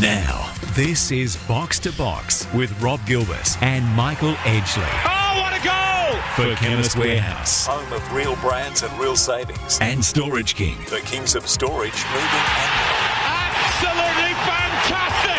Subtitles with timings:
[0.00, 5.64] Now, this is Box to Box with Rob Gilbert and Michael Edgley Oh, what a
[5.64, 6.20] goal!
[6.36, 9.78] for Chemist Warehouse Home of real brands and real savings.
[9.80, 10.76] and Storage King.
[10.88, 12.46] The kings of storage moving
[13.26, 15.37] and Absolutely fantastic!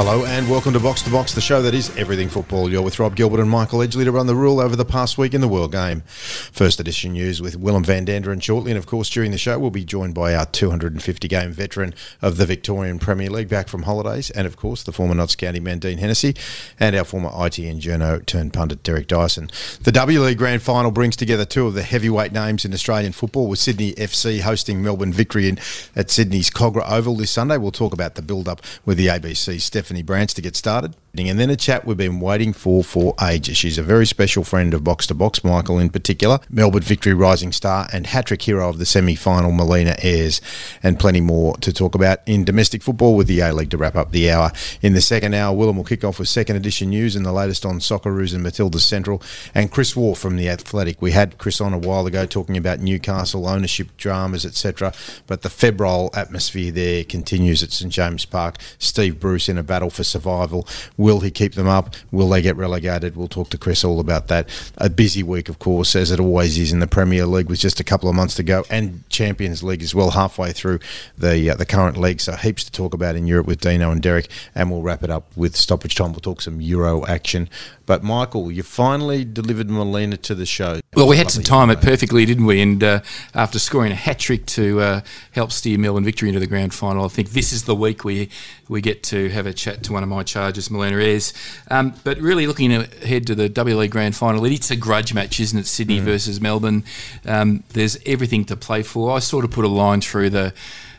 [0.00, 2.70] Hello and welcome to Box to Box, the show that is everything football.
[2.70, 5.34] You're with Rob Gilbert and Michael Edgley to run the rule over the past week
[5.34, 6.02] in the World Game.
[6.02, 9.72] First edition news with Willem van Danderen shortly, and of course during the show we'll
[9.72, 14.30] be joined by our 250 game veteran of the Victorian Premier League back from holidays,
[14.30, 16.36] and of course the former Notts County man Dean Hennessy,
[16.78, 19.50] and our former IT and journo turned pundit Derek Dyson.
[19.82, 23.48] The W League Grand Final brings together two of the heavyweight names in Australian football,
[23.48, 25.58] with Sydney FC hosting Melbourne Victory in,
[25.96, 27.56] at Sydney's Kogarah Oval this Sunday.
[27.56, 30.94] We'll talk about the build-up with the ABC Stephanie Brantz to get started.
[31.16, 33.56] And then a chat we've been waiting for for ages.
[33.56, 37.50] She's a very special friend of Box to Box, Michael in particular, Melbourne Victory rising
[37.50, 40.40] star and hat trick hero of the semi final, Melina Ayres,
[40.82, 43.96] and plenty more to talk about in domestic football with the A League to wrap
[43.96, 44.52] up the hour.
[44.80, 47.66] In the second hour, Willem will kick off with second edition news and the latest
[47.66, 49.22] on Socceroos and Matilda Central,
[49.54, 51.02] and Chris Waugh from The Athletic.
[51.02, 54.92] We had Chris on a while ago talking about Newcastle ownership dramas, etc.,
[55.26, 58.58] but the febrile atmosphere there continues at St James Park.
[58.78, 60.66] Steve Bruce in a battle for survival.
[60.98, 61.94] Will he keep them up?
[62.10, 63.16] Will they get relegated?
[63.16, 64.48] We'll talk to Chris all about that.
[64.76, 67.78] A busy week, of course, as it always is in the Premier League, with just
[67.80, 70.80] a couple of months to go, and Champions League as well, halfway through
[71.16, 72.20] the uh, the current league.
[72.20, 75.10] So heaps to talk about in Europe with Dino and Derek, and we'll wrap it
[75.10, 76.10] up with stoppage time.
[76.10, 77.48] We'll talk some Euro action.
[77.88, 80.80] But Michael, you finally delivered Molina to the show.
[80.94, 82.60] Well, we had to time it perfectly, didn't we?
[82.60, 83.00] And uh,
[83.34, 85.00] after scoring a hat trick to uh,
[85.32, 88.28] help steer Melbourne victory into the grand final, I think this is the week we
[88.68, 91.32] we get to have a chat to one of my charges, Melina Ayres.
[91.70, 95.40] Um, but really looking ahead to the W League grand final, it's a grudge match,
[95.40, 95.66] isn't it?
[95.66, 96.84] Sydney versus Melbourne.
[97.24, 99.16] Um, there's everything to play for.
[99.16, 100.52] I sort of put a line through the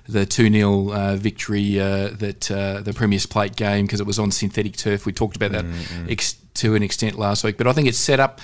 [0.07, 4.17] the 2 0 uh, victory uh, that uh, the Premier's Plate game because it was
[4.17, 5.05] on synthetic turf.
[5.05, 5.65] We talked about that
[6.09, 8.39] ex- to an extent last week, but I think it's set up.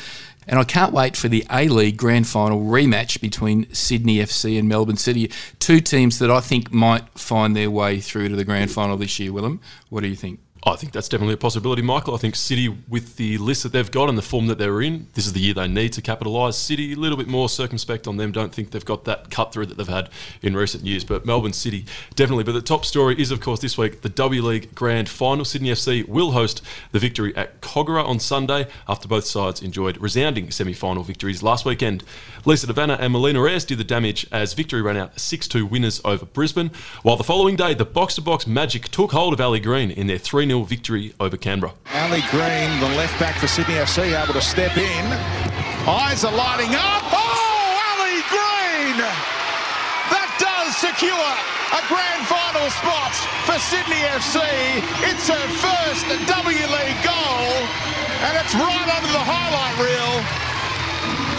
[0.48, 4.70] And I can't wait for the A League Grand Final rematch between Sydney FC and
[4.70, 5.32] Melbourne City.
[5.58, 9.20] Two teams that I think might find their way through to the Grand Final this
[9.20, 9.60] year, Willem.
[9.90, 10.40] What do you think?
[10.68, 12.16] I think that's definitely a possibility, Michael.
[12.16, 15.06] I think City, with the list that they've got and the form that they're in,
[15.14, 16.58] this is the year they need to capitalise.
[16.58, 18.32] City, a little bit more circumspect on them.
[18.32, 20.10] Don't think they've got that cut through that they've had
[20.42, 21.04] in recent years.
[21.04, 22.46] But Melbourne City, definitely.
[22.46, 25.46] But the top story is, of course, this week the W League Grand Final.
[25.46, 30.50] Sydney FC will host the victory at Kogarah on Sunday after both sides enjoyed resounding
[30.50, 32.04] semi final victories last weekend.
[32.44, 35.64] Lisa De Vanna and Melina Ayres did the damage as victory ran out 6 2
[35.64, 36.72] winners over Brisbane,
[37.04, 40.08] while the following day the box to box magic took hold of Ali Green in
[40.08, 41.74] their 3 0 victory over Canberra.
[41.94, 45.06] Ali Green, the left back for Sydney FC, able to step in.
[45.88, 47.04] Eyes are lighting up.
[47.12, 48.98] Oh, Ali Green!
[50.14, 51.30] That does secure
[51.74, 53.14] a grand final spot
[53.50, 54.40] for Sydney FC.
[55.10, 57.50] It's her first W League goal,
[58.26, 60.45] and it's right under the highlight reel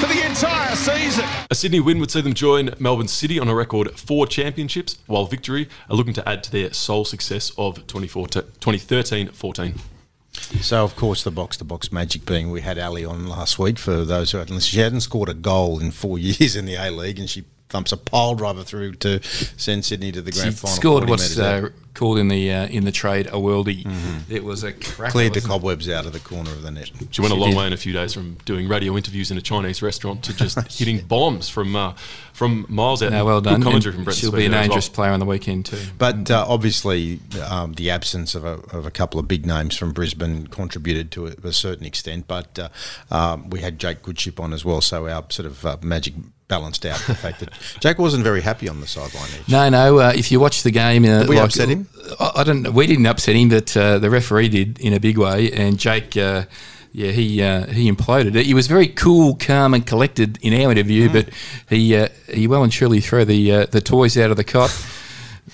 [0.06, 1.24] for the entire season.
[1.50, 5.26] A Sydney win would see them join Melbourne City on a record four championships, while
[5.26, 9.74] Victory are looking to add to their sole success of 2013 14.
[10.60, 13.78] So, of course, the box to box magic being we had Ali on last week
[13.78, 14.70] for those who hadn't listened.
[14.70, 17.90] She hadn't scored a goal in four years in the A League and she thumps
[17.90, 20.76] a pile driver through to send Sydney to the grand She final.
[20.76, 23.84] scored what's metres uh, called in the uh, in the trade a worldie.
[24.30, 25.48] It was a cracker, Cleared the wasn't it?
[25.48, 26.90] cobwebs out of the corner of the net.
[27.10, 27.58] She went a long did.
[27.58, 30.58] way in a few days from doing radio interviews in a Chinese restaurant to just
[30.78, 31.94] hitting bombs from uh,
[32.32, 33.12] from miles out.
[33.12, 33.62] No, well Good done.
[33.62, 34.74] commentary And from Brett she'll Sweet be an there as well.
[34.76, 35.78] dangerous player on the weekend too.
[35.98, 37.18] But uh, obviously,
[37.48, 41.26] um, the absence of a, of a couple of big names from Brisbane contributed to
[41.26, 42.26] it to a certain extent.
[42.28, 42.68] But uh,
[43.10, 46.14] um, we had Jake Goodship on as well, so our sort of uh, magic
[46.48, 49.28] balanced out the fact that Jake wasn't very happy on the sideline.
[49.40, 49.48] Each.
[49.48, 49.98] No, no.
[49.98, 51.85] Uh, if you watch the game, uh, Did we upset him?
[52.20, 52.72] I, I don't.
[52.72, 55.50] We didn't upset him, but uh, the referee did in a big way.
[55.52, 56.44] And Jake, uh,
[56.92, 58.40] yeah, he uh, he imploded.
[58.42, 61.28] He was very cool, calm, and collected in our interview, but
[61.68, 64.74] he uh, he well and truly threw the uh, the toys out of the cot.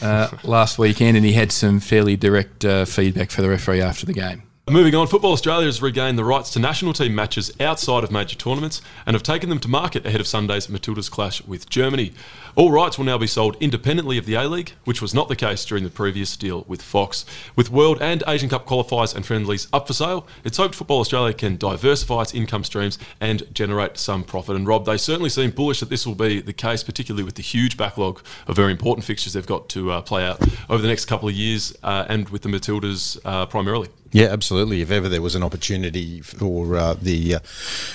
[0.01, 4.07] Uh, last weekend, and he had some fairly direct uh, feedback for the referee after
[4.07, 4.43] the game.
[4.71, 8.37] Moving on, Football Australia has regained the rights to national team matches outside of major
[8.37, 12.13] tournaments and have taken them to market ahead of Sunday's Matilda's clash with Germany.
[12.55, 15.37] All rights will now be sold independently of the A League, which was not the
[15.37, 17.25] case during the previous deal with Fox.
[17.57, 21.33] With World and Asian Cup qualifiers and friendlies up for sale, it's hoped Football Australia
[21.33, 24.55] can diversify its income streams and generate some profit.
[24.55, 27.43] And Rob, they certainly seem bullish that this will be the case, particularly with the
[27.43, 31.07] huge backlog of very important fixtures they've got to uh, play out over the next
[31.07, 33.89] couple of years uh, and with the Matildas uh, primarily.
[34.13, 34.83] Yeah, absolutely.
[34.83, 37.39] If ever there was an opportunity for uh, the uh,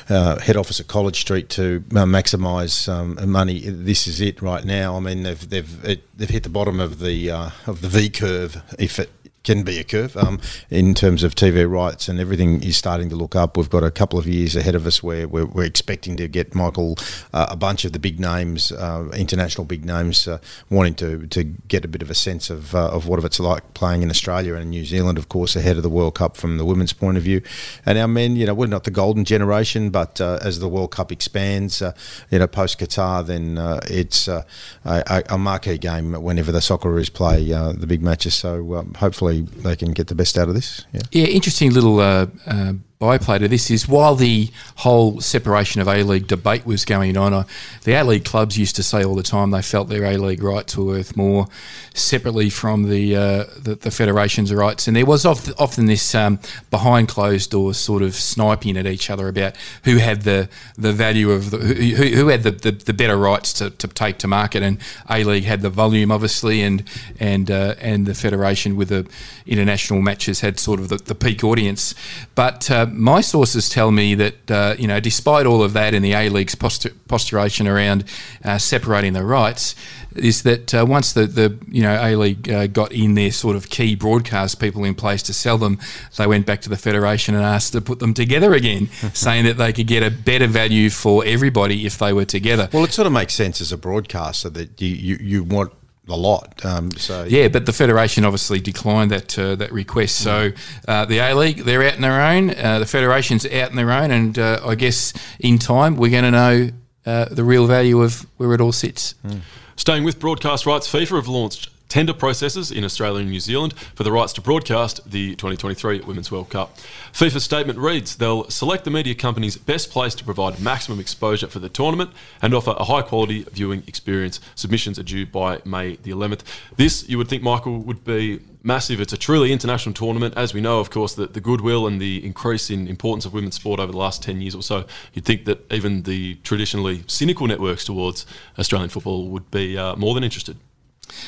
[0.09, 4.65] uh, head office at College Street to uh, maximise um, money, this is it right
[4.65, 4.97] now.
[4.97, 8.09] I mean, they've they've it, they've hit the bottom of the uh, of the V
[8.09, 9.11] curve, if it
[9.47, 13.15] can be a curve um, in terms of TV rights, and everything is starting to
[13.15, 13.55] look up.
[13.55, 16.53] We've got a couple of years ahead of us where we're, we're expecting to get
[16.53, 16.97] Michael
[17.31, 20.39] uh, a bunch of the big names, uh, international big names, uh,
[20.69, 23.73] wanting to, to get a bit of a sense of uh, of what it's like
[23.73, 26.65] playing in Australia and New Zealand, of course, ahead of the World Cup from the
[26.65, 27.41] women's point of view.
[27.85, 30.91] And our men, you know, we're not the golden generation, but uh, as the World
[30.91, 31.93] Cup expands, uh,
[32.31, 33.57] you know, post Qatar, then
[33.89, 34.45] it's a,
[34.83, 38.35] a, marquee game whenever the Socceroos play the big matches.
[38.35, 40.85] So um, hopefully they can get the best out of this.
[40.93, 45.87] Yeah, yeah interesting little uh, uh, byplay to this is while the whole separation of
[45.87, 47.43] A League debate was going on, uh,
[47.83, 50.41] the A League clubs used to say all the time they felt their A League
[50.41, 51.47] rights were worth more
[51.93, 56.39] separately from the uh, the, the, federation's rights, and there was often this um,
[56.71, 61.31] behind closed doors sort of sniping at each other about who had the the value
[61.31, 64.63] of the, who, who had the, the, the, better rights to, to take to market,
[64.63, 64.79] and
[65.09, 66.83] A League had the volume obviously, and
[67.19, 69.07] and uh, and the federation with the
[69.45, 71.93] international matches had sort of the, the peak audience,
[72.35, 76.01] but uh, my sources tell me that uh, you know, despite all of that in
[76.01, 78.03] the A League's postur- posturation around
[78.43, 79.75] uh, separating the rights,
[80.15, 83.55] is that uh, once the, the you know A League uh, got in their sort
[83.55, 85.79] of key broadcast people in place to sell them,
[86.17, 89.57] they went back to the federation and asked to put them together again, saying that
[89.57, 92.69] they could get a better value for everybody if they were together.
[92.73, 95.73] Well, it sort of makes sense as a broadcaster that you, you, you want
[96.07, 96.65] a lot.
[96.65, 100.17] Um, so yeah, but the federation obviously declined that uh, that request.
[100.17, 100.51] So
[100.87, 102.51] uh, the A League they're out in their own.
[102.51, 106.23] Uh, the federation's out in their own, and uh, I guess in time we're going
[106.23, 106.69] to know
[107.05, 109.15] uh, the real value of where it all sits.
[109.25, 109.41] Mm.
[109.75, 114.03] Staying with broadcast rights, FIFA have launched tender processes in Australia and New Zealand for
[114.03, 116.77] the rights to broadcast the 2023 Women's World Cup.
[117.13, 121.59] FIFA's statement reads they'll select the media companies best placed to provide maximum exposure for
[121.59, 122.11] the tournament
[122.41, 124.39] and offer a high quality viewing experience.
[124.55, 126.41] Submissions are due by May the 11th.
[126.75, 128.99] This, you would think, Michael, would be massive.
[128.99, 130.33] It's a truly international tournament.
[130.35, 133.55] As we know, of course, the, the goodwill and the increase in importance of women's
[133.55, 137.47] sport over the last 10 years or so, you'd think that even the traditionally cynical
[137.47, 138.25] networks towards
[138.59, 140.57] Australian football would be uh, more than interested.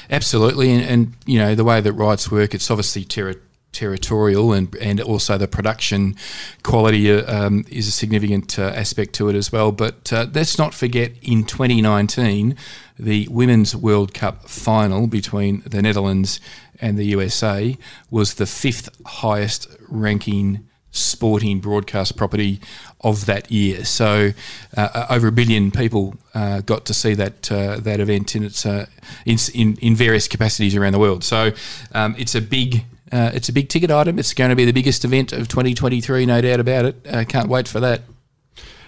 [0.10, 3.40] Absolutely, and, and, you know the way that rights work, it's obviously terri-
[3.72, 6.16] territorial, and and also the production
[6.64, 9.72] quality uh, um, is a significant uh, aspect to it as well.
[9.72, 12.56] But uh, let's not forget, in 2019,
[12.98, 16.40] the Women's World Cup final between the Netherlands
[16.82, 17.78] and the USA
[18.10, 22.60] was the fifth highest ranking sporting broadcast property
[23.02, 23.86] of that year.
[23.86, 24.32] So
[24.76, 28.44] uh, uh, over a billion people uh, got to see that uh, that event in
[28.44, 28.86] its uh,
[29.26, 31.24] in, in, various capacities around the world.
[31.24, 31.52] So
[31.94, 32.84] um, it's a big.
[33.12, 34.20] Uh, it's a big ticket item.
[34.20, 37.28] It's going to be the biggest event of 2023, no doubt about it.
[37.28, 38.02] can't wait for that.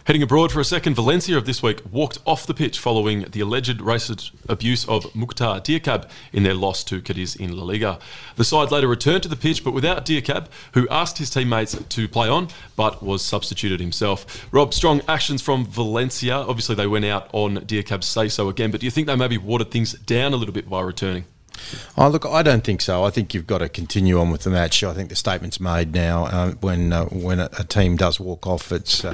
[0.06, 3.40] Heading abroad for a second, Valencia of this week walked off the pitch following the
[3.40, 8.00] alleged racist abuse of Mouctar Diakhaby in their loss to Cadiz in La Liga.
[8.36, 12.08] The side later returned to the pitch, but without Diakhaby, who asked his teammates to
[12.08, 14.52] play on, but was substituted himself.
[14.52, 16.36] Rob, strong actions from Valencia.
[16.36, 19.38] Obviously, they went out on Diakhaby's say so again, but do you think they maybe
[19.38, 21.26] watered things down a little bit by returning?
[21.98, 23.04] Oh, look, I don't think so.
[23.04, 24.84] I think you've got to continue on with the match.
[24.84, 26.26] I think the statement's made now.
[26.26, 29.14] Uh, when uh, when a, a, team does walk off, it's uh,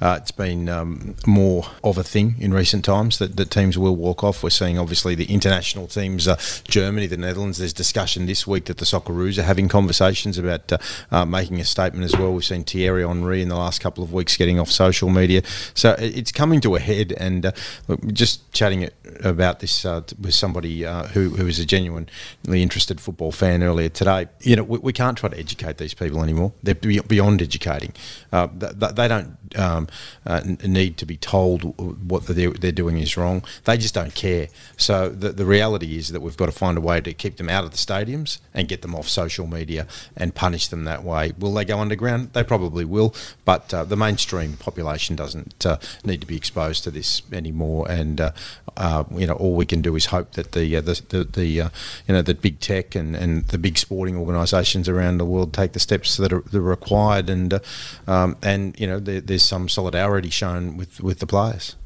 [0.00, 3.96] uh, it's been um, more of a thing in recent times that, that teams will
[3.96, 4.42] walk off.
[4.42, 6.36] We're seeing obviously the international teams, uh,
[6.68, 7.58] Germany, the Netherlands.
[7.58, 10.78] There's discussion this week that the Socceroos are having conversations about uh,
[11.10, 12.32] uh, making a statement as well.
[12.32, 15.42] We've seen Thierry Henry in the last couple of weeks getting off social media,
[15.74, 17.14] so it's coming to a head.
[17.16, 17.52] And uh,
[17.88, 18.90] look, just chatting
[19.24, 22.08] about this uh, with somebody who who is a genuinely
[22.46, 24.26] interested football fan earlier today.
[24.40, 26.52] You know, we, we can't try to educate these people anymore.
[26.62, 27.94] They're beyond educating.
[28.30, 29.85] they don't um,
[30.26, 31.62] uh, need to be told
[32.08, 33.42] what they're, they're, doing is wrong.
[33.64, 34.48] They just don't care.
[34.76, 37.48] So the, the reality is that we've got to find a way to keep them
[37.48, 41.32] out of the stadiums and get them off social media and punish them that way.
[41.38, 42.32] Will they go underground?
[42.32, 43.14] They probably will,
[43.44, 47.90] but uh, the mainstream population doesn't uh, need to be exposed to this anymore.
[47.90, 48.32] And uh,
[48.76, 51.46] uh, you know, all we can do is hope that the uh, the, the, the
[51.46, 51.70] you
[52.08, 55.80] know the big tech and, and the big sporting organisations around the world take the
[55.80, 57.30] steps that are, that are required.
[57.30, 57.60] And
[58.06, 61.76] um, and you know, there, there's some solidarity shown with, with the players.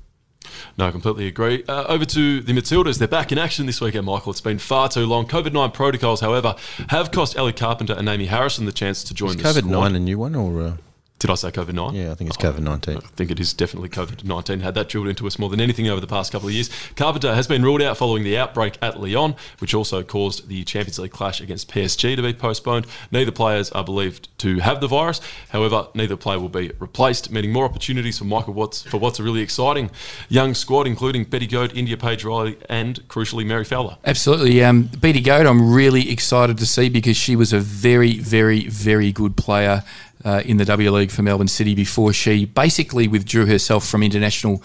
[0.79, 1.65] No, I completely agree.
[1.69, 2.99] Uh, over to the Matildas.
[2.99, 4.31] They're back in action this weekend, Michael.
[4.31, 5.27] It's been far too long.
[5.27, 6.55] COVID 9 protocols, however,
[6.89, 9.89] have cost Ellie Carpenter and Amy Harrison the chance to join Is the COVID squad.
[9.93, 10.63] 9 a new one or.
[10.63, 10.77] Uh...
[11.21, 11.95] Did I say COVID 9?
[11.95, 12.97] Yeah, I think it's COVID 19.
[12.97, 14.61] I think it is definitely COVID 19.
[14.61, 16.71] Had that drilled into us more than anything over the past couple of years.
[16.97, 20.99] Carpenter has been ruled out following the outbreak at Lyon, which also caused the Champions
[20.99, 22.87] League clash against PSG to be postponed.
[23.11, 25.21] Neither players are believed to have the virus.
[25.51, 29.23] However, neither player will be replaced, meaning more opportunities for Michael Watts for what's a
[29.23, 29.91] really exciting
[30.31, 33.99] young squad, including Beattie Goad, Indiah-Paige Riley, and crucially Mary Fowler.
[34.07, 34.65] Absolutely.
[34.65, 39.13] Um, Beattie Goad, I'm really excited to see because she was a very, very, very
[39.13, 39.85] good player
[40.25, 44.63] uh, in the W League for Melbourne City before she basically withdrew herself from international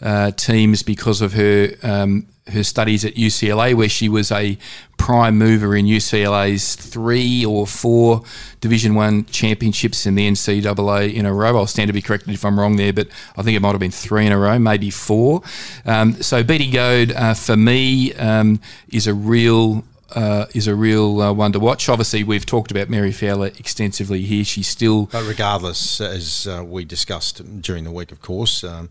[0.00, 4.56] uh, teams because of her um, her studies at UCLA, where she was a
[4.96, 8.22] prime mover in UCLA's three or four
[8.60, 11.56] Division One championships in the NCAA in a row.
[11.56, 13.80] I'll stand to be corrected if I'm wrong there, but I think it might have
[13.80, 15.42] been three in a row, maybe four.
[15.84, 18.60] Um, so Beattie Goad, uh, for me, um,
[18.90, 21.88] is a real uh, is a real uh, one to watch.
[21.88, 24.44] Obviously, we've talked about Mary Fowler extensively here.
[24.44, 25.06] She's still.
[25.06, 28.90] But regardless, as uh, we discussed during the week, of course, um,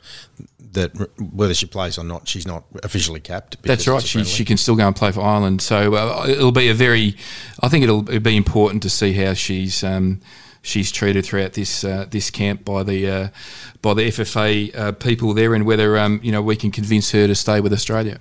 [0.73, 0.91] that
[1.33, 3.61] whether she plays or not, she's not officially capped.
[3.63, 4.01] That's right.
[4.01, 5.61] She, she can still go and play for Ireland.
[5.61, 7.15] So uh, it'll be a very.
[7.61, 9.83] I think it'll, it'll be important to see how she's.
[9.83, 10.21] Um,
[10.63, 13.27] She's treated throughout this uh, this camp by the uh,
[13.81, 17.25] by the FFA uh, people there, and whether um, you know we can convince her
[17.25, 18.19] to stay with Australia.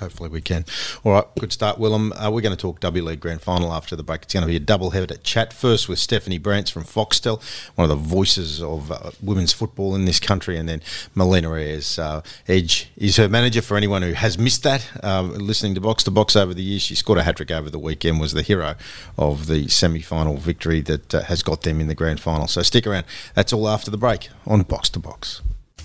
[0.00, 0.64] Hopefully we can.
[1.04, 2.12] All right, good start, Willem.
[2.12, 4.22] Uh, we're going to talk W League Grand Final after the break.
[4.22, 5.52] It's going to be a double header chat.
[5.52, 7.42] First with Stephanie Brantz from Foxtel,
[7.74, 10.82] one of the voices of uh, women's football in this country, and then
[11.14, 11.98] Melina Ayres.
[11.98, 13.62] Uh, Edge is her manager.
[13.62, 16.82] For anyone who has missed that, um, listening to Box to Box over the years,
[16.82, 18.20] she scored a hat trick over the weekend.
[18.20, 18.74] Was the hero
[19.18, 22.46] of the semi-final victory that uh, has got them in the grand final.
[22.48, 23.04] So stick around.
[23.34, 25.42] That's all after the break on Box to Box.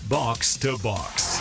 [0.07, 1.39] Box to Box.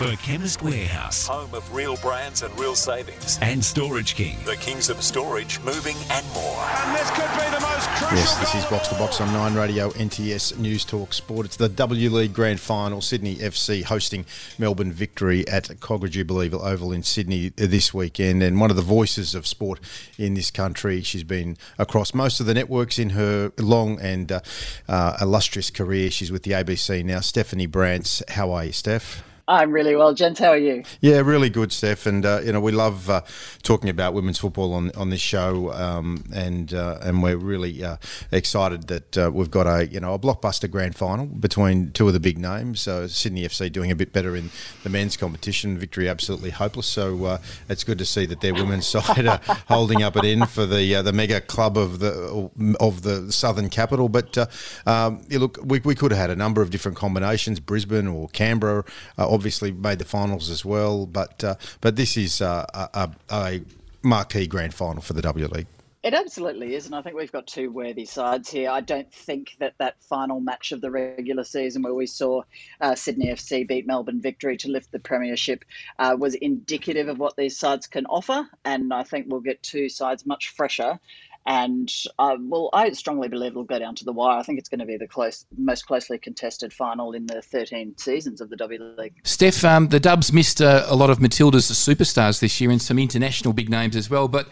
[0.00, 3.38] For Chemist Warehouse Home of real brands and real savings.
[3.42, 4.38] and Storage King.
[4.46, 6.56] The kings of storage, moving and more.
[6.64, 8.64] And this could be the most crucial Yes, this is.
[8.70, 11.44] Box to Box on Nine Radio, NTS News Talk Sport.
[11.44, 13.02] It's the W League Grand Final.
[13.02, 14.24] Sydney FC hosting
[14.58, 18.42] Melbourne Victory at Kogarah Jubilee Oval in Sydney this weekend.
[18.42, 19.80] And one of the voices of sport
[20.16, 21.02] in this country.
[21.02, 24.40] She's been across most of the networks in her long and uh,
[24.88, 26.10] uh, illustrious career.
[26.10, 27.20] She's with the ABC now.
[27.20, 28.26] Stephanie Brantz.
[28.30, 29.22] How are you, Steph?
[29.50, 30.38] I'm really well, gents.
[30.38, 30.84] How are you?
[31.00, 32.06] Yeah, really good, Steph.
[32.06, 33.22] And uh, you know, we love uh,
[33.64, 37.96] talking about women's football on on this show, um, and uh, and we're really uh,
[38.30, 42.12] excited that uh, we've got a you know a blockbuster grand final between two of
[42.12, 42.80] the big names.
[42.80, 44.50] So Sydney FC doing a bit better in
[44.84, 46.86] the men's competition, Victory absolutely hopeless.
[46.86, 47.38] So uh,
[47.68, 50.94] it's good to see that their women's side are holding up at end for the
[50.94, 54.08] uh, the mega club of the of the southern capital.
[54.08, 54.46] But uh,
[54.86, 57.58] um, yeah, look, we, we could have had a number of different combinations.
[57.58, 58.84] Brisbane or Canberra
[59.18, 61.06] uh, obviously made the finals as well.
[61.06, 63.62] But uh, but this is uh, a, a,
[64.02, 65.66] marquee grand final for the W League.
[66.02, 68.70] It absolutely is, and I think we've got two worthy sides here.
[68.70, 72.42] I don't think that that final match of the regular season, where we saw
[72.80, 75.64] uh, Sydney FC beat Melbourne Victory to lift the premiership,
[75.98, 78.46] uh, was indicative of what these sides can offer.
[78.64, 80.98] And I think we'll get two sides much fresher.
[81.46, 84.38] And uh, well, I strongly believe it'll go down to the wire.
[84.38, 87.96] I think it's going to be the close, most closely contested final in the 13
[87.96, 89.14] seasons of the W League.
[89.24, 92.98] Steph, um, the Dubs missed uh, a lot of Matilda's superstars this year and some
[92.98, 94.28] international big names as well.
[94.28, 94.48] But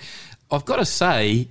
[0.51, 1.49] I've got to say,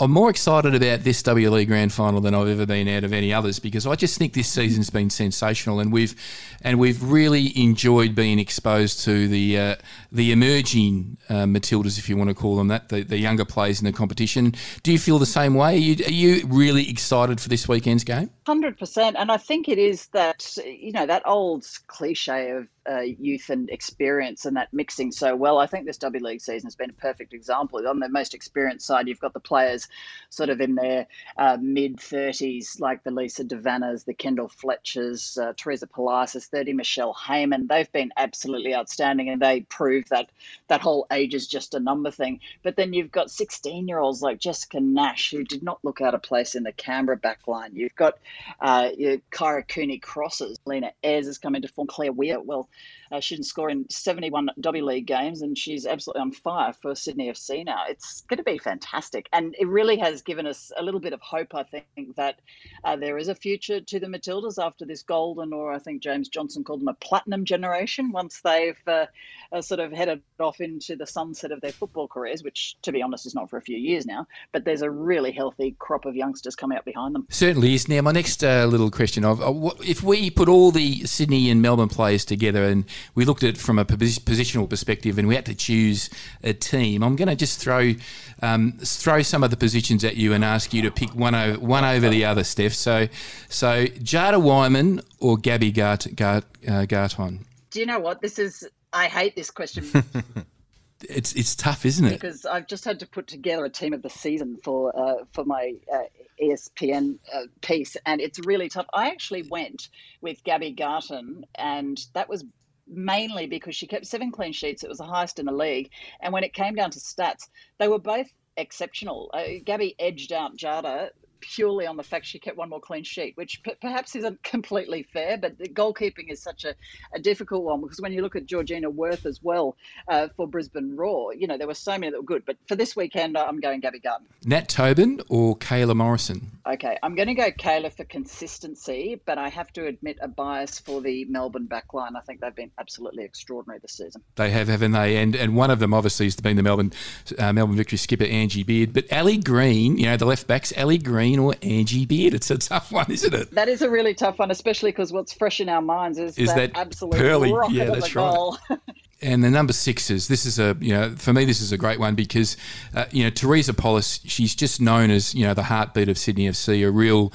[0.00, 3.12] I'm more excited about this W League Grand Final than I've ever been out of
[3.12, 6.14] any others because I just think this season's been sensational and we've
[6.62, 9.76] and we've really enjoyed being exposed to the uh,
[10.10, 13.78] the emerging uh, Matildas, if you want to call them that, the, the younger players
[13.78, 14.54] in the competition.
[14.82, 15.74] Do you feel the same way?
[15.74, 18.30] Are you, are you really excited for this weekend's game?
[18.50, 23.02] Hundred percent, and I think it is that you know that old cliche of uh,
[23.02, 25.58] youth and experience and that mixing so well.
[25.58, 27.86] I think this W League season has been a perfect example.
[27.86, 29.86] On the most experienced side, you've got the players
[30.30, 31.06] sort of in their
[31.38, 36.72] uh, mid thirties, like the Lisa De Vannas, the Kendall Fletchers, uh, Teresa Polias, thirty
[36.72, 37.68] Michelle Heyman.
[37.68, 40.28] They've been absolutely outstanding, and they prove that
[40.66, 42.40] that whole age is just a number thing.
[42.64, 46.56] But then you've got sixteen-year-olds like Jessica Nash, who did not look out of place
[46.56, 47.74] in the Canberra backline.
[47.74, 48.18] You've got
[48.60, 50.58] uh, your Kyra Cooney crosses.
[50.64, 51.86] Lena Ayres has come into form.
[51.88, 52.68] Claire Weir, well,
[53.12, 56.94] uh, she didn't score in 71 W League games, and she's absolutely on fire for
[56.94, 57.84] Sydney FC now.
[57.88, 59.28] It's going to be fantastic.
[59.32, 62.40] And it really has given us a little bit of hope, I think, that
[62.84, 66.28] uh, there is a future to the Matildas after this golden, or I think James
[66.28, 69.06] Johnson called them a platinum generation, once they've uh,
[69.52, 73.02] uh, sort of headed off into the sunset of their football careers, which, to be
[73.02, 74.26] honest, is not for a few years now.
[74.52, 77.26] But there's a really healthy crop of youngsters coming up behind them.
[77.30, 77.88] Certainly is.
[77.88, 81.88] My next uh, little question of uh, if we put all the Sydney and Melbourne
[81.88, 82.84] players together and
[83.14, 86.10] we looked at it from a positional perspective and we had to choose
[86.44, 87.94] a team, I'm going to just throw
[88.42, 91.58] um, throw some of the positions at you and ask you to pick one over
[91.58, 92.74] one over the other, Steph.
[92.74, 93.08] So,
[93.48, 97.46] so Jada Whyman or Gabby Gart, Gart, uh, Garton?
[97.70, 98.68] Do you know what this is?
[98.92, 99.90] I hate this question
[101.08, 102.20] It's it's tough, isn't it?
[102.20, 105.44] because I've just had to put together a team of the season for uh, for
[105.44, 106.04] my uh,
[106.42, 108.86] ESPN uh, piece, and it's really tough.
[108.92, 109.88] I actually went
[110.20, 112.44] with Gabby Garton, and that was
[112.86, 114.82] mainly because she kept seven clean sheets.
[114.82, 115.90] It was the highest in the league,
[116.20, 118.26] and when it came down to stats, they were both
[118.56, 119.30] exceptional.
[119.32, 123.36] Uh, Gabby edged out Jada purely on the fact she kept one more clean sheet,
[123.36, 126.74] which p- perhaps isn't completely fair, but the goalkeeping is such a,
[127.14, 129.76] a difficult one because when you look at Georgina Worth as well
[130.08, 132.44] uh, for Brisbane Roar, you know, there were so many that were good.
[132.44, 134.26] But for this weekend, I'm going Gabby Garton.
[134.44, 136.50] Nat Tobin or Kayla Morrison?
[136.66, 140.78] Okay, I'm going to go Kayla for consistency, but I have to admit a bias
[140.78, 142.16] for the Melbourne backline.
[142.16, 144.22] I think they've been absolutely extraordinary this season.
[144.36, 145.16] They have, haven't they?
[145.16, 146.92] And and one of them obviously has been the Melbourne
[147.38, 150.98] uh, Melbourne Victory skipper Angie Beard, but Ali Green, you know, the left backs, Ali
[150.98, 152.34] Green or Angie Beard.
[152.34, 153.50] It's a tough one, isn't it?
[153.52, 156.48] That is a really tough one, especially because what's fresh in our minds is, Is
[156.48, 157.52] that, that absolute Pearly?
[157.70, 158.56] Yeah, that's right.
[159.22, 162.00] And the number sixes, this is a, you know, for me, this is a great
[162.00, 162.56] one because,
[162.94, 166.48] uh, you know, Teresa Polias, she's just known as, you know, the heartbeat of Sydney
[166.48, 167.30] FC, a real,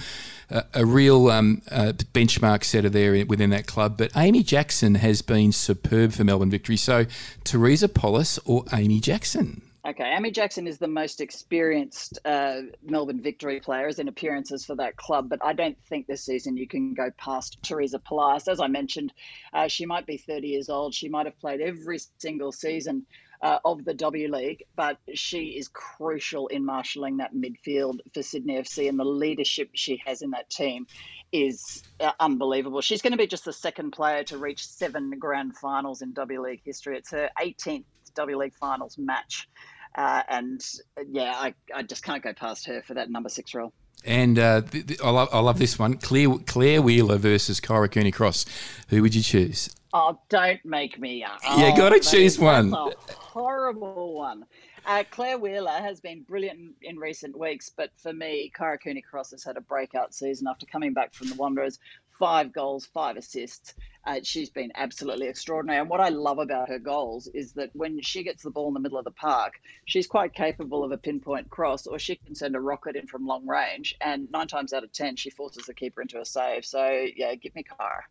[0.49, 3.97] uh, a real um, uh, benchmark setter there within that club.
[3.97, 6.77] But Amy Jackson has been superb for Melbourne Victory.
[6.77, 7.05] So
[7.43, 9.61] Teresa Polias or Amy Jackson?
[9.87, 14.95] Okay, Amy Jackson is the most experienced uh, Melbourne Victory players in appearances for that
[14.95, 18.47] club, but I don't think this season you can go past Teresa Polias.
[18.47, 19.13] As I mentioned,
[19.53, 20.95] uh, she might be 30 years old.
[20.95, 23.05] She might have played every single season
[23.43, 28.55] uh, of the W League, but she is crucial in marshalling that midfield for Sydney
[28.55, 30.87] FC, and the leadership she has in that team
[31.31, 32.81] is uh, unbelievable.
[32.81, 36.41] She's going to be just the second player to reach seven grand finals in W
[36.41, 36.97] League history.
[36.97, 37.83] It's her 18th
[38.15, 39.47] W League finals match.
[39.95, 40.65] Uh, and
[40.97, 43.73] uh, yeah, I, I just can't go past her for that number six role.
[44.03, 44.61] And uh,
[45.03, 48.45] I, love, I love this one Claire, Claire Wheeler versus Kyra Cooney Cross.
[48.89, 49.69] Who would you choose?
[49.93, 51.23] Oh, don't make me.
[51.23, 52.73] Uh, You oh, gotta choose one.
[53.07, 54.45] Horrible one.
[54.85, 59.01] Uh, Claire Wheeler has been brilliant in, in recent weeks, but for me, Kyra Cooney
[59.01, 61.79] Cross has had a breakout season after coming back from the Wanderers.
[62.19, 63.73] Five goals, five assists.
[64.05, 65.79] Uh, she's been absolutely extraordinary.
[65.79, 68.73] And what I love about her goals is that when she gets the ball in
[68.73, 69.53] the middle of the park,
[69.85, 73.25] she's quite capable of a pinpoint cross, or she can send a rocket in from
[73.25, 73.95] long range.
[74.01, 76.65] And nine times out of ten, she forces the keeper into a save.
[76.65, 78.01] So yeah, give me Kyra.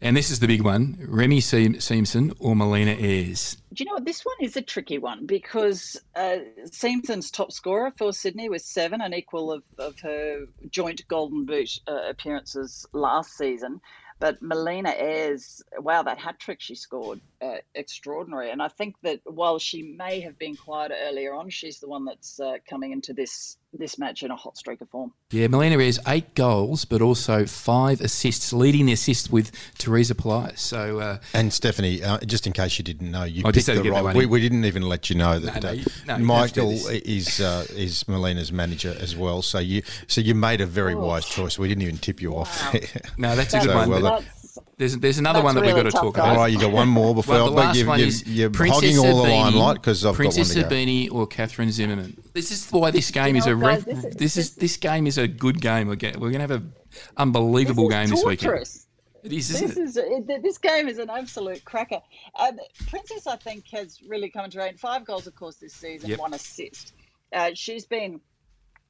[0.00, 3.58] And this is the big one Remy Seam- Siemsen or Melina Ayres?
[3.72, 4.04] Do you know what?
[4.04, 9.00] This one is a tricky one because uh, Siemsen's top scorer for Sydney was seven,
[9.00, 13.80] an equal of, of her joint Golden Boot uh, appearances last season.
[14.24, 18.50] But Melina Ayres, wow, that hat trick she scored, uh, extraordinary.
[18.52, 22.06] And I think that while she may have been quieter earlier on, she's the one
[22.06, 25.12] that's uh, coming into this this match in a hot streak of form.
[25.30, 30.58] Yeah, Melina Ayres, eight goals, but also five assists, leading the assists with Teresa Polias.
[30.58, 33.90] So, uh, And Stephanie, uh, just in case you didn't know, you I picked the
[33.90, 34.02] right.
[34.04, 36.32] one We, we didn't even let you know that No, no, uh, you- no, you
[36.32, 36.70] have to do Michael
[37.04, 39.42] is uh, is Melina's manager as well.
[39.42, 41.58] So you so you made a very wise choice.
[41.58, 42.72] We didn't even tip you off.
[43.18, 43.90] no, that's a That's, good So, one.
[43.90, 44.43] well, that's,
[44.76, 46.24] there's, there's another that's one that we've got to talk guys.
[46.24, 46.28] about.
[46.30, 47.34] all right, you got one more before.
[47.36, 50.04] Well, the but last you've, one you've, is you're Princess hogging all the limelight because
[50.04, 51.16] I've Princess got one to go.
[51.16, 52.16] Or Catherine Zimmerman.
[52.32, 55.06] This is why this game is a ref, guys, this is- this is this game
[55.06, 55.88] is a good game.
[55.88, 56.72] We're going, we're going to have an
[57.16, 58.40] unbelievable this game is this weekend.
[58.50, 58.86] torturous.
[59.22, 59.82] It is, isn't This it?
[59.82, 62.00] is it, this game is an absolute cracker.
[62.38, 62.58] Um,
[62.88, 64.76] Princess, I think, has really come into her own.
[64.76, 66.18] Five goals, of course, this season, Yep.
[66.18, 66.92] one assist.
[67.32, 68.20] Uh, she's been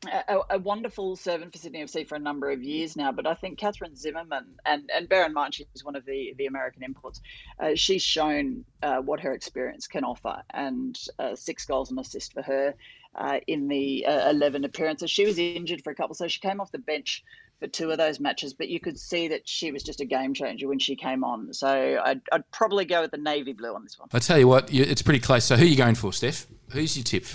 [0.06, 3.12] a, a wonderful servant for Sydney FC for a number of years now.
[3.12, 6.46] But I think Catherine Zimmerman, and, and bear in mind she's one of the, the
[6.46, 7.20] American imports,
[7.58, 10.42] uh, she's shown uh, what her experience can offer.
[10.52, 12.74] And uh, six goals and assist for her
[13.14, 15.10] uh, in the uh, 11 appearances.
[15.10, 17.24] She was injured for a couple, so she came off the bench
[17.60, 20.34] for two of those matches, but you could see that she was just a game
[20.34, 21.54] changer when she came on.
[21.54, 24.08] So I'd, I'd probably go with the navy blue on this one.
[24.12, 25.44] I tell you what, it's pretty close.
[25.44, 26.46] So who are you going for, Steph?
[26.70, 27.26] Who's your tip?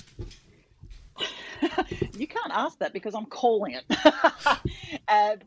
[2.18, 3.86] You can't ask that because I'm calling it.
[5.08, 5.38] um,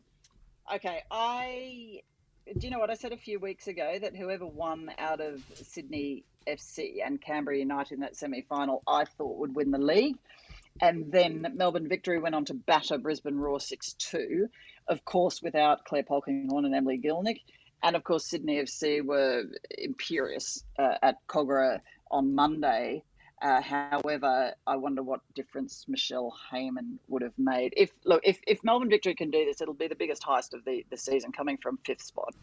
[0.73, 2.01] okay, I
[2.45, 5.41] do you know what I said a few weeks ago that whoever won out of
[5.53, 10.17] Sydney FC and Canberra United in that semi-final, I thought would win the league.
[10.81, 14.49] And then Melbourne Victory went on to batter Brisbane Roar 6 2,
[14.87, 17.41] of course, without Clare Polkinghorne and Emily Gielnik.
[17.83, 19.43] And of course, Sydney FC were
[19.77, 23.03] imperious uh, at Kogarah on Monday.
[23.43, 27.73] Uh, however, I wonder what difference Michelle Heyman would have made.
[27.75, 30.63] If look, if, if Melbourne Victory can do this, it'll be the biggest heist of
[30.63, 32.33] the, the season, coming from fifth spot,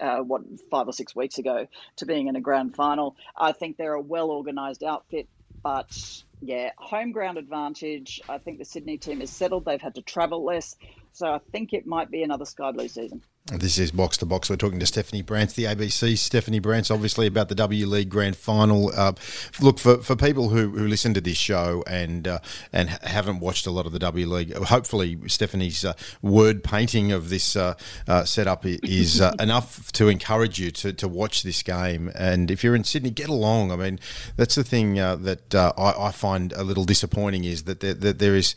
[0.00, 0.40] uh, what
[0.70, 1.66] five or six weeks ago,
[1.96, 3.16] to being in a grand final.
[3.36, 5.28] I think they're a well organised outfit,
[5.62, 8.22] but yeah, home ground advantage.
[8.26, 9.66] I think the Sydney team is settled.
[9.66, 10.74] They've had to travel less,
[11.12, 13.20] so I think it might be another sky blue season.
[13.52, 14.50] This is Box to Box.
[14.50, 16.18] We're talking to Stephanie Brantz, the ABC.
[16.18, 18.90] Stephanie Brantz, obviously, about the W League Grand Final.
[18.92, 19.12] Uh,
[19.60, 22.40] look, for, for people who, who listen to this show and uh,
[22.72, 27.30] and haven't watched a lot of the W League, hopefully Stephanie's uh, word painting of
[27.30, 27.74] this uh,
[28.08, 32.10] uh, setup is uh, enough to encourage you to, to watch this game.
[32.16, 33.70] And if you're in Sydney, get along.
[33.70, 34.00] I mean,
[34.36, 38.34] that's the thing that I, I, find a little disappointing is that there, that there
[38.34, 38.56] is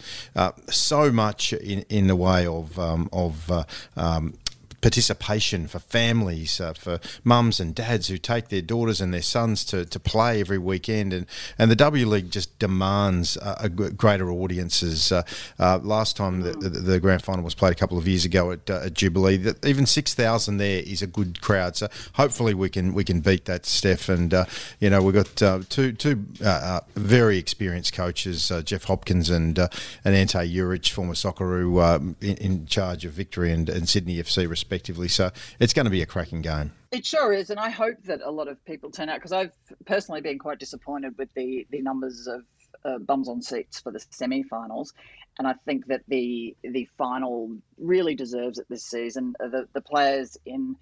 [0.72, 3.52] so much in, in the way of um, of
[3.96, 4.34] um,
[4.82, 9.66] participation for families, uh, for mums and dads who take their daughters and their sons
[9.66, 11.14] to, to play every weekend.
[11.14, 11.26] And,
[11.58, 15.12] and the W League just demands uh, a greater audiences.
[15.12, 15.24] Uh,
[15.60, 18.52] uh, last time the, the, the, grand final was played a couple of years ago
[18.52, 21.76] at, uh, at Jubilee, even 6,000 there is a good crowd.
[21.76, 24.10] So hopefully we can we can beat that, Steph.
[24.10, 24.34] And,
[24.80, 26.26] you know, we've got two, two
[26.96, 33.14] very experienced coaches, Jeff Hopkins and, and Ante Juric, former Socceroo, in, in, charge of
[33.14, 35.08] Victory and, and Sydney FC, respectively respectively.
[35.08, 36.72] So it's going to be a cracking game.
[36.92, 39.54] It sure is, and I hope that a lot of people turn out because I've
[39.86, 42.42] personally been quite disappointed with the the numbers of
[42.86, 44.94] uh, bums on seats for the semi-finals,
[45.38, 49.34] and I think that the the final really deserves it this season.
[49.40, 50.76] Uh, the the players in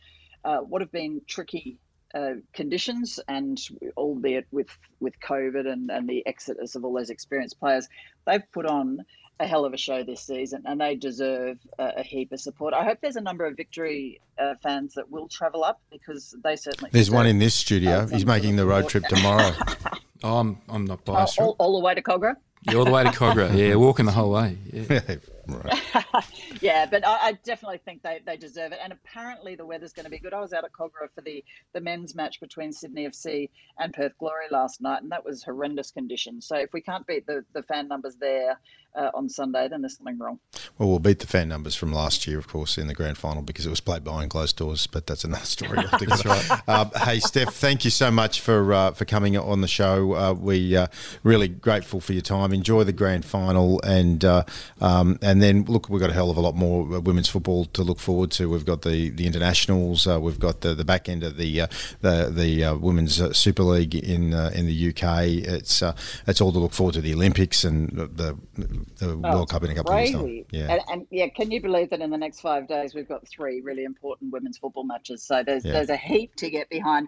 [0.43, 1.79] uh, what have been tricky
[2.13, 3.59] uh, conditions, and
[3.97, 4.69] albeit with
[4.99, 7.87] with COVID and, and the exodus of all those experienced players,
[8.25, 8.99] they've put on
[9.39, 12.73] a hell of a show this season, and they deserve a, a heap of support.
[12.73, 16.55] I hope there's a number of victory uh, fans that will travel up because they
[16.55, 16.89] certainly.
[16.91, 18.07] There's one in this studio.
[18.07, 19.51] He's making the road trip tomorrow.
[20.23, 21.39] oh, I'm I'm not biased.
[21.39, 22.35] Oh, all, all, the way to Kogarah.
[22.63, 23.53] You're all the way to Kogarah.
[23.57, 24.57] Yeah, walking the whole way.
[24.73, 25.17] Yeah.
[26.61, 28.79] yeah, but I, I, definitely think they, they deserve it.
[28.83, 30.33] And apparently the weather's going to be good.
[30.33, 34.17] I was out at Kogarah for the, the men's match between Sydney FC and Perth
[34.19, 36.45] Glory last night, and that was horrendous conditions.
[36.47, 38.59] So if we can't beat the, the fan numbers there
[38.97, 40.39] uh, on Sunday, then there's something wrong.
[40.77, 43.41] Well, we'll beat the fan numbers from last year, of course, in the grand final
[43.41, 46.61] because it was played behind closed doors, but that's another story that's right.
[46.67, 50.13] Uh, hey, Steph, thank you so much for uh, for coming on the show.
[50.13, 50.87] Uh, we uh,
[51.23, 52.51] really grateful for your time.
[52.51, 54.43] Enjoy the grand final and uh,
[54.81, 57.29] um, and and then look, we've got a hell of a lot more uh, women's
[57.29, 58.49] football to look forward to.
[58.49, 60.07] We've got the the internationals.
[60.07, 61.67] Uh, we've got the, the back end of the uh,
[62.01, 65.27] the the uh, women's uh, Super League in uh, in the UK.
[65.27, 65.83] It's
[66.25, 69.71] it's all to look forward to the Olympics and the the oh, World Cup in
[69.71, 70.13] a couple crazy.
[70.13, 70.59] of years' time.
[70.59, 73.27] Yeah, and, and, yeah, can you believe that in the next five days we've got
[73.27, 75.23] three really important women's football matches?
[75.23, 75.73] So there's yeah.
[75.73, 77.07] there's a heap to get behind.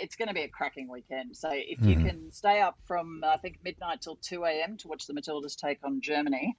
[0.00, 1.36] it's going to be a cracking weekend.
[1.36, 1.88] So if mm-hmm.
[1.88, 4.76] you can stay up from I think midnight till two a.m.
[4.78, 6.56] to watch the Matildas take on Germany,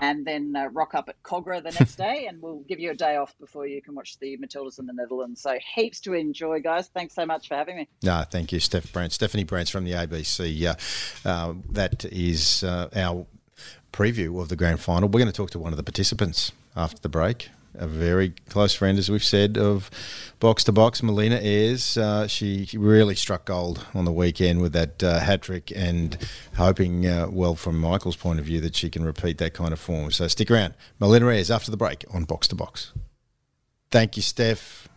[0.00, 2.94] and then uh, rock up at Kogarah the next day, and we'll give you a
[2.94, 5.40] day off before you can watch the Matildas in the Netherlands.
[5.40, 6.88] So heaps to enjoy, guys.
[6.88, 7.88] Thanks so much for having me.
[8.02, 9.12] No, thank you, Steph Brantz.
[9.12, 10.64] Stephanie Brantz from the ABC.
[10.64, 13.26] Uh, uh, that is uh, our
[13.92, 15.08] preview of the grand final.
[15.08, 17.48] We're going to talk to one of the participants after the break
[17.78, 19.90] a very close friend, as we've said, of
[20.40, 21.96] box to box, Melina Ayres.
[21.96, 26.18] Uh, she really struck gold on the weekend with that uh, hat trick, and
[26.56, 29.80] hoping, uh, well, from Michael's point of view, that she can repeat that kind of
[29.80, 30.10] form.
[30.10, 30.74] So stick around.
[30.98, 32.92] Melina Ayres after the break on box to box.
[33.90, 34.88] Thank you, Steph.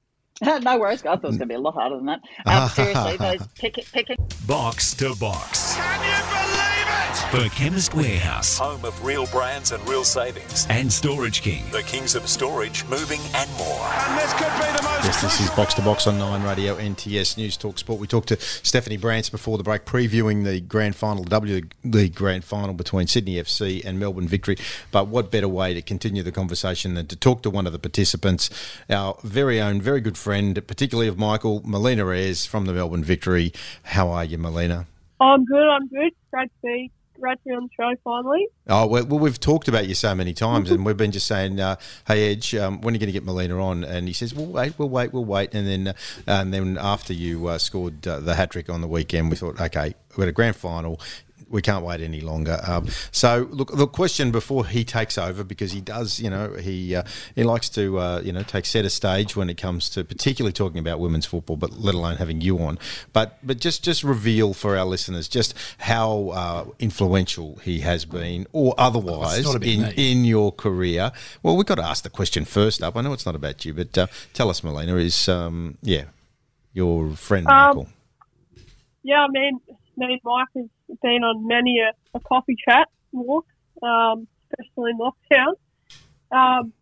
[0.42, 2.20] no worries, I thought it was going to be a lot harder than that.
[2.46, 3.84] Um, seriously, those picking.
[3.92, 4.08] Pick
[4.46, 5.74] box to box.
[5.74, 6.67] Can you believe?
[7.08, 8.58] For Chemist Warehouse.
[8.58, 10.66] Home of real brands and real savings.
[10.68, 11.64] And Storage King.
[11.72, 13.80] The kings of storage, moving and more.
[13.80, 15.04] And this could be the most...
[15.04, 17.98] Yes, this is Box to Box on 9 Radio NTS News Talk Sport.
[17.98, 22.44] We talked to Stephanie Brantz before the break, previewing the grand final, W League grand
[22.44, 24.58] final between Sydney FC and Melbourne Victory.
[24.90, 27.78] But what better way to continue the conversation than to talk to one of the
[27.78, 28.50] participants,
[28.90, 33.54] our very own, very good friend, particularly of Michael, Melina Ayres from the Melbourne Victory.
[33.82, 34.86] How are you, Melina?
[35.20, 36.12] I'm good, I'm good.
[36.30, 38.46] Great to be to on the show finally.
[38.68, 41.76] Oh well, we've talked about you so many times, and we've been just saying, uh,
[42.06, 44.46] "Hey Edge, um, when are you going to get Melina on?" And he says, "We'll
[44.46, 45.94] wait, we'll wait, we'll wait." And then, uh,
[46.26, 49.60] and then after you uh, scored uh, the hat trick on the weekend, we thought,
[49.60, 51.00] "Okay, we've got a grand final
[51.50, 52.60] we can't wait any longer.
[52.66, 56.94] Um, so, look, the question before he takes over, because he does, you know, he
[56.94, 57.02] uh,
[57.34, 60.78] he likes to, uh, you know, take a stage when it comes to particularly talking
[60.78, 62.78] about women's football, but let alone having you on.
[63.12, 68.46] But but just just reveal for our listeners just how uh, influential he has been,
[68.52, 71.12] or otherwise, oh, in in your career.
[71.42, 72.96] Well, we've got to ask the question first up.
[72.96, 76.04] I know it's not about you, but uh, tell us, Melina, is um, yeah,
[76.72, 77.88] your friend um, Michael.
[79.02, 79.60] Yeah, I mean,
[79.96, 80.66] me and Mike has
[81.02, 83.46] been on many a, a coffee chat walk,
[83.82, 85.52] um, especially in lockdown.
[86.30, 86.72] Um,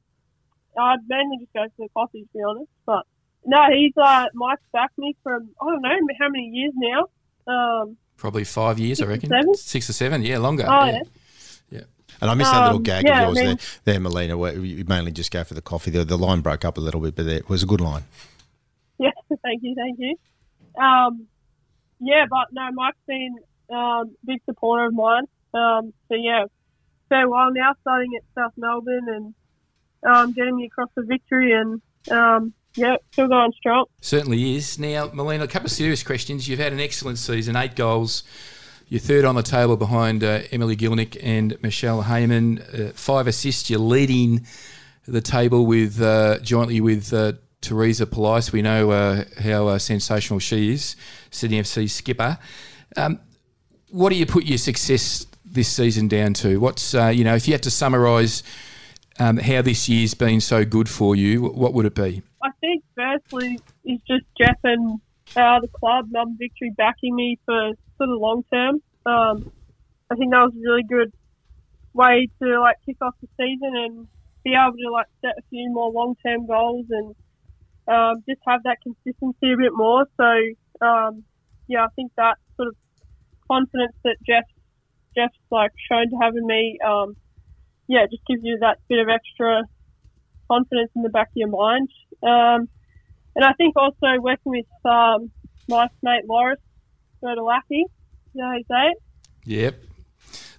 [0.78, 2.70] I'd mainly just go for the coffee, to be honest.
[2.84, 3.04] But
[3.44, 5.88] no, he's uh, Mike's backed me from I don't know
[6.20, 7.06] how many years now.
[7.46, 9.28] Um, Probably five years, I reckon.
[9.28, 9.54] seven?
[9.54, 10.64] Six or seven, yeah, longer.
[10.68, 11.00] oh yeah.
[11.70, 11.80] yeah.
[12.20, 14.58] And I missed that little Um, gag yeah, of yours mean- there, there, Melina, where
[14.58, 15.90] you mainly just go for the coffee.
[15.90, 18.04] The, the line broke up a little bit, but it was a good line.
[18.98, 19.10] Yeah,
[19.42, 20.16] thank you, thank you.
[20.82, 21.26] Um,
[22.00, 23.36] yeah, but no, Mike's been
[23.70, 25.24] um, big supporter of mine.
[25.54, 26.44] Um, so yeah,
[27.08, 29.34] fair while now, starting at South Melbourne and
[30.06, 33.86] um, getting me across the victory, and um, yeah, still going strong.
[34.00, 34.78] Certainly is.
[34.78, 36.48] Now, Melina, a couple of serious questions.
[36.48, 38.22] You've had an excellent season, eight goals.
[38.88, 42.88] You're third on the table behind uh, Emily Gielnik and Michelle Heyman.
[42.88, 43.68] Uh, five assists.
[43.68, 44.46] You're leading
[45.08, 48.52] the table with uh, jointly with uh, Teresa Polias.
[48.52, 50.94] We know uh, how uh, sensational she is,
[51.30, 52.38] Sydney FC skipper.
[52.96, 53.20] Um,
[53.90, 56.58] what do you put your success this season down to?
[56.58, 58.42] What's uh, you know, if you had to summarise
[59.18, 62.22] um, how this year's been so good for you, what would it be?
[62.42, 65.00] I think firstly is just Jeff and
[65.34, 68.82] uh, the club, Melbourne Victory, backing me for for the long term.
[69.06, 69.50] Um,
[70.10, 71.12] I think that was a really good
[71.92, 74.08] way to like kick off the season and
[74.44, 77.14] be able to like set a few more long term goals and
[77.88, 80.06] um, just have that consistency a bit more.
[80.16, 81.24] So um,
[81.68, 82.36] yeah, I think that
[83.50, 84.44] confidence that Jeff
[85.16, 87.16] Jeff's like shown to have in me, um,
[87.88, 89.62] yeah, just gives you that bit of extra
[90.50, 91.88] confidence in the back of your mind.
[92.22, 92.68] Um,
[93.34, 95.30] and I think also working with um,
[95.68, 96.58] my mate Loris
[97.22, 97.86] Bertolacci, you
[98.34, 98.96] know how you say it?
[99.44, 99.74] Yep.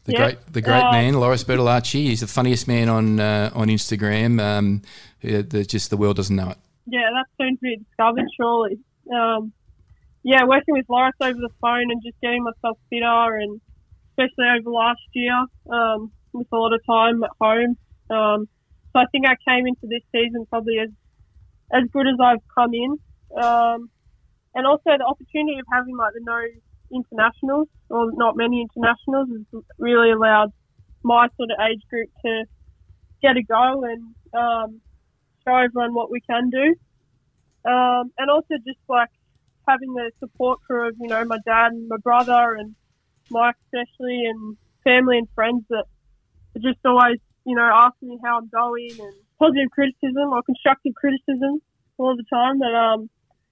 [0.05, 0.17] The Yeah.
[0.17, 2.05] great, the great Uh, man, Loris Bertolacci.
[2.05, 4.39] He's the funniest man on uh, on Instagram.
[4.41, 4.81] Um,
[5.21, 6.57] the, just the world doesn't know it.
[6.85, 8.79] Yeah, that's soon to be discovered, surely.
[9.13, 9.51] Um,
[10.27, 13.61] yeah, working with Loris over the phone and just getting myself fitter, and
[14.11, 15.33] especially over last year,
[15.71, 17.77] um, with a lot of time at home.
[18.09, 18.49] Um,
[18.91, 20.89] so I think I came into this season probably as
[21.71, 22.97] as good as I've come in,
[23.41, 23.89] um,
[24.53, 26.43] and also the opportunity of having like the no
[26.91, 30.51] internationals or not many internationals has really allowed
[31.03, 32.43] my sort of age group to
[33.21, 34.81] get a go and um,
[35.47, 36.75] show everyone what we can do.
[37.63, 39.09] Um, and also just like
[39.67, 42.75] having the support crew of, you know, my dad and my brother and
[43.29, 45.85] Mike especially and family and friends that
[46.55, 50.93] are just always, you know, asking me how I'm going and positive criticism or constructive
[50.95, 51.61] criticism
[51.97, 52.59] all the time.
[52.59, 53.09] But um,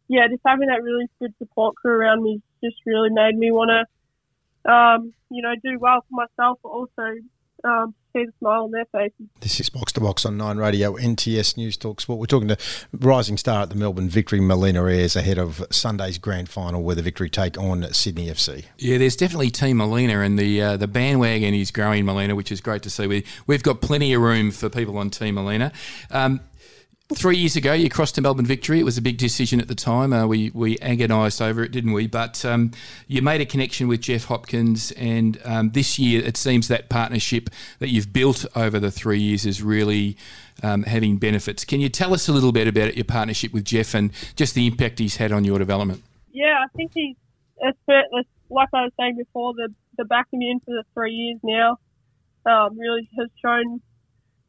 [0.08, 3.72] yeah, just having that really good support crew around me just really made me want
[3.72, 7.20] to, um, you know, do well for myself, but also
[7.66, 9.28] um, see the smile on their faces.
[9.42, 12.20] This is Box to Box on Nine Radio, NTS News Talk Sport.
[12.20, 12.58] We're talking to
[12.94, 17.02] rising star at the Melbourne Victory, Melina Ayres, ahead of Sunday's grand final where the
[17.02, 18.66] Victory take on Sydney FC.
[18.78, 22.62] Yeah, there's definitely Team Molina, and the uh, the bandwagon is growing, Molina, which is
[22.62, 23.08] great to see.
[23.08, 25.72] We we've got plenty of room for people on Team Molina.
[26.12, 26.42] Um,
[27.14, 28.80] Three years ago, you crossed to Melbourne Victory.
[28.80, 30.12] It was a big decision at the time.
[30.12, 32.08] Uh, we we agonised over it, didn't we?
[32.08, 32.72] But um,
[33.08, 37.52] you made a connection with Jeff Hopkins, and um, this year it seems that partnership
[37.78, 40.18] that you've built over the three years is really
[40.64, 41.64] um, having benefits.
[41.64, 44.66] Can you tell us a little bit about your partnership with Jeff and just the
[44.66, 46.02] impact he's had on your development?
[46.32, 47.16] Yeah, I think he's,
[47.62, 51.78] like I was saying before, the, the backing in for the three years now
[52.48, 53.80] um, really has shown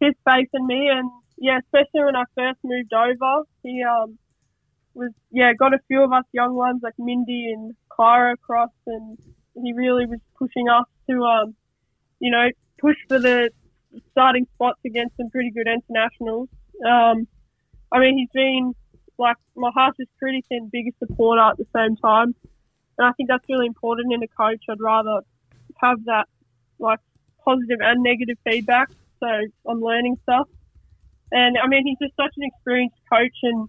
[0.01, 0.89] his faith in me.
[0.89, 4.19] And yeah, especially when I first moved over, he um,
[4.95, 9.19] was, yeah, got a few of us young ones like Mindy and Kyra across, and
[9.63, 11.55] he really was pushing us to, um,
[12.21, 13.51] you know, push for the
[14.11, 16.49] starting spots against some pretty good internationals.
[16.87, 17.27] Um,
[17.93, 18.75] I mean, he's been
[19.19, 22.35] like my harshest critic and biggest supporter at the same time.
[22.99, 24.65] And I think that's really important in a coach.
[24.69, 25.21] I'd rather
[25.77, 26.27] have that
[26.79, 27.01] like
[27.45, 28.89] positive and negative feedback.
[29.21, 29.27] So
[29.67, 30.49] I'm learning stuff.
[31.33, 33.69] And I mean, he's just such an experienced coach and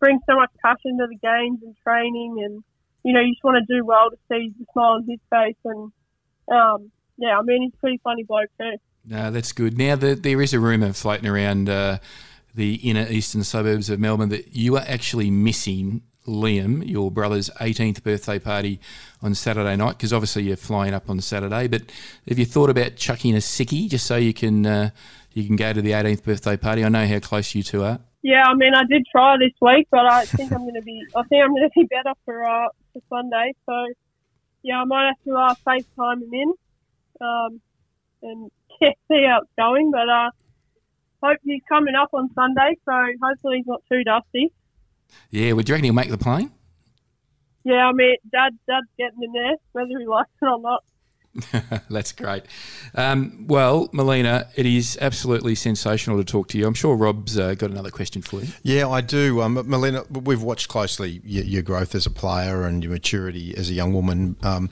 [0.00, 2.42] brings so much passion to the games and training.
[2.44, 2.64] And,
[3.04, 5.56] you know, you just want to do well to see the smile on his face.
[5.64, 5.92] And,
[6.50, 8.76] um, yeah, I mean, he's a pretty funny bloke too.
[9.04, 9.78] No, that's good.
[9.78, 11.98] Now, the, there is a rumour floating around uh,
[12.54, 18.02] the inner eastern suburbs of Melbourne that you are actually missing Liam, your brother's 18th
[18.02, 18.80] birthday party
[19.22, 21.68] on Saturday night, because obviously you're flying up on Saturday.
[21.68, 21.82] But
[22.28, 24.90] have you thought about chucking a sickie just so you can uh,
[25.36, 26.82] you can go to the 18th birthday party?
[26.82, 28.00] I know how close you two are.
[28.22, 31.04] Yeah, I mean, I did try this week, but I think I'm going to be.
[31.14, 33.52] I think I'm going to be better for uh, for Sunday.
[33.66, 33.86] So,
[34.62, 36.52] yeah, I might have to uh, FaceTime him in,
[37.20, 37.60] um,
[38.22, 39.90] and yeah, see how it's going.
[39.90, 40.30] But uh,
[41.22, 44.50] hope he's coming up on Sunday, so hopefully he's not too dusty.
[45.30, 46.50] Yeah, would you reckon he'll make the plane?
[47.62, 50.82] Yeah, I mean, Dad, Dad's getting in there, whether he likes it or not.
[51.90, 52.44] That's great.
[52.94, 56.66] Um, well, Melina, it is absolutely sensational to talk to you.
[56.66, 58.48] I'm sure Rob's uh, got another question for you.
[58.62, 59.42] Yeah, I do.
[59.42, 63.70] Um, Melina, we've watched closely your, your, growth as a player and your maturity as
[63.70, 64.36] a young woman.
[64.42, 64.70] Um,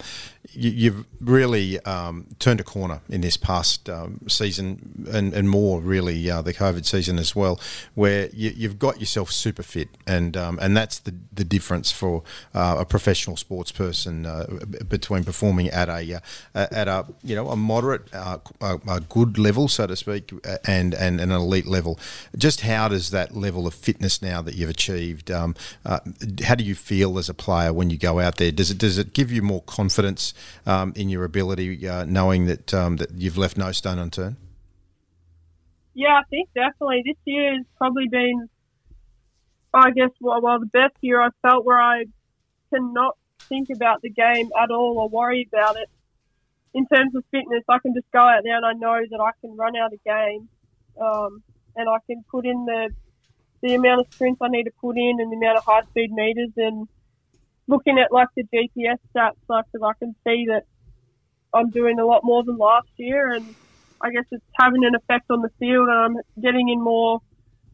[0.52, 5.80] you, have really um, turned a corner in this past um, season and, and more,
[5.80, 7.60] really, uh, the COVID season as well,
[7.94, 12.22] where you, have got yourself super fit, and um, and that's the the difference for
[12.54, 14.46] uh, a professional sports person uh,
[14.88, 16.14] between performing at a
[16.54, 20.32] uh, at a you know a moderate, uh, a, a, good level, so to speak,
[20.66, 21.98] and, and an elite level.
[22.36, 25.30] Just how does that level of fitness now that you've achieved?
[25.30, 25.54] Um,
[25.84, 26.00] uh,
[26.44, 28.52] how do you feel as a player when you go out there?
[28.52, 30.33] Does it does it give you more confidence
[30.66, 34.36] um, in your ability, uh, knowing that um, that you've left no stone unturned?
[35.94, 38.48] Yeah, I think definitely this year has probably been,
[39.72, 42.06] I guess, well, well the best year I've felt where I
[42.72, 43.16] cannot
[43.48, 45.88] think about the game at all or worry about it.
[46.72, 49.30] In terms of fitness, I can just go out there and I know that I
[49.40, 50.48] can run out a game,
[51.00, 51.42] um,
[51.76, 52.90] and I can put in the
[53.62, 56.12] the amount of sprints I need to put in and the amount of high speed
[56.12, 56.86] meters and
[57.66, 60.64] looking at like the GPS stats, like I can see that
[61.52, 63.54] I'm doing a lot more than last year, and
[64.00, 67.20] I guess it's having an effect on the field, and I'm getting in more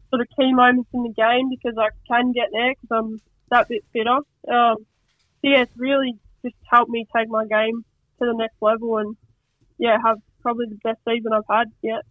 [0.09, 3.67] sort of key moments in the game because I can get there because I'm that
[3.67, 4.17] bit fitter.
[4.49, 4.77] Um,
[5.41, 7.83] so yeah, it's really just helped me take my game
[8.19, 9.15] to the next level, and
[9.77, 12.01] yeah, have probably the best season I've had yet.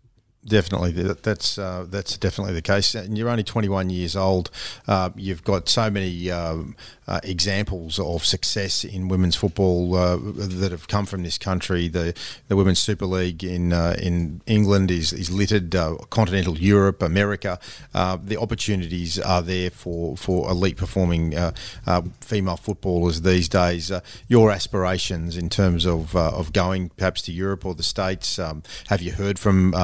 [0.47, 2.95] Definitely, that's uh, that's definitely the case.
[2.95, 4.51] And you're only 21 years old.
[4.89, 6.77] Uh, you've got so many um,
[7.07, 11.89] uh, examples of success in women's football uh, that have come from this country.
[11.89, 12.15] The
[12.49, 15.75] the Women's Super League in uh, in England is is littered.
[15.75, 17.59] Uh, continental Europe, America.
[17.93, 21.35] the opportunities are there for for elite performing
[22.23, 23.93] female footballers these days.
[24.27, 28.39] your aspirations in terms of of going perhaps to Europe or the States.
[28.39, 29.75] Um, have you heard from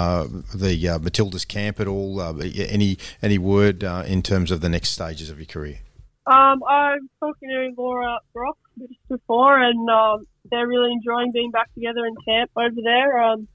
[0.55, 2.21] the uh, Matildas camp at all?
[2.21, 5.79] Uh, any any word uh, in terms of the next stages of your career?
[6.27, 11.73] Um, I'm talking to Laura Brock just before, and um, they're really enjoying being back
[11.75, 13.23] together in camp over there.
[13.23, 13.49] Um,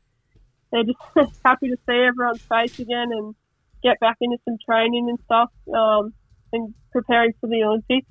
[0.71, 3.35] they're just happy to see everyone's face again and
[3.83, 6.13] get back into some training and stuff um,
[6.53, 8.07] and preparing for the Olympics.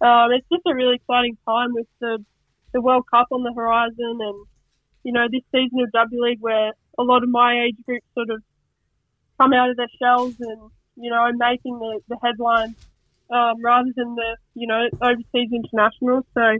[0.00, 2.24] Um, it's just a really exciting time with the
[2.72, 4.46] the World Cup on the horizon, and
[5.02, 8.30] you know this season of W League where a lot of my age group sort
[8.30, 8.42] of
[9.40, 12.74] come out of their shells and you know making the, the headlines
[13.30, 16.24] um, rather than the you know overseas internationals.
[16.34, 16.58] So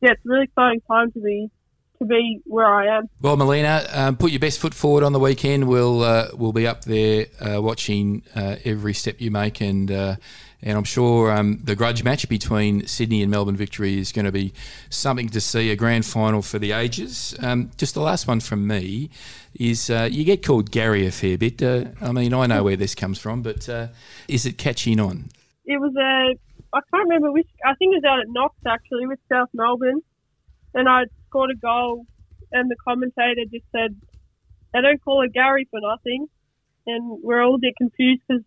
[0.00, 1.50] yeah, it's a really exciting time to be
[1.98, 3.08] to be where I am.
[3.20, 5.68] Well, Melina, um, put your best foot forward on the weekend.
[5.68, 10.16] We'll uh, we'll be up there uh, watching uh, every step you make and uh,
[10.62, 14.32] and I'm sure um, the grudge match between Sydney and Melbourne Victory is going to
[14.32, 14.52] be
[14.90, 17.34] something to see, a grand final for the ages.
[17.40, 19.10] Um, just the last one from me
[19.58, 21.62] is uh, you get called Gary a fair bit.
[21.62, 23.88] Uh, I mean, I know where this comes from, but uh,
[24.28, 25.30] is it catching on?
[25.64, 26.38] It was a,
[26.76, 30.00] I can't remember which, I think it was out at Knox actually with South Melbourne.
[30.74, 32.06] And I scored a goal,
[32.50, 33.94] and the commentator just said,
[34.72, 36.28] they don't call it Gary for nothing.
[36.86, 38.42] And we're all a bit confused because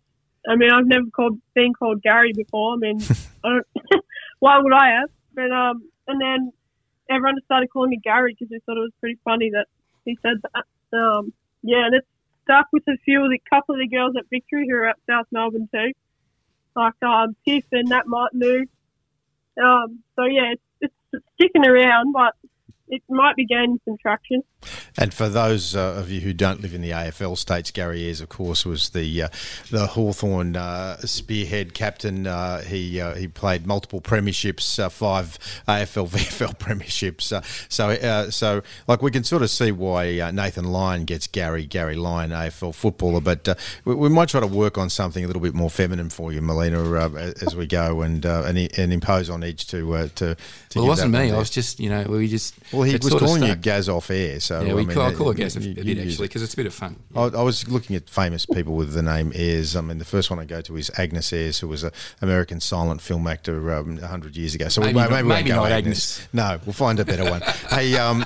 [0.48, 2.74] I mean, I've never called been called Gary before.
[2.74, 3.00] I mean,
[3.44, 3.66] I don't,
[4.38, 5.10] why would I have?
[5.34, 6.52] But um, and then
[7.10, 9.66] everyone just started calling me Gary because they thought it was pretty funny that
[10.04, 10.64] he said that.
[10.96, 11.32] Um,
[11.62, 12.06] yeah, and it's
[12.44, 14.96] stuck with a few of the couple of the girls at Victory who are at
[15.08, 15.92] South Melbourne too,
[16.74, 18.64] like um, Tiff and Nat Martineau.
[19.62, 22.34] Um, so yeah, it's, it's sticking around, but
[22.88, 24.42] it might be gaining some traction.
[24.98, 28.20] And for those uh, of you who don't live in the AFL states, Gary Ayres,
[28.20, 29.28] of course, was the uh,
[29.70, 32.26] the Hawthorn uh, spearhead captain.
[32.26, 37.44] Uh, he uh, he played multiple premierships, uh, five AFL VFL premierships.
[37.70, 42.30] so so like we can sort of see why Nathan Lyon gets Gary Garry Lyon
[42.30, 43.48] AFL footballer, but
[43.84, 46.40] we, we, might try to work on something a little bit more feminine for you,
[46.40, 46.80] Melina,
[47.42, 50.34] as we go and and, and, impose on each to to.
[50.34, 50.36] to
[50.74, 51.30] well, it wasn't me.
[51.30, 54.40] I was just you know we just well he was calling you Gaz off air,
[54.40, 56.42] so yeah, we I mean, call, I call it Gaz a, a bit actually because
[56.42, 56.96] it's a bit of fun.
[57.14, 59.76] I, I, was looking at famous people with the name Ayres.
[59.76, 62.60] I mean, the first one I go to is Agnes Ayres, who was an American
[62.60, 64.68] silent film actor um, 100 years ago.
[64.68, 66.20] So maybe, we, maybe, maybe, maybe not Agnes.
[66.20, 66.28] Agnes.
[66.32, 67.40] No, we'll find a better one.
[67.70, 68.24] hey, um,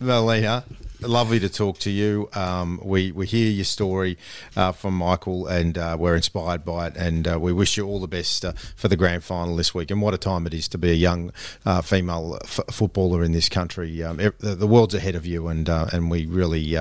[0.00, 0.64] Melina,
[1.00, 2.28] lovely to talk to you.
[2.34, 4.18] Um, we we hear your story
[4.56, 6.96] uh, from Michael, and uh, we're inspired by it.
[6.96, 9.90] And uh, we wish you all the best uh, for the grand final this week.
[9.90, 11.32] And what a time it is to be a young
[11.64, 14.02] uh, female f- footballer in this country.
[14.02, 16.76] Um, the, the, world's ahead of you, and uh, and we really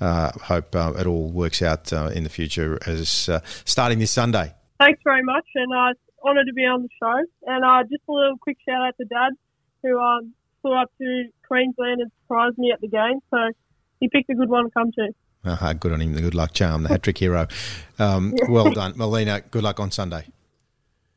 [0.00, 3.30] hope it all works out in the future as
[3.64, 4.54] starting this Sunday.
[4.78, 7.24] Thanks very much, and uh, honoured to be on the show.
[7.46, 9.32] And just a little quick shout out to Dad,
[9.82, 13.20] who um, flew up to Queensland and surprised me at the game.
[13.30, 13.52] So
[14.00, 15.14] he picked a good one to come to.
[15.44, 16.14] Uh, good on him.
[16.14, 17.46] The good luck charm, the hat trick hero.
[17.98, 19.40] Um, well done, Melina.
[19.40, 20.26] Good luck on Sunday.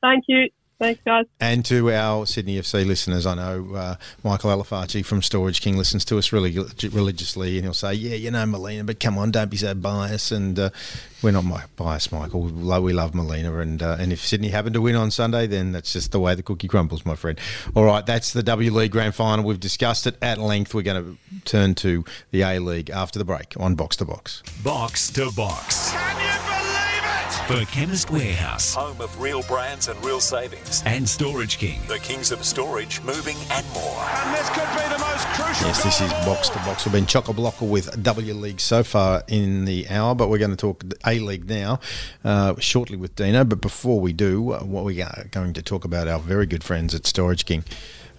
[0.01, 0.49] Thank you.
[0.83, 1.25] Thanks, guys.
[1.39, 6.03] And to our Sydney FC listeners, I know uh, Michael Alafaci from Storage King listens
[6.03, 6.59] to us really
[6.91, 10.33] religiously, and he'll say, "Yeah, you know Melina, but come on, don't be so biased."
[10.33, 10.71] And uh,
[11.21, 11.45] we're not
[11.77, 12.41] biased, Michael.
[12.41, 15.93] We love Melina, and uh, and if Sydney happen to win on Sunday, then that's
[15.93, 17.39] just the way the cookie crumbles, my friend.
[17.75, 19.45] All right, that's the W League Grand Final.
[19.45, 20.73] We've discussed it at length.
[20.73, 24.43] We're going to turn to the A League after the break on Box to Box.
[24.61, 25.93] Box to Box.
[27.43, 27.65] Can you believe it?
[27.65, 30.81] For Chemist Warehouse Home of real brands and real savings.
[30.85, 31.81] and Storage King.
[31.87, 33.99] The kings of storage, moving and more.
[33.99, 35.67] And this could be the most crucial.
[35.67, 36.85] Yes, this is box to box.
[36.85, 40.37] We've been chock a blocker with W League so far in the hour, but we're
[40.37, 41.79] going to talk A League now
[42.23, 43.43] uh, shortly with Dino.
[43.43, 46.63] But before we do, uh, what we are going to talk about our very good
[46.63, 47.63] friends at Storage King.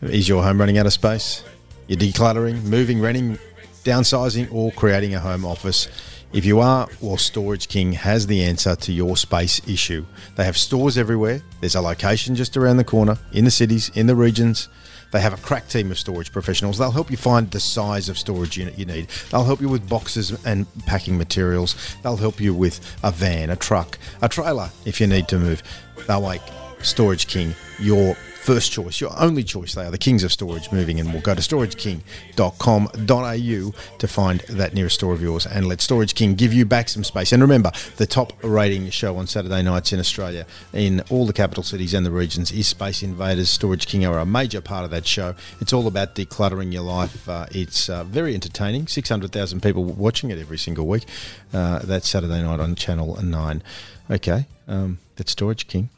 [0.03, 1.43] Is your home running out of space?
[1.87, 3.39] You're decluttering, moving, renting,
[3.85, 5.89] downsizing, or creating a home office?
[6.35, 10.05] If you are, well, Storage King has the answer to your space issue.
[10.35, 11.43] They have stores everywhere.
[11.61, 14.69] There's a location just around the corner, in the cities, in the regions.
[15.13, 16.77] They have a crack team of storage professionals.
[16.77, 19.11] They'll help you find the size of storage unit you need.
[19.31, 21.77] They'll help you with boxes and packing materials.
[22.03, 25.63] They'll help you with a van, a truck, a trailer if you need to move.
[26.09, 26.43] They'll make
[26.83, 29.75] Storage King your first choice, your only choice.
[29.75, 34.75] They are the kings of storage moving, and we'll go to storageking.com.au to find that
[34.75, 37.33] nearest store of yours and let Storage King give you back some space.
[37.33, 41.63] And remember, the top rating show on Saturday nights in Australia, in all the capital
[41.63, 43.49] cities and the regions, is Space Invaders.
[43.49, 45.35] Storage King are a major part of that show.
[45.61, 47.27] It's all about decluttering your life.
[47.27, 48.89] Uh, it's uh, very entertaining.
[48.89, 51.07] 600,000 people watching it every single week.
[51.55, 53.63] Uh, that's Saturday night on Channel 9.
[54.11, 55.89] Okay, um, that's Storage King.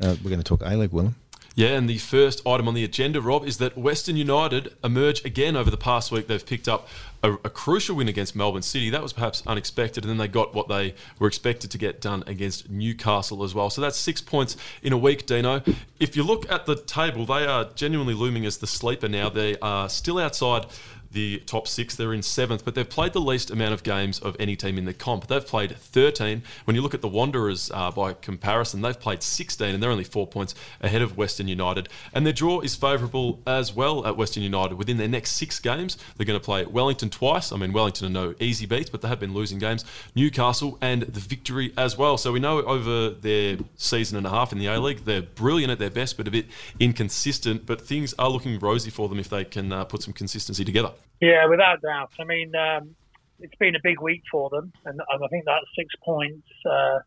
[0.00, 1.14] Uh, we're going to talk A League, Willem.
[1.56, 5.56] Yeah, and the first item on the agenda, Rob, is that Western United emerge again
[5.56, 6.28] over the past week.
[6.28, 6.88] They've picked up
[7.22, 8.88] a, a, crucial win against Melbourne City.
[8.88, 12.22] That was perhaps unexpected, and then they got what they were expected to get done
[12.26, 13.68] against Newcastle as well.
[13.68, 15.62] So that's six points in a week, Dino.
[15.98, 19.28] If you look at the table, they are genuinely looming as the sleeper now.
[19.28, 20.66] They are still outside
[21.12, 21.96] the top six.
[21.96, 24.84] They're in seventh, but they've played the least amount of games of any team in
[24.84, 25.26] the comp.
[25.26, 26.42] They've played 13.
[26.64, 30.04] When you look at the Wanderers uh, by comparison, they've played 16, and they're only
[30.04, 31.88] four points ahead of Western United.
[32.12, 34.76] And their draw is favourable as well at Western United.
[34.76, 37.52] Within their next six games, they're going to play Wellington twice.
[37.52, 39.84] I mean, Wellington are no easy beats, but they have been losing games.
[40.14, 42.16] Newcastle and the victory as well.
[42.18, 45.72] So we know over their season and a half in the A League, they're brilliant
[45.72, 46.46] at their best, but a bit
[46.78, 47.66] inconsistent.
[47.66, 50.92] But things are looking rosy for them if they can uh, put some consistency together.
[51.20, 52.12] Yeah, without doubt.
[52.18, 52.94] I mean, um,
[53.40, 56.98] it's been a big week for them, and, I think that six points uh,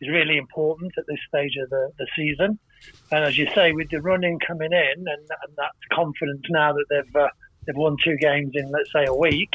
[0.00, 2.58] is really important at this stage of the, the season.
[3.10, 6.84] And as you say, with the running coming in and, and that confidence now that
[6.90, 7.28] they've uh,
[7.66, 9.50] they've won two games in, let's say, a week,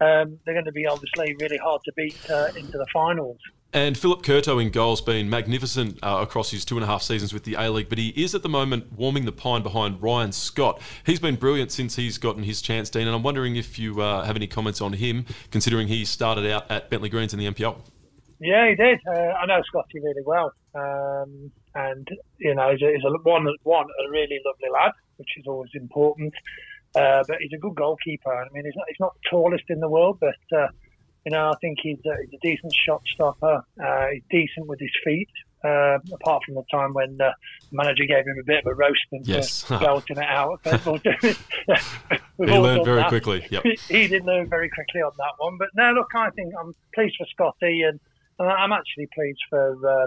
[0.00, 3.38] um, they're going to be obviously really hard to beat uh, into the finals.
[3.74, 7.32] And Filip Kurto in goals been magnificent uh, across his two and a half seasons
[7.32, 10.30] with the A League, but he is at the moment warming the pine behind Ryan
[10.32, 10.78] Scott.
[11.06, 14.24] He's been brilliant since he's gotten his chance, Dean, and I'm wondering if you uh,
[14.24, 17.76] have any comments on him, considering he started out at Bentleigh Greens in the NPL.
[18.40, 18.98] Yeah, he did.
[19.06, 22.06] Uh, I know Scotty really well, um, and
[22.40, 25.70] you know he's, a, he's a, one, one a really lovely lad, which is always
[25.72, 26.34] important.
[26.94, 28.34] Uh, but he's a good goalkeeper.
[28.34, 30.66] I mean, he's not he's not the tallest in the world, but uh,
[31.24, 33.62] you know, I think he's a, he's a decent shot stopper.
[33.82, 35.28] Uh, he's decent with his feet.
[35.64, 37.30] Uh, apart from the time when uh,
[37.70, 39.62] the manager gave him a bit of a roasting yes.
[39.62, 40.58] for belting it out.
[40.64, 40.72] he
[42.36, 43.08] learned very that.
[43.08, 43.46] quickly.
[43.50, 43.62] Yep.
[43.88, 45.58] he did learn very quickly on that one.
[45.58, 48.00] But no, look, I think I'm pleased for Scotty, and,
[48.40, 50.06] and I'm actually pleased for uh,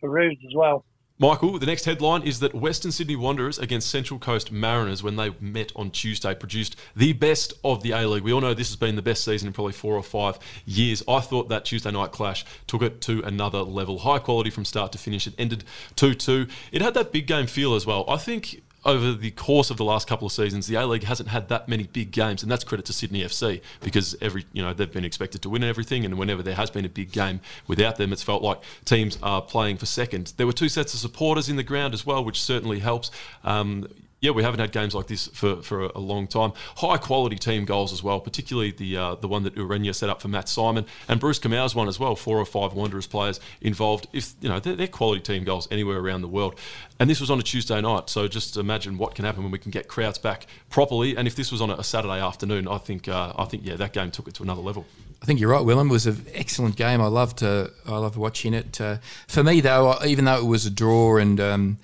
[0.00, 0.84] for Rudes as well.
[1.16, 5.30] Michael, the next headline is that Western Sydney Wanderers against Central Coast Mariners, when they
[5.38, 8.24] met on Tuesday, produced the best of the A League.
[8.24, 11.04] We all know this has been the best season in probably four or five years.
[11.06, 14.00] I thought that Tuesday night clash took it to another level.
[14.00, 15.28] High quality from start to finish.
[15.28, 15.62] It ended
[15.94, 16.48] 2 2.
[16.72, 18.04] It had that big game feel as well.
[18.08, 21.30] I think over the course of the last couple of seasons, the A League hasn't
[21.30, 24.72] had that many big games, and that's credit to Sydney FC because every you know
[24.74, 27.96] they've been expected to win everything, and whenever there has been a big game without
[27.96, 30.34] them, it's felt like teams are playing for second.
[30.36, 33.10] There were two sets of supporters in the ground as well, which certainly helps.
[33.42, 33.88] Um,
[34.24, 36.54] yeah, we haven't had games like this for, for a, long time.
[36.76, 40.22] High quality team goals as well, particularly the uh, the one that Ureña set up
[40.22, 42.16] for Matt Simon and Bruce Kamau's one as well.
[42.16, 44.06] Four or five Wanderers players involved.
[44.14, 46.58] If you know they're, they're, quality team goals anywhere around the world,
[46.98, 48.08] and this was on a Tuesday night.
[48.08, 51.14] So just imagine what can happen when we can get crowds back properly.
[51.18, 53.92] And if this was on a Saturday afternoon, I think uh, I think yeah that
[53.92, 54.86] game took it to another level.
[55.20, 55.88] I think you're right, Willem.
[55.88, 57.02] It was an excellent game.
[57.02, 58.80] I loved uh, I loved watching it.
[58.80, 58.96] Uh,
[59.28, 61.78] for me, though, even though it was a draw and um,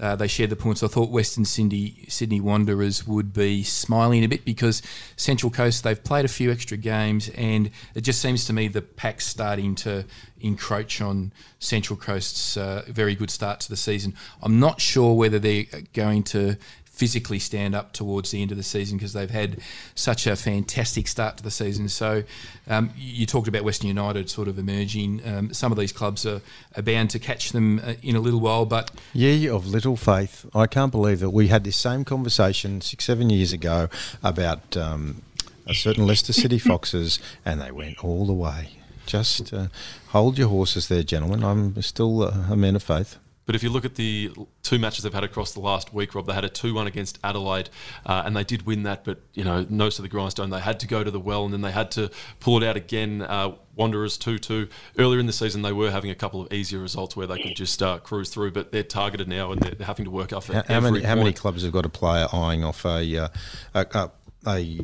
[0.00, 0.82] uh, they shared the points.
[0.82, 4.82] I thought Western Sydney Sydney Wanderers would be smiling a bit because
[5.16, 8.82] Central Coast they've played a few extra games, and it just seems to me the
[8.82, 10.04] pack's starting to
[10.40, 14.14] encroach on Central Coast's uh, very good start to the season.
[14.42, 16.56] I'm not sure whether they're going to
[16.96, 19.58] physically stand up towards the end of the season because they've had
[19.94, 21.90] such a fantastic start to the season.
[21.90, 22.24] So
[22.66, 25.20] um, you talked about Western United sort of emerging.
[25.26, 26.40] Um, some of these clubs are,
[26.74, 30.46] are bound to catch them uh, in a little while, but Ye of little faith.
[30.54, 33.88] I can't believe that we had this same conversation six, seven years ago
[34.22, 35.20] about um,
[35.66, 38.70] a certain Leicester City Foxes, and they went all the way.
[39.04, 39.66] Just uh,
[40.08, 41.44] hold your horses there, gentlemen.
[41.44, 43.18] I'm still uh, a man of faith.
[43.46, 44.32] But if you look at the
[44.62, 47.18] two matches they've had across the last week, Rob, they had a 2 1 against
[47.22, 47.70] Adelaide,
[48.04, 50.50] uh, and they did win that, but, you know, nose to the grindstone.
[50.50, 52.76] They had to go to the well, and then they had to pull it out
[52.76, 53.22] again.
[53.22, 54.68] Uh, Wanderers 2 2.
[54.98, 57.54] Earlier in the season, they were having a couple of easier results where they could
[57.54, 60.48] just uh, cruise through, but they're targeted now, and they're, they're having to work off
[60.48, 63.28] How, many, how many clubs have got a player eyeing off a, uh,
[63.74, 64.10] a, a,
[64.48, 64.80] a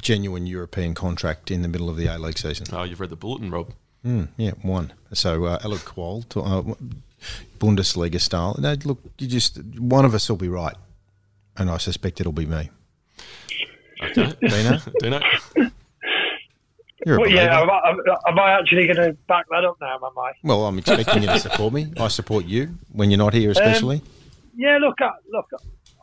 [0.00, 2.66] genuine European contract in the middle of the A League season?
[2.72, 3.72] Oh, you've read the bulletin, Rob.
[4.04, 4.94] Mm, yeah, one.
[5.12, 6.74] So uh, Alou Kuol, to, uh,
[7.58, 8.56] Bundesliga style.
[8.58, 10.76] No, look, you just one of us will be right,
[11.56, 12.70] and I suspect it'll be me.
[14.02, 14.32] Okay.
[14.40, 14.78] Dino?
[15.00, 15.20] Dino?
[17.06, 17.94] You're Well, yeah, am I,
[18.28, 19.96] am I actually going to back that up now?
[19.96, 20.32] Am I?
[20.44, 21.92] Well, I'm expecting you to support me.
[21.98, 23.96] I support you when you're not here, especially.
[23.96, 24.02] Um,
[24.56, 25.46] yeah, look, I, look,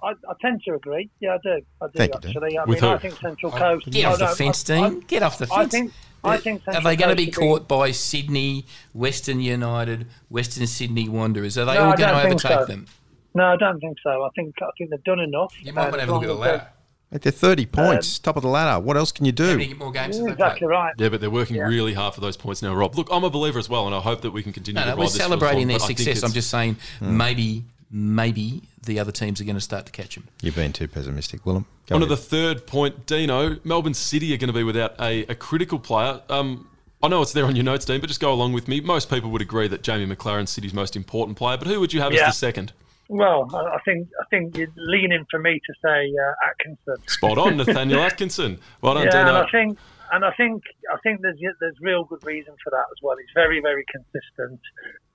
[0.04, 1.10] I, I tend to agree.
[1.20, 1.62] Yeah, I do.
[1.82, 3.86] I do Thank you, I With mean, I think Central Coast.
[3.92, 5.00] get off the don't- fence, I- I- Dean.
[5.02, 5.72] Get off the I fence.
[5.72, 5.94] think.
[6.24, 6.62] I think.
[6.68, 11.58] Are they going to be should caught by Sydney, Western United, Western Sydney Wanderers?
[11.58, 12.66] Are they No, all going to overtake so.
[12.66, 12.86] them?
[13.34, 14.24] No, I don't think so.
[14.24, 15.54] I think I think they've done enough.
[15.62, 16.68] You might And want to have a look at the ladder.
[17.12, 18.84] Mate, They're 30 um, points, top of the ladder.
[18.84, 19.58] What else can you do?
[19.58, 20.72] many more games they're- have they Exactly played?
[20.72, 20.94] right.
[20.98, 22.98] Yeah, but they're working really hard for those points now, Rob.
[22.98, 24.88] Look, I'm a believer as well, and I hope that we can continue No, to
[24.88, 26.24] no, ride we're this celebrating their I think success.
[26.24, 27.16] I'm just saying hmm.
[27.16, 30.28] maybe, maybe the other teams are going to start to catch him.
[30.42, 31.66] You've been too pessimistic, Willem.
[31.88, 33.58] Go On to the third point, Dino.
[33.64, 36.22] Melbourne City are going to be without a, a critical player.
[36.30, 36.68] Um,
[37.04, 38.82] I know it's there on your notes, Dean, but just go along with me.
[38.82, 42.02] Most people would agree that Jamie McLaren's City's most important player, but who would you
[42.02, 42.22] have Yeah.
[42.22, 42.74] as the second?
[43.10, 47.08] Well, I I think I think you're leaning for me to say uh, Atkinson.
[47.08, 48.60] Spot on, Nathaniel Atkinson.
[48.82, 49.78] Well done, yeah, and I think
[50.12, 50.64] and I think
[50.94, 53.16] I think there's there's real good reason for that as well.
[53.18, 54.60] He's very very consistent,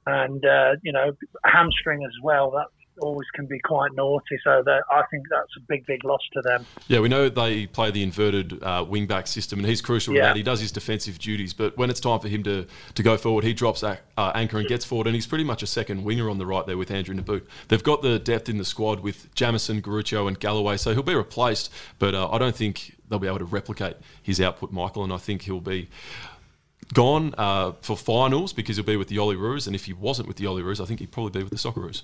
[0.07, 1.13] and uh, you know
[1.45, 2.51] hamstring as well.
[2.53, 2.69] That
[3.01, 4.39] always can be quite naughty.
[4.45, 6.67] So that I think that's a big big loss to them.
[6.89, 10.21] Yeah, we know they play the inverted uh, wing back system, and he's crucial Yeah.
[10.21, 10.37] in that.
[10.37, 13.45] He does his defensive duties, but when it's time for him to, to go forward,
[13.45, 13.97] he drops uh,
[14.35, 16.77] anchor and gets forward, and he's pretty much a second winger on the right there
[16.79, 17.47] with Andrew Nabbout.
[17.69, 21.15] They've got the depth in the squad with Jamieson, Garuccio, and Galloway, so he'll be
[21.15, 25.13] replaced, but uh, I don't think they'll be able to replicate his output, Michael, and
[25.13, 25.89] I think he'll be
[26.93, 30.37] gone uh, for finals because he'll be with the Olyroos, and if he wasn't with
[30.37, 32.03] the Olyroos, I think he'd probably be with the Socceroos.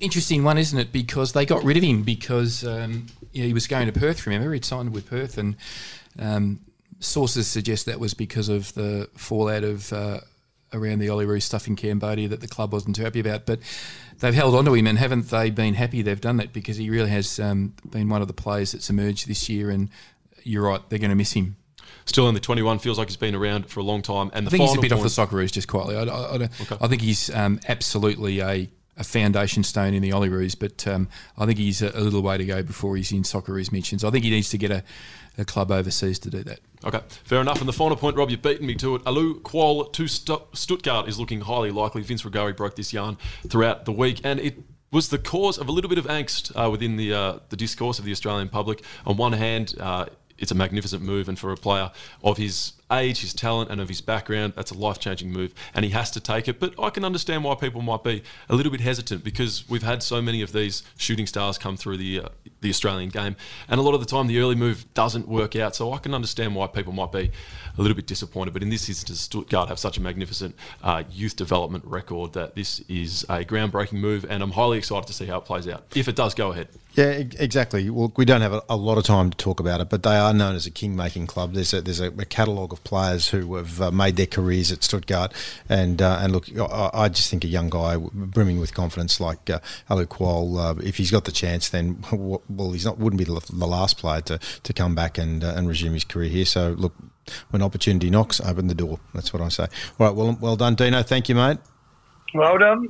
[0.00, 0.92] Interesting one, isn't it?
[0.92, 4.26] Because they got rid of him because um, yeah, he was going to Perth.
[4.26, 5.56] Remember, he'd signed with Perth, and
[6.18, 6.60] um,
[7.00, 10.20] sources suggest that was because of the fallout of uh,
[10.72, 13.44] around the Olyroos stuff in Cambodia that the club wasn't too happy about.
[13.46, 13.60] But
[14.20, 16.88] they've held on to him, and haven't they been happy they've done that because he
[16.90, 19.70] really has um, been one of the players that's emerged this year.
[19.70, 19.90] And
[20.44, 21.56] you're right, they're going to miss him.
[22.06, 24.30] Still in the 21, feels like he's been around for a long time.
[24.32, 25.96] And the I think he's a bit off the Socceroos, just quietly.
[25.96, 28.68] I, I, I, don't- I think he's um, absolutely a,
[29.00, 32.36] a foundation stone in the Olyroos, but um, I think he's a, a little way
[32.36, 34.04] to go before he's in Socceroos mentions.
[34.04, 34.84] I think he needs to get a,
[35.38, 36.60] a club overseas to do that.
[36.84, 37.60] Okay, fair enough.
[37.60, 39.04] And the final point, Rob, you've beaten me to it.
[39.04, 42.02] Alou Kuol to Stu- Stuttgart is looking highly likely.
[42.02, 43.16] Vince Rugari broke this yarn
[43.48, 44.58] throughout the week, and it
[44.92, 47.98] was the cause of a little bit of angst uh, within the uh, the discourse
[47.98, 48.84] of the Australian public.
[49.06, 51.90] On one hand, uh, it's a magnificent move, and for a player
[52.22, 55.84] of his age, his talent, and of his background, that's a life changing move, and
[55.84, 56.58] he has to take it.
[56.58, 60.02] But I can understand why people might be a little bit hesitant because we've had
[60.02, 62.28] so many of these shooting stars come through the uh,
[62.60, 63.36] the Australian game,
[63.68, 65.74] and a lot of the time the early move doesn't work out.
[65.74, 67.30] So I can understand why people might be
[67.78, 68.52] a little bit disappointed.
[68.52, 72.80] But in this instance, Stuttgart have such a magnificent uh, youth development record that this
[72.80, 76.08] is a groundbreaking move, and I'm highly excited to see how it plays out if
[76.08, 76.68] it does go ahead.
[76.94, 77.88] Yeah, exactly.
[77.88, 80.16] Well, we don't have a, a lot of time to talk about it, but they
[80.16, 81.54] are known as a king-making club.
[81.54, 84.82] There's a, there's a, a catalogue of players who have uh, made their careers at
[84.82, 85.32] Stuttgart,
[85.68, 89.50] and uh, and look, I, I just think a young guy brimming with confidence like
[89.50, 93.24] uh, Alou Kuol, uh, if he's got the chance, then well, he's not wouldn't be
[93.24, 96.44] the, last player to, to come back and uh, and resume his career here.
[96.44, 96.94] So look,
[97.50, 98.98] when opportunity knocks, open the door.
[99.14, 99.64] That's what I say.
[99.98, 101.02] All right, well, well done, Dino.
[101.02, 101.58] Thank you, mate.
[102.34, 102.88] Well done.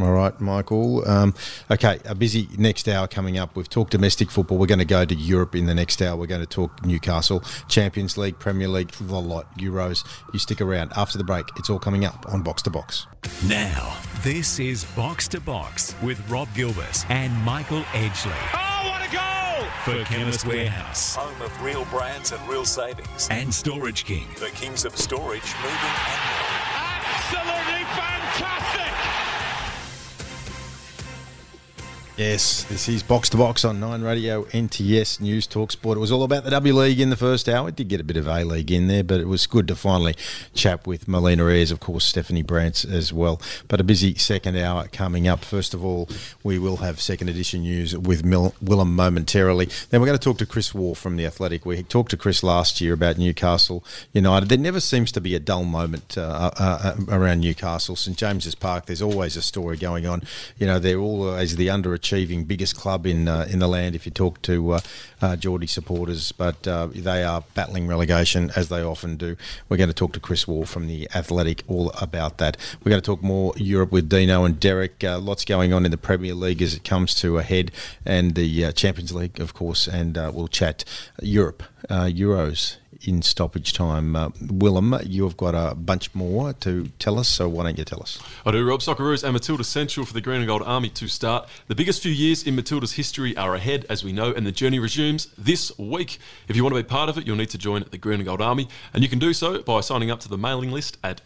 [0.00, 1.06] All right, Michael.
[1.08, 1.34] Um,
[1.70, 3.56] okay, a busy next hour coming up.
[3.56, 4.56] We've talked domestic football.
[4.56, 6.16] We're going to go to Europe in the next hour.
[6.16, 10.02] We're going to talk Newcastle, Champions League, Premier League, the lot, Euros.
[10.32, 10.92] You stick around.
[10.96, 13.06] After the break, it's all coming up on Box to Box.
[13.46, 19.12] Now, this is Box to Box with Rob Gilbert and Michael Edgley Oh, what a
[19.12, 19.68] goal!
[19.84, 23.28] for Chemist Warehouse Home of real brands and real savings.
[23.30, 24.26] and Storage King.
[24.38, 26.20] The kings of storage, moving and.
[27.34, 29.31] Absolutely fantastic!
[32.22, 35.98] Yes, this is Box to Box on Nine Radio, NTS News Talk Sport.
[35.98, 37.68] It was all about the W League in the first hour.
[37.68, 39.74] It did get a bit of A League in there, but it was good to
[39.74, 40.14] finally
[40.54, 43.42] chat with Melina Ayres, of course, Stephanie Brantz as well.
[43.66, 45.44] But a busy second hour coming up.
[45.44, 46.08] First of all,
[46.44, 49.68] we will have second edition news with Mil- Willem momentarily.
[49.90, 51.66] Then we're going to talk to Chris Waugh from The Athletic.
[51.66, 54.48] We talked to Chris last year about Newcastle United.
[54.48, 57.96] There never seems to be a dull moment uh, uh, uh, around Newcastle.
[57.96, 60.22] St James's Park, there's always a story going on.
[60.56, 61.68] You know, they're always the
[62.12, 64.80] biggest club in uh, in the land if you talk to uh,
[65.20, 69.36] uh, Geordie supporters, but uh, they are battling relegation as they often do.
[69.68, 72.56] We're going to talk to Chris Waugh from the Athletic all about that.
[72.84, 75.02] We're going to talk more Europe with Dino and Derek.
[75.02, 77.72] Uh, lots going on in the Premier League as it comes to a head,
[78.04, 80.84] and the Champions League, of course, and we'll chat
[81.22, 84.16] Europe, Euros in stoppage time.
[84.16, 87.84] Uh, Willem, you have got a bunch more to tell us, so why don't you
[87.84, 88.20] tell us?
[88.44, 88.80] I do, Rob.
[88.80, 91.48] Socceroos and Matilda Central for the Green and Gold Army to start.
[91.68, 94.78] The biggest few years in Matilda's history are ahead, as we know, and the journey
[94.78, 96.18] resumes this week.
[96.48, 98.24] If you want to be part of it, you'll need to join the Green and
[98.24, 101.20] Gold Army, and you can do so by signing up to the mailing list at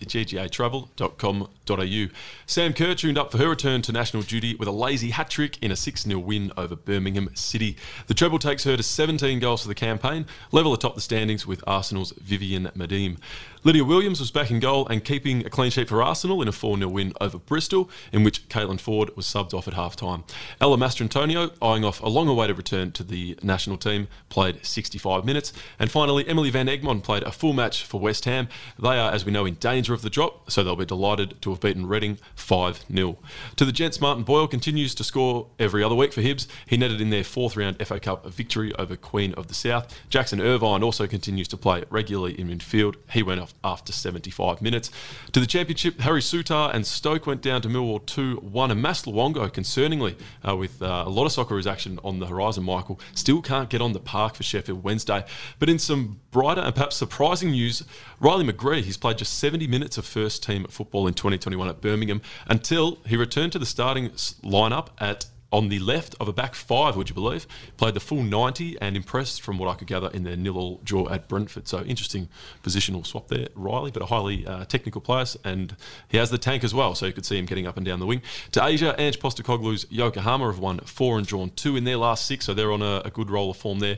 [1.66, 2.14] ggatravel.com.au.
[2.46, 5.58] Sam Kerr tuned up for her return to national duty with a lazy hat trick
[5.62, 7.76] in a 6 0 win over Birmingham City.
[8.06, 11.62] The treble takes her to 17 goals for the campaign, level atop the standings with
[11.66, 13.18] Arsenal's Vivianne Miedema.
[13.64, 16.52] Lydia Williams was back in goal and keeping a clean sheet for Arsenal in a
[16.52, 20.24] 4 0 win over Bristol, in which Caitlin Foord was subbed off at half time.
[20.60, 25.52] Ella Mastrantonio, eyeing off a long awaited return to the national team, played 65 minutes.
[25.78, 28.48] And finally, Emily Van Egmond played a full match for West Ham.
[28.78, 31.50] They are, as we know, in danger of the drop, so they'll be delighted to
[31.50, 33.18] have beaten Reading 5 0.
[33.56, 36.46] To the Gents, Martin Boyle continues to score every other week for Hibs.
[36.66, 39.92] He netted in their fourth round FA Cup victory over Queen of the South.
[40.08, 42.96] Jackson Irvine also continues to play regularly in midfield.
[43.10, 44.90] He went after 75 minutes.
[45.32, 48.70] To the Championship, Harry Souttar and Stoke went down to Millwall 2 1.
[48.70, 50.16] And Mas Luongo, concerningly,
[50.46, 53.80] uh, with uh, a lot of Socceroos action on the horizon, Michael, still can't get
[53.80, 55.24] on the park for Sheffield Wednesday.
[55.58, 57.82] But in some brighter and perhaps surprising news,
[58.20, 62.20] Riley McGree, he's played just 70 minutes of first team football in 2021 at Birmingham
[62.48, 65.26] until he returned to the starting lineup at
[65.56, 67.46] on the left of a back five, would you believe?
[67.78, 71.08] Played the full 90 and impressed from what I could gather in their nil-all draw
[71.08, 71.66] at Brentford.
[71.66, 72.28] So interesting
[72.62, 75.74] positional swap there, Riley, but a highly uh, technical player, and
[76.08, 78.00] he has the tank as well, so you could see him getting up and down
[78.00, 78.20] the wing.
[78.52, 82.44] To Asia, Ange Postecoglou's Yokohama have won four and drawn two in their last six,
[82.44, 83.96] so they're on a, a good roll of form there.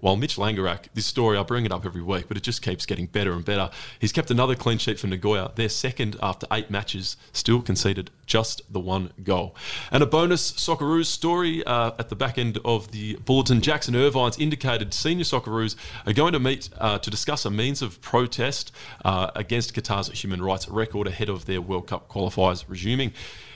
[0.00, 2.86] While Mitch Langerak, this story, I bring it up every week, but it just keeps
[2.86, 3.70] getting better and better.
[3.98, 5.50] He's kept another clean sheet for Nagoya.
[5.56, 9.56] They're second after eight matches, still conceded just the one goal.
[9.90, 13.60] And a bonus Socceroos story uh, at the back end of the bulletin.
[13.60, 15.74] Jackson Irvine's indicated senior Socceroos
[16.06, 18.70] are going to meet uh, to discuss a means of protest
[19.04, 23.12] uh, against Qatar's human rights record ahead of their World Cup qualifiers resuming.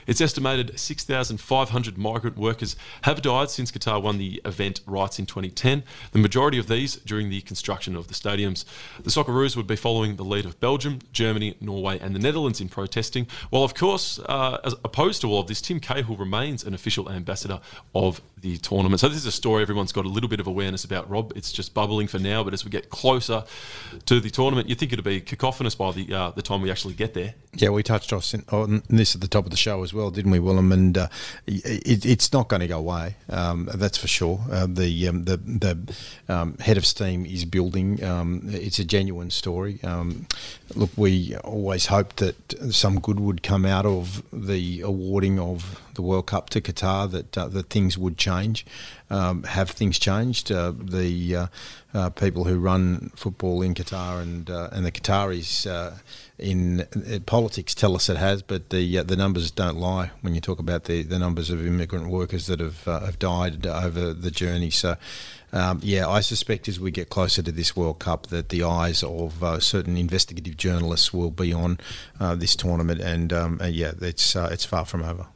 [0.07, 5.83] It's estimated 6,500 migrant workers have died since Qatar won the event rights in 2010,
[6.11, 8.65] the majority of these during the construction of the stadiums.
[9.01, 12.69] The Socceroos would be following the lead of Belgium, Germany, Norway, and the Netherlands in
[12.69, 16.73] protesting, while, of course, uh, as opposed to all of this, Tim Cahill remains an
[16.73, 17.59] official ambassador
[17.95, 18.99] of the tournament.
[18.99, 21.31] So, this is a story everyone's got a little bit of awareness about, Rob.
[21.35, 23.45] It's just bubbling for now, but as we get closer
[24.05, 26.93] to the tournament, you think it'll be cacophonous by the, uh, the time we actually
[26.93, 27.35] get there.
[27.55, 30.39] Yeah, we touched on this at the top of the show as well, didn't we,
[30.39, 30.71] Willem?
[30.71, 31.07] And uh,
[31.47, 33.15] it, it's not going to go away.
[33.29, 34.39] Um, that's for sure.
[34.51, 35.95] Uh, the um, the the
[36.29, 38.03] um, head of steam is building.
[38.03, 39.79] Um, it's a genuine story.
[39.83, 40.27] Um,
[40.75, 46.01] look, we always hoped that some good would come out of the awarding of the
[46.01, 47.09] World Cup to Qatar.
[47.09, 48.65] That uh, that things would change.
[49.09, 50.51] Um, have things changed?
[50.51, 51.47] Uh, the uh,
[51.93, 55.67] uh, people who run football in Qatar and uh, and the Qataris
[56.39, 56.85] in
[57.25, 60.85] politics tell us it has, but the the numbers don't lie when you talk about
[60.85, 64.69] the, the numbers of immigrant workers that have have died over the journey.
[64.69, 64.97] So.
[65.55, 69.03] Um, yeah, I suspect as we get closer to this World Cup that the eyes
[69.03, 71.77] of uh, certain investigative journalists will be on
[72.19, 75.27] uh, this tournament, and um, yeah, it's uh, it's far from over.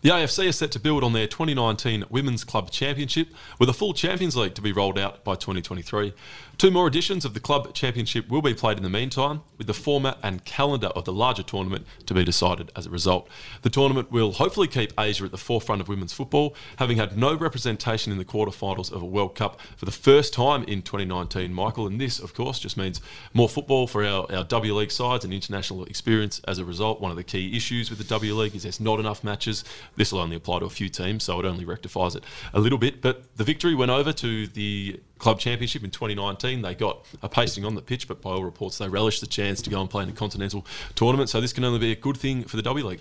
[0.00, 3.92] The AFC is set to build on their 2019 Women's Club Championship with a full
[3.92, 6.12] Champions League to be rolled out by 2023.
[6.58, 9.72] Two more editions of the Club Championship will be played in the meantime, with the
[9.72, 13.28] format and calendar of the larger tournament to be decided as a result.
[13.62, 17.36] The tournament will hopefully keep Asia at the forefront of women's football, having had no
[17.36, 21.86] representation in the quarterfinals of a World Cup for the first time in 2019, Michael.
[21.86, 23.00] And this, of course, just means
[23.32, 27.00] more football for our, our W League sides and international experience as a result.
[27.00, 29.62] One of the key issues with the W League is there's not enough matches
[29.94, 32.78] this will only apply to a few teams, so it only rectifies it a little
[32.78, 33.00] bit.
[33.00, 36.62] But the victory went over to the club championship in 2019.
[36.62, 39.60] They got a pasting on the pitch, but by all reports, they relished the chance
[39.62, 41.30] to go and play in a continental tournament.
[41.30, 43.00] So this can only be a good thing for the W League.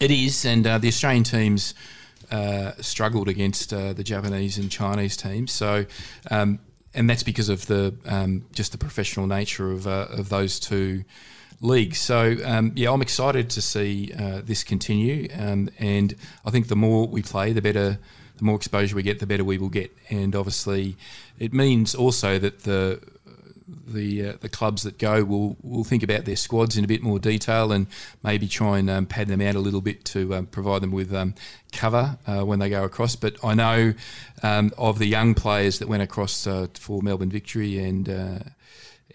[0.00, 1.74] It is, and uh, the Australian teams
[2.30, 5.52] uh, struggled against uh, the Japanese and Chinese teams.
[5.52, 5.86] So.
[6.30, 6.60] Um,
[6.94, 11.04] and that's because of the um, just the professional nature of, uh, of those two
[11.60, 12.00] leagues.
[12.00, 16.14] So um, yeah, I'm excited to see uh, this continue, um, and
[16.44, 17.98] I think the more we play, the better,
[18.38, 19.96] the more exposure we get, the better we will get.
[20.08, 20.96] And obviously,
[21.38, 23.00] it means also that the
[23.86, 27.02] the uh, the clubs that go will will think about their squads in a bit
[27.02, 27.86] more detail and
[28.22, 31.12] maybe try and um, pad them out a little bit to um, provide them with
[31.14, 31.34] um,
[31.72, 33.16] cover uh, when they go across.
[33.16, 33.94] But I know
[34.42, 38.38] um, of the young players that went across uh, for Melbourne Victory and uh,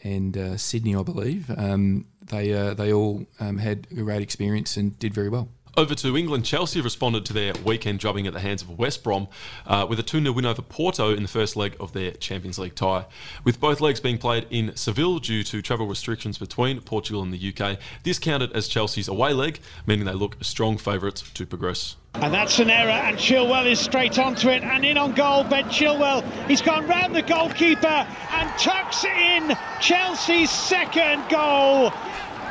[0.04, 1.50] and uh, Sydney, I believe.
[1.56, 5.50] Um, they uh, they all um, had a great experience and did very well.
[5.76, 9.28] Over to England, Chelsea responded to their weekend drubbing at the hands of West Brom
[9.66, 12.60] uh, with a 2 0 win over Porto in the first leg of their Champions
[12.60, 13.08] League tie.
[13.44, 17.54] With both legs being played in Seville due to travel restrictions between Portugal and the
[17.54, 21.96] UK, this counted as Chelsea's away leg, meaning they look strong favourites to progress.
[22.14, 25.44] And that's an error, and Chilwell is straight onto it and in on goal.
[25.44, 31.92] Ben Chilwell, he's gone round the goalkeeper and tucks in Chelsea's second goal.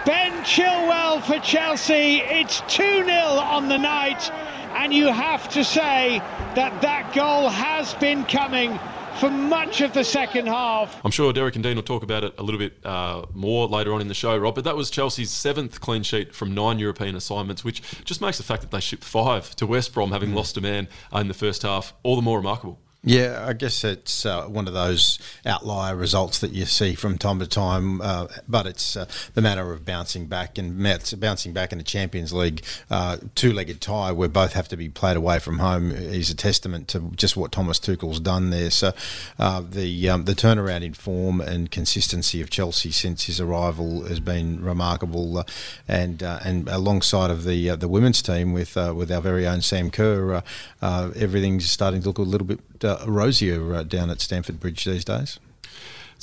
[0.04, 2.18] Ben Chilwell for Chelsea.
[2.18, 4.32] It's 2 0 on the night,
[4.74, 6.18] and you have to say
[6.56, 8.80] that that goal has been coming
[9.20, 11.00] for much of the second half.
[11.04, 13.94] I'm sure Derek and Dean will talk about it a little bit uh, more later
[13.94, 14.56] on in the show, Rob.
[14.56, 18.44] But that was Chelsea's seventh clean sheet from nine European assignments, which just makes the
[18.44, 20.34] fact that they shipped five to West Brom, having mm.
[20.34, 22.80] lost a man in the first half, all the more remarkable.
[23.04, 27.40] Yeah, I guess it's uh, one of those outlier results that you see from time
[27.40, 30.80] to time, uh, but it's uh, the matter of bouncing back and
[31.18, 35.16] bouncing back in the Champions League uh, two-legged tie where both have to be played
[35.16, 38.70] away from home is a testament to just what Thomas Tuchel's done there.
[38.70, 38.92] So
[39.36, 44.20] uh, the um, the turnaround in form and consistency of Chelsea since his arrival has
[44.20, 45.44] been remarkable, uh,
[45.88, 50.44] and and alongside of the the women's team with with our very own Sam Kerr,
[50.80, 52.60] everything's starting to look a little bit
[53.00, 55.38] uh, rosier uh, down at Stamford Bridge these days.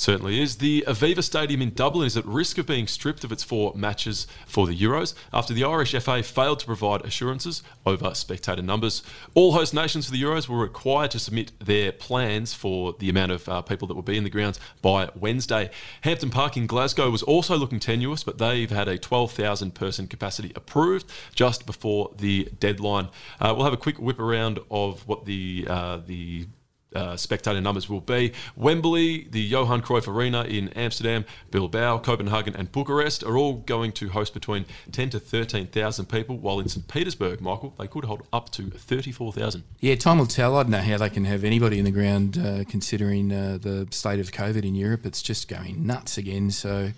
[0.00, 0.56] Certainly is.
[0.56, 4.26] The Aviva Stadium in Dublin is at risk of being stripped of its four matches
[4.46, 9.02] for the Euros after the Irish FA failed to provide assurances over spectator numbers.
[9.34, 13.32] All host nations for the Euros were required to submit their plans for the amount
[13.32, 15.68] of uh, people that will be in the grounds by Wednesday.
[16.00, 20.50] Hampden Park in Glasgow was also looking tenuous, but they've had a 12,000 person capacity
[20.56, 23.10] approved just before the deadline.
[23.38, 26.46] Uh, we'll have a quick whip around of what the uh, the
[26.94, 28.32] uh, spectator numbers will be.
[28.56, 34.08] Wembley, the Johan Cruyff Arena in Amsterdam, Bilbao, Copenhagen, and Bucharest are all going to
[34.10, 36.86] host between 10 to 13,000 people, while in St.
[36.88, 39.62] Petersburg, Michael, they could hold up to 34,000.
[39.80, 40.56] Yeah, time will tell.
[40.56, 43.86] I don't know how they can have anybody in the ground uh, considering uh, the
[43.90, 45.06] state of COVID in Europe.
[45.06, 46.50] It's just going nuts again.
[46.50, 46.92] So,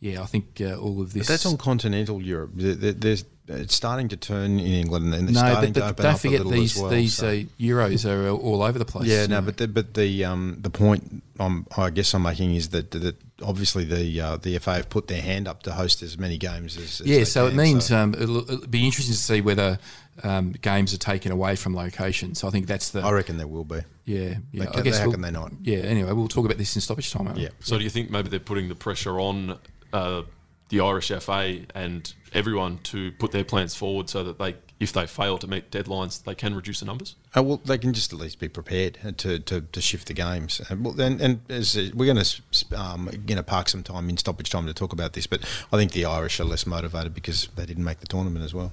[0.00, 1.26] yeah, I think uh, all of this.
[1.26, 2.50] But that's on continental Europe.
[2.54, 6.02] There's it's starting to turn in England, and they're no, starting but, but to open
[6.04, 6.90] don't up forget a little these as well.
[6.90, 7.28] these so.
[7.28, 9.08] uh, Euros are all over the place.
[9.08, 12.70] Yeah, no, but the, but the um, the point I'm, I guess I'm making is
[12.70, 16.18] that that obviously the uh, the FA have put their hand up to host as
[16.18, 17.24] many games as, as yeah.
[17.24, 17.98] So can, it means so.
[17.98, 19.78] Um, it'll, it'll be interesting to see whether
[20.22, 22.44] um, games are taken away from locations.
[22.44, 23.00] I think that's the.
[23.00, 23.80] I reckon there will be.
[24.04, 24.64] Yeah, yeah.
[24.64, 25.52] They, I guess how we'll, can they not?
[25.62, 25.78] Yeah.
[25.78, 27.36] Anyway, we'll talk about this in stoppage time.
[27.36, 27.48] Yeah.
[27.60, 29.58] So do you think maybe they're putting the pressure on?
[29.92, 30.22] Uh,
[30.68, 35.06] the Irish FA and everyone to put their plans forward so that they, if they
[35.06, 37.16] fail to meet deadlines, they can reduce the numbers.
[37.34, 40.60] Oh, well, they can just at least be prepared to, to, to shift the games.
[40.68, 44.08] And, well, and, and as, uh, we're going to um, going to park some time
[44.08, 45.42] in stoppage time to talk about this, but
[45.72, 48.72] I think the Irish are less motivated because they didn't make the tournament as well.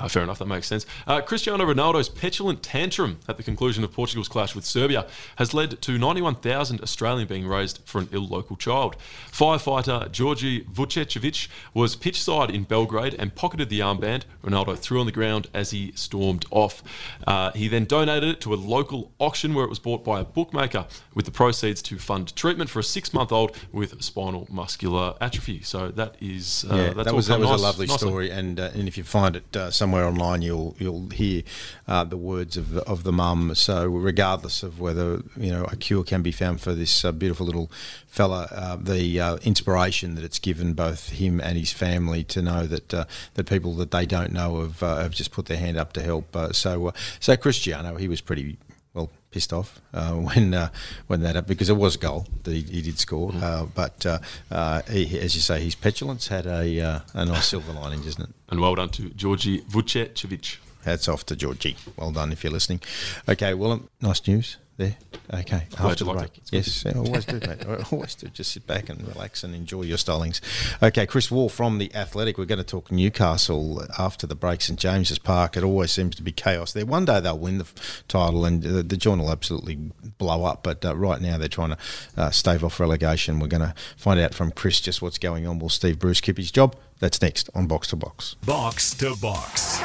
[0.00, 0.38] No, fair enough.
[0.38, 0.86] That makes sense.
[1.06, 5.06] Uh, Cristiano Ronaldo's petulant tantrum at the conclusion of Portugal's clash with Serbia
[5.36, 8.96] has led to 91,000 Australian being raised for an ill local child.
[9.30, 15.06] Firefighter Georgi Vucevic was pitch side in Belgrade and pocketed the armband Ronaldo threw on
[15.06, 16.82] the ground as he stormed off.
[17.26, 20.24] Uh, he then donated it to a local auction where it was bought by a
[20.24, 25.62] bookmaker, with the proceeds to fund treatment for a six-month-old with spinal muscular atrophy.
[25.62, 28.08] So that is uh, yeah, that's that was that was nice, a lovely nicely.
[28.08, 31.42] story, and uh, and if you find it uh, somewhere online you'll you'll hear
[31.88, 33.54] uh, the words of the, of the mum.
[33.54, 37.46] So regardless of whether you know a cure can be found for this uh, beautiful
[37.46, 37.70] little
[38.06, 42.66] fella, uh, the uh, inspiration that it's given both him and his family to know
[42.66, 45.92] that uh, that people that they don't know have, have just put their hand up
[45.92, 46.36] to help.
[46.52, 48.58] so so Cristiano, he was pretty
[48.94, 50.68] well pissed off uh, when uh,
[51.06, 53.32] when that happened because it was a goal that he, he did score.
[53.32, 53.42] Mm.
[53.42, 54.18] Uh, but uh,
[54.50, 58.22] uh, he, as you say, his petulance had a uh, a nice silver lining, isn't
[58.22, 58.30] it?
[58.48, 60.58] And well done to Georgi Vucevic.
[60.84, 61.76] Hats off to Georgie.
[61.96, 62.80] Well done if you're listening.
[63.28, 64.96] Okay, well, nice news there.
[65.32, 66.40] Okay, after the break.
[66.50, 67.64] Yes, I always do, mate.
[67.66, 68.28] I always do.
[68.28, 70.40] Just sit back and relax and enjoy your stylings.
[70.82, 72.38] Okay, Chris Waugh from the Athletic.
[72.38, 74.60] We're going to talk Newcastle after the break.
[74.60, 75.56] St James's Park.
[75.56, 76.84] It always seems to be chaos there.
[76.86, 77.66] One day they'll win the
[78.08, 79.76] title and the, the joint will absolutely
[80.18, 80.62] blow up.
[80.62, 81.78] But uh, right now they're trying to
[82.16, 83.40] uh, stave off relegation.
[83.40, 85.58] We're going to find out from Chris just what's going on.
[85.58, 86.76] Will Steve Bruce keep his job?
[86.98, 88.34] That's next on Box to Box.
[88.44, 89.80] Box to Box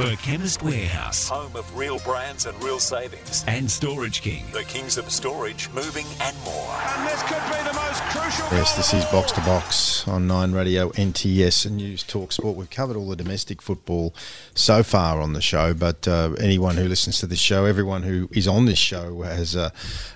[0.00, 4.96] for Chemist Warehouse, home of real brands and real savings, and Storage King, the kings
[4.96, 6.74] of storage, moving, and more.
[6.96, 8.46] And this could be the most crucial.
[8.56, 12.56] Yes, this is Box to Box on Nine Radio, NTS, and News Talk Sport.
[12.56, 14.14] We've covered all the domestic football
[14.54, 18.30] so far on the show, but uh, anyone who listens to this show, everyone who
[18.32, 19.70] is on this show, has a,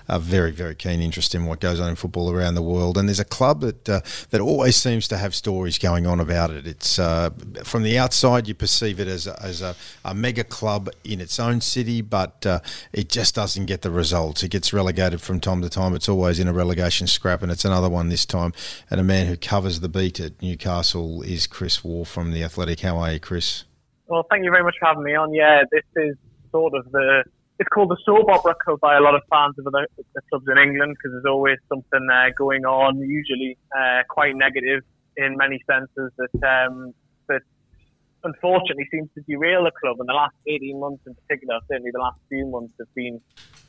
[0.09, 2.97] a, very, very keen interest in what goes on in football around the world.
[2.97, 6.51] And there's a club that uh, that always seems to have stories going on about
[6.51, 6.67] it.
[6.67, 7.31] It's uh,
[7.65, 9.74] from the outside, you perceive it as a, as a
[10.05, 12.61] a, mega club in its own city, but uh,
[12.93, 14.43] it just doesn't get the results.
[14.43, 15.95] It gets relegated from time to time.
[15.95, 18.53] It's always in a relegation scrap, and it's another one this time.
[18.91, 22.81] And a man who covers the beat at Newcastle is Chris Waugh from The Athletic.
[22.81, 23.65] How are you, Chris?
[24.07, 25.33] Well, thank you very much for having me on.
[25.33, 26.17] Yeah, this is
[26.51, 27.25] sort of the
[27.59, 30.59] it's called the soap opera by a lot of fans of the, the clubs in
[30.59, 34.83] England because there's always something uh, going on, usually uh, quite negative
[35.17, 36.93] in many senses that um,
[38.25, 39.97] unfortunately seems to derail the club.
[40.01, 43.21] And the last 18 months in particular, certainly the last few months, have been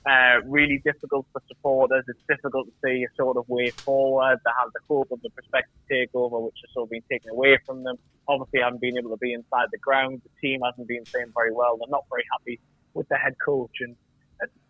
[0.06, 2.04] uh, really difficult for supporters.
[2.08, 4.38] It's difficult to see a sort of way forward.
[4.46, 7.58] They have the hope of the prospective takeover, which has sort of been taken away
[7.66, 7.98] from them.
[8.28, 10.22] Obviously, haven't been able to be inside the ground.
[10.24, 11.78] The team hasn't been playing very well.
[11.78, 12.60] They're not very happy
[12.94, 13.82] with the head coach.
[13.82, 13.96] And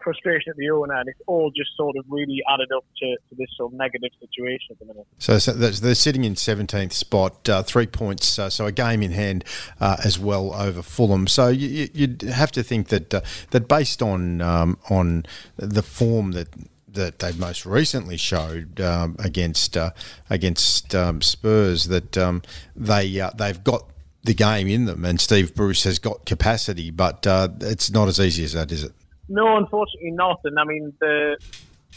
[0.05, 3.35] frustration at the owner, and it's all just sort of really added up to, to
[3.35, 5.07] this sort of negative situation at the minute.
[5.17, 9.11] So, so they're sitting in 17th spot, uh, three points, uh, so a game in
[9.11, 9.43] hand
[9.81, 11.27] uh, as well over Fulham.
[11.27, 15.25] So you, would have to think that uh, that based on um, on
[15.57, 16.49] the form that
[16.87, 19.89] that they most recently showed um, against uh,
[20.29, 22.43] against um, Spurs that um,
[22.75, 23.89] they uh, they've got
[24.23, 27.25] the game in them, and Steve Bruce has got capacity, but
[27.61, 28.91] it's not as easy as that, is it?
[29.27, 30.39] No, unfortunately not.
[30.43, 31.37] And I mean, the,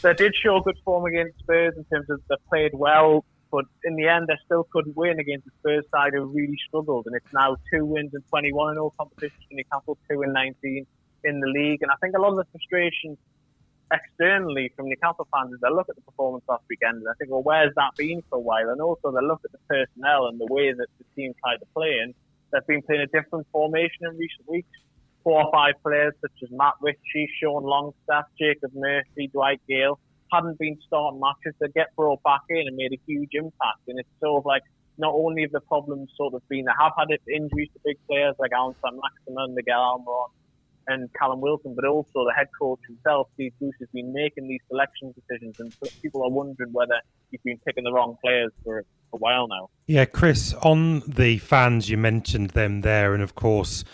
[0.03, 3.97] they did show good form against Spurs in terms of they played well, but in
[3.97, 7.07] the end, they still couldn't win against the Spurs side who really struggled.
[7.07, 10.87] And it's now two wins and 21 in all competitions for Newcastle, two and 19
[11.25, 11.83] in the league.
[11.83, 13.17] And I think a lot of the frustration
[13.93, 17.31] externally from Newcastle fans is they look at the performance last weekend and they think,
[17.31, 18.69] well, where's that been for a while?
[18.69, 21.67] And also they look at the personnel and the way that the team tried to
[21.75, 22.01] play.
[22.03, 22.15] And
[22.53, 24.69] they've been playing a different formation in recent weeks
[25.29, 30.01] four or five players such as Matt Ritchie, Sean Longstaff, Jacob Murphy, Dwight Gayle
[30.33, 31.55] hadn't been starting matches.
[31.61, 33.85] They get brought back in and made a huge impact.
[33.89, 34.63] And it's sort of like
[34.97, 38.37] not only have the problems sort of been they have had injuries to big players
[38.39, 40.31] like Allan Saint-Maximin, Miguel Almiron,
[40.87, 44.61] and Callum Wilson, but also the head coach himself, Steve Bruce, has been making these
[44.69, 46.99] selection decisions, and people are wondering whether
[47.31, 48.79] he's been picking the wrong players for
[49.13, 49.69] a while now.
[49.87, 53.85] Yeah, Chris, on the fans, you mentioned them there, and of course,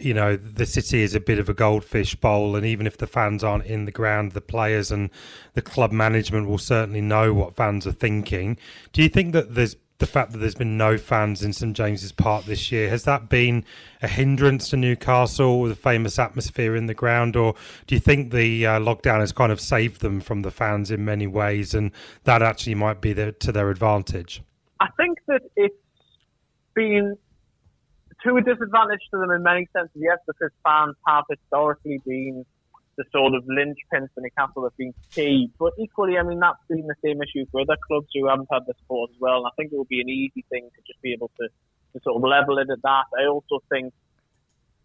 [0.00, 3.06] you know the city is a bit of a goldfish bowl and even if the
[3.06, 5.10] fans aren't in the ground the players and
[5.54, 8.56] the club management will certainly know what fans are thinking.
[8.92, 12.12] Do you think that there's the fact that there's been no fans in St James's
[12.12, 13.64] Park this year has that been
[14.00, 17.34] a hindrance to Newcastle with the famous atmosphere in the ground?
[17.34, 17.54] Or
[17.86, 21.04] do you think the uh, lockdown has kind of saved them from the fans in
[21.04, 21.90] many ways and
[22.24, 24.42] that actually might be the, to their advantage?
[24.80, 25.74] I think that it's
[26.74, 27.16] been
[28.24, 32.44] to a disadvantage to them in many senses, yes, because fans have historically been
[32.96, 35.50] the sort of linchpins for Newcastle have been key.
[35.58, 38.66] But equally, I mean, that's been the same issue for other clubs who haven't had
[38.66, 39.38] the support as well.
[39.38, 42.02] And I think it would be an easy thing to just be able to, to
[42.02, 43.06] sort of level it at that.
[43.16, 43.94] I also think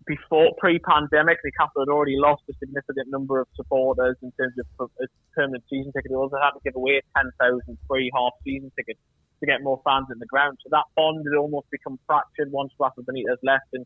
[0.05, 4.91] before pre-pandemic, Newcastle had already lost a significant number of supporters in terms of
[5.33, 6.11] permanent season tickets.
[6.11, 8.99] They also had to give away 10,000 free half-season tickets
[9.43, 10.57] to get more fans in the ground.
[10.63, 13.83] So that bond had almost become fractured once Rafa Benitez left in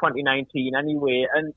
[0.00, 1.26] 2019 anyway.
[1.34, 1.52] And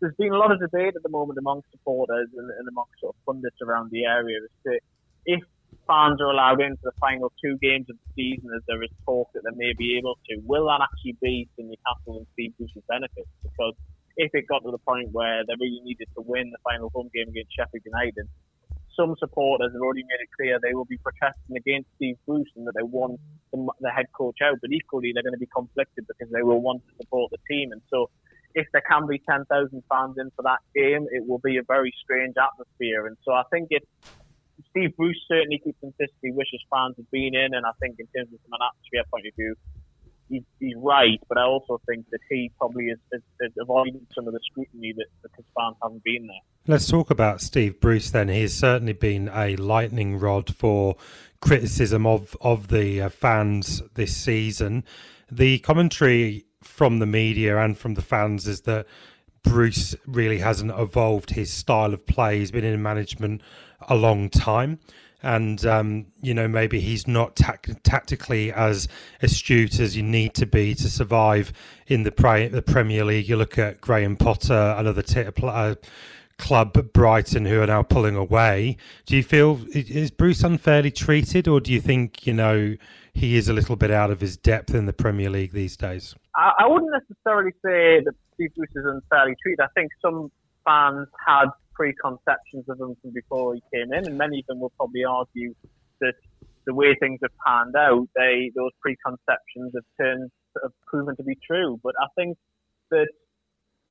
[0.00, 3.14] there's been a lot of debate at the moment among supporters and, and amongst sort
[3.14, 4.78] of pundits around the area as to
[5.26, 5.40] if
[5.86, 9.30] fans are allowed into the final two games of the season, as there is talk
[9.34, 12.82] that they may be able to, will that actually be to Newcastle and Steve Bruce's
[12.88, 13.26] benefit?
[13.42, 13.74] Because
[14.16, 17.08] if it got to the point where they really needed to win the final home
[17.14, 18.26] game against Sheffield United,
[18.98, 22.66] some supporters have already made it clear they will be protesting against Steve Bruce and
[22.66, 23.20] that they want
[23.52, 24.58] the, the head coach out.
[24.60, 27.70] But equally, they're going to be conflicted because they will want to support the team.
[27.72, 28.10] And so,
[28.54, 29.46] if there can be 10,000
[29.88, 33.06] fans in for that game, it will be a very strange atmosphere.
[33.06, 33.86] And so, I think it.
[34.70, 38.40] Steve Bruce certainly he wishes fans had been in, and I think in terms of
[38.42, 39.54] from an atmosphere point of view,
[40.28, 42.98] he's, he's right, but I also think that he probably is
[43.60, 46.40] avoiding some of the scrutiny that because fans haven't been there.
[46.66, 48.28] Let's talk about Steve Bruce then.
[48.28, 50.96] He's certainly been a lightning rod for
[51.40, 54.84] criticism of of the uh, fans this season.
[55.30, 58.86] The commentary from the media and from the fans is that
[59.42, 62.40] Bruce really hasn't evolved his style of play.
[62.40, 63.42] He's been in management
[63.88, 64.80] a long time
[65.22, 68.88] and um, you know maybe he's not tactically as
[69.22, 71.52] astute as you need to be to survive
[71.86, 73.28] in the, pre- the Premier League.
[73.28, 75.74] You look at Graham Potter, another t- uh,
[76.38, 78.76] club, Brighton, who are now pulling away.
[79.06, 82.76] Do you feel is Bruce unfairly treated, or do you think you know
[83.12, 86.14] he is a little bit out of his depth in the Premier League these days?
[86.36, 89.60] I, I wouldn't necessarily say that Steve Bruce is unfairly treated.
[89.60, 90.30] I think some
[90.64, 91.46] fans had
[91.78, 95.54] preconceptions of him from before he came in, and many of them will probably argue
[96.00, 96.14] that
[96.66, 100.30] the way things have panned out, they those preconceptions have turned
[100.62, 101.78] have proven to be true.
[101.82, 102.36] But I think
[102.90, 103.08] that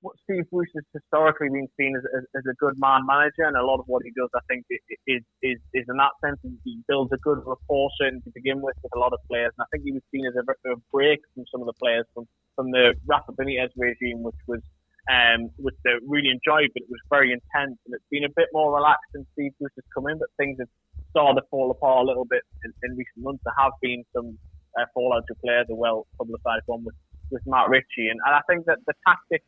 [0.01, 3.57] what Steve Bruce has historically been seen as, as, as, a good man manager, and
[3.57, 4.65] a lot of what he does, I think,
[5.07, 8.75] is is is in that sense he builds a good rapport certainly to begin with
[8.83, 11.19] with a lot of players, and I think he was seen as a, a break
[11.33, 14.61] from some of the players from from the Rafa Benitez regime, which was
[15.07, 15.49] um,
[15.83, 17.79] they really enjoyed, but it was very intense.
[17.85, 20.57] And it's been a bit more relaxed since Steve Bruce has come in, but things
[20.59, 20.67] have
[21.11, 23.41] started to fall apart a little bit in, in recent months.
[23.45, 24.37] There have been some
[24.75, 26.95] uh, fallout to players, a well publicised one with,
[27.31, 28.11] with Matt Ritchie.
[28.11, 29.43] And, and I think that the tactic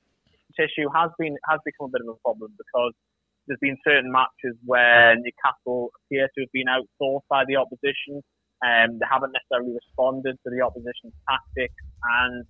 [0.58, 2.94] issue has been has become a bit of a problem because
[3.48, 8.22] there's been certain matches where Newcastle appear to have been outthought by the opposition.
[8.60, 11.80] Um, they haven't necessarily responded to the opposition's tactics,
[12.22, 12.46] and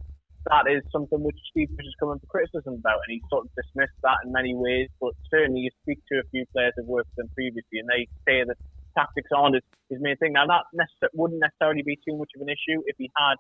[0.50, 3.54] that is something which Steve Bruce has come under criticism about, and he sort of
[3.54, 4.90] dismissed that in many ways.
[4.98, 8.10] But certainly, you speak to a few players who've worked with him previously, and they
[8.26, 8.58] say that
[8.98, 10.34] tactics aren't his, his main thing.
[10.34, 13.38] Now, that necess- wouldn't necessarily be too much of an issue if he had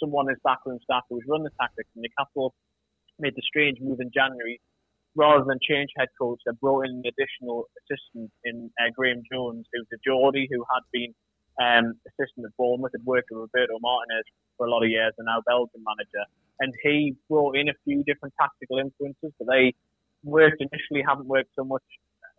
[0.00, 1.88] someone as backroom staff who would run the tactics.
[1.92, 2.56] And Newcastle
[3.20, 4.60] made the strange move in January.
[5.16, 9.64] Rather than change head coach, they brought in an additional assistant in uh, Graeme Jones,
[9.72, 11.12] who's a Geordie who had been
[11.56, 15.24] um, assistant at Bournemouth, had worked with Roberto Martinez for a lot of years, and
[15.24, 16.24] now Belgian manager
[16.60, 19.74] and he brought in a few different tactical influences, but they
[20.24, 21.82] worked initially, haven't worked so much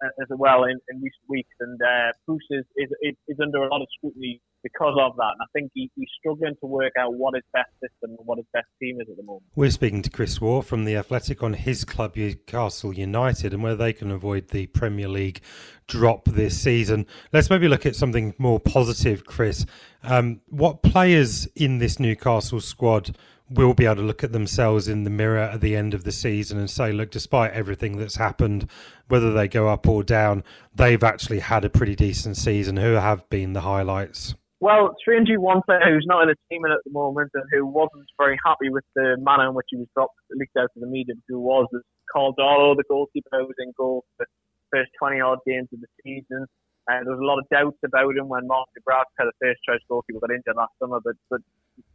[0.04, 1.54] uh, as well in, in recent weeks.
[1.60, 5.32] And uh, Bruce is, is, is under a lot of scrutiny because of that.
[5.34, 8.38] And I think he, he's struggling to work out what his best system and what
[8.38, 9.46] his best team is at the moment.
[9.56, 13.76] We're speaking to Chris Waugh from The Athletic on his club, Newcastle United, and whether
[13.76, 15.42] they can avoid the Premier League
[15.88, 17.06] drop this season.
[17.32, 19.66] Let's maybe look at something more positive, Chris.
[20.04, 23.18] Um, what players in this Newcastle squad
[23.50, 26.12] will be able to look at themselves in the mirror at the end of the
[26.12, 28.70] season and say, look, despite everything that's happened,
[29.08, 30.44] whether they go up or down,
[30.76, 32.78] they've actually had a pretty decent season.
[32.78, 34.36] Who have been the highlights?
[34.60, 38.06] Well, strangely, one player who's not in the team at the moment and who wasn't
[38.18, 41.14] very happy with the manner in which he was dropped, leaked out to the media,
[41.28, 45.22] who was, is Karl Darlow, the goalkeeper who was in goal for the first 20
[45.22, 46.48] odd games of the season.
[46.88, 49.84] There was a lot of doubts about him when Mark de Graaf, a first choice
[49.90, 51.42] goalkeeper, got injured last summer, but, but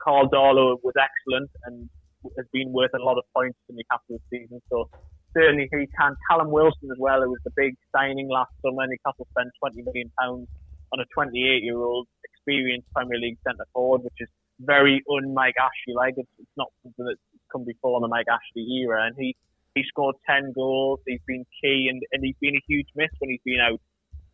[0.03, 1.89] Karl Darlow was excellent and
[2.37, 4.61] has been worth a lot of points in Newcastle this season.
[4.69, 4.91] So
[5.33, 6.15] certainly he can.
[6.29, 8.85] Callum Wilson as well, who was the big signing last summer.
[8.87, 10.47] Newcastle spent 20 million pounds
[10.93, 14.29] on a 28-year-old experienced Premier League centre forward, which is
[14.61, 16.15] very un-Mike Ashley like.
[16.17, 19.35] It's, it's not something that's come before in the Mike Ashley era, and he
[19.75, 21.01] he scored 10 goals.
[21.07, 23.81] He's been key, and, and he's been a huge miss when he's been out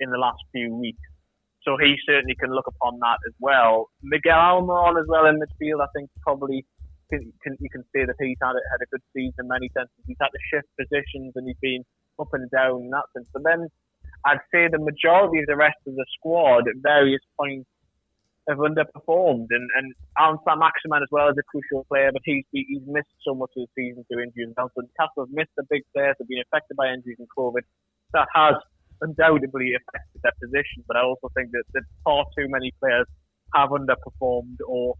[0.01, 1.03] in the last few weeks.
[1.63, 3.91] So he certainly can look upon that as well.
[4.03, 6.65] Miguel Almiron as well in midfield, I think probably
[7.11, 9.69] can, can, you can say that he's had a, had a good season in many
[9.77, 9.97] senses.
[10.07, 11.85] He's had to shift positions and he's been
[12.19, 13.27] up and down in that sense.
[13.33, 13.69] But then
[14.25, 17.69] I'd say the majority of the rest of the squad at various points
[18.49, 19.49] have underperformed.
[19.51, 23.35] And, and Allan Saint-Maximin as well is a crucial player, but he's he's missed so
[23.35, 24.49] much of the season through injuries.
[24.49, 27.63] And so Newcastle have missed the big players, have been affected by injuries and COVID.
[28.15, 28.57] That has
[29.01, 33.07] undoubtedly affected their position, but I also think that, that far too many players
[33.55, 34.95] have underperformed or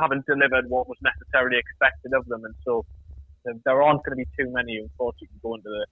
[0.00, 2.84] haven't delivered what was necessarily expected of them, and so
[3.48, 5.86] um, there aren't going to be too many, unfortunately, going to the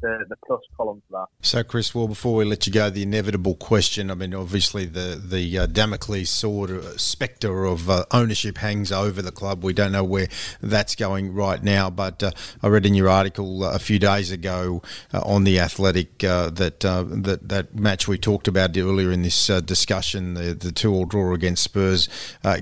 [0.00, 1.46] the, the plus column for that.
[1.46, 4.10] So, Chris, well, before we let you go, the inevitable question.
[4.10, 9.22] I mean, obviously, the the uh, Damocles sword uh, spectre of uh, ownership hangs over
[9.22, 9.64] the club.
[9.64, 10.28] We don't know where
[10.60, 12.30] that's going right now, but uh,
[12.62, 14.82] I read in your article uh, a few days ago
[15.12, 20.34] uh, on the Athletic that that that match we talked about earlier in this discussion,
[20.34, 22.08] the the two all draw against Spurs,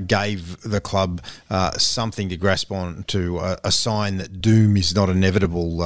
[0.06, 1.22] gave the club
[1.76, 5.82] something to grasp on to a sign that doom is not inevitable,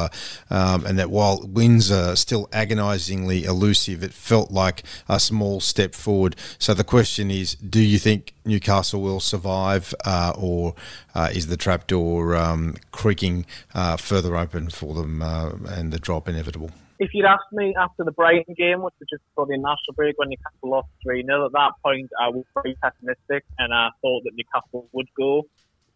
[0.51, 5.95] um, and that while wins are still agonisingly elusive, it felt like a small step
[5.95, 6.36] forward.
[6.59, 10.74] So the question is, do you think Newcastle will survive, uh, or
[11.14, 16.28] uh, is the trapdoor um, creaking uh, further open for them uh, and the drop
[16.28, 16.70] inevitable?
[16.99, 20.18] If you'd asked me after the Brighton game, which was just before the national break
[20.18, 24.24] when Newcastle lost 3 0, at that point I was very pessimistic and I thought
[24.24, 25.47] that Newcastle would go.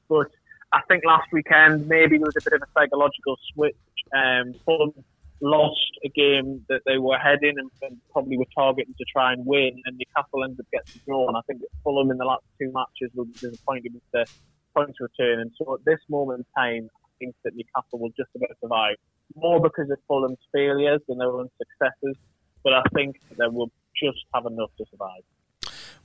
[0.08, 0.30] But
[0.72, 3.76] I think last weekend maybe there was a bit of a psychological switch.
[4.14, 4.92] Um, Fulham
[5.40, 9.44] lost a game that they were heading and, and, probably were targeting to try and
[9.44, 11.36] win, and Newcastle ended up getting drawn.
[11.36, 14.26] I think Fulham in the last two matches were disappointed with the
[14.74, 18.30] points return, and so at this moment in time, I think that Newcastle will just
[18.36, 18.96] about survive.
[19.36, 22.16] More because of Fulham's failures than their own successes,
[22.62, 23.70] but I think they will
[24.00, 25.22] just have enough to survive.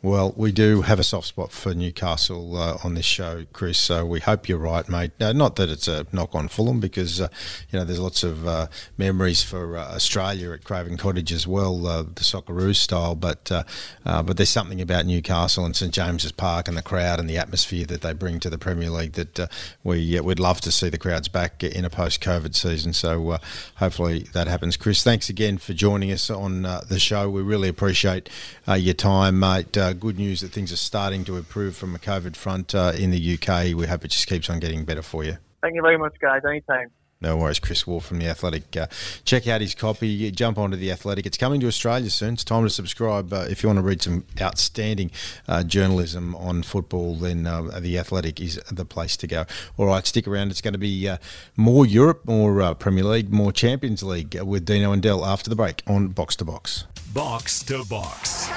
[0.02, 3.78] Well, we do have a soft spot for Newcastle uh, on this show, Chris.
[3.78, 5.12] So we hope you're right, mate.
[5.20, 7.28] Uh, not that it's a knock on Fulham, because uh,
[7.70, 11.86] you know there's lots of uh, memories for uh, Australia at Craven Cottage as well,
[11.86, 13.14] uh, the Socceroos style.
[13.14, 13.52] But
[14.06, 17.86] but there's something about Newcastle and St James's Park and the crowd and the atmosphere
[17.88, 19.50] that they bring to the Premier League that
[19.84, 22.94] we would love to see the crowds back in a post-COVID season.
[22.94, 23.38] So
[23.76, 24.78] hopefully that happens.
[24.78, 27.30] Chris, thanks again for joining us on the show.
[27.30, 28.30] We really appreciate
[28.66, 32.36] your time, mate uh, good news that things are starting to improve from a COVID
[32.36, 33.76] front uh, in the UK.
[33.76, 35.38] We hope it just keeps on getting better for you.
[35.62, 36.42] Thank you very much, guys.
[36.46, 36.92] Anytime.
[37.22, 38.78] No worries, Chris Waugh from The Athletic.
[38.78, 38.88] Uh,
[39.26, 40.32] check out his copy.
[40.32, 41.26] Jump onto The Athletic.
[41.26, 42.36] It's coming to Australia soon.
[42.36, 43.34] It's time to subscribe.
[43.34, 45.12] Uh, if you want to read some outstanding
[45.46, 49.46] uh, journalism on football, then uh, The Athletic is the place to go.
[49.76, 50.50] All right, stick around.
[50.52, 51.18] It's going to be uh,
[51.58, 55.58] more Europe, more uh, Premier League, more Champions League with Dino and Dell after the
[55.58, 56.86] break on Box to Box.
[57.14, 58.50] Box to Box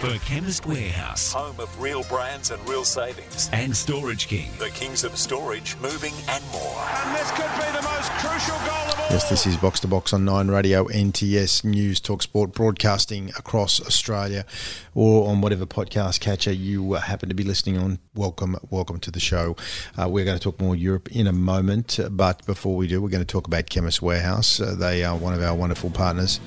[0.00, 1.30] for Chemist Warehouse.
[1.34, 3.50] Home of real brands and real savings.
[3.52, 4.50] And Storage King.
[4.58, 6.78] The kings of storage, moving and more.
[7.04, 9.06] And this could be the most crucial goal of all.
[9.10, 13.78] Yes, this is Box to Box on Nine Radio, NTS News, Talk Sport, broadcasting across
[13.78, 14.46] Australia
[14.94, 17.98] or on whatever podcast catcher you uh, happen to be listening on.
[18.14, 19.54] Welcome, welcome to the show.
[19.98, 23.10] Uh, we're going to talk more Europe in a moment, but before we do, we're
[23.10, 24.60] going to talk about Chemist Warehouse.
[24.60, 26.40] Uh, they are one of our wonderful partners.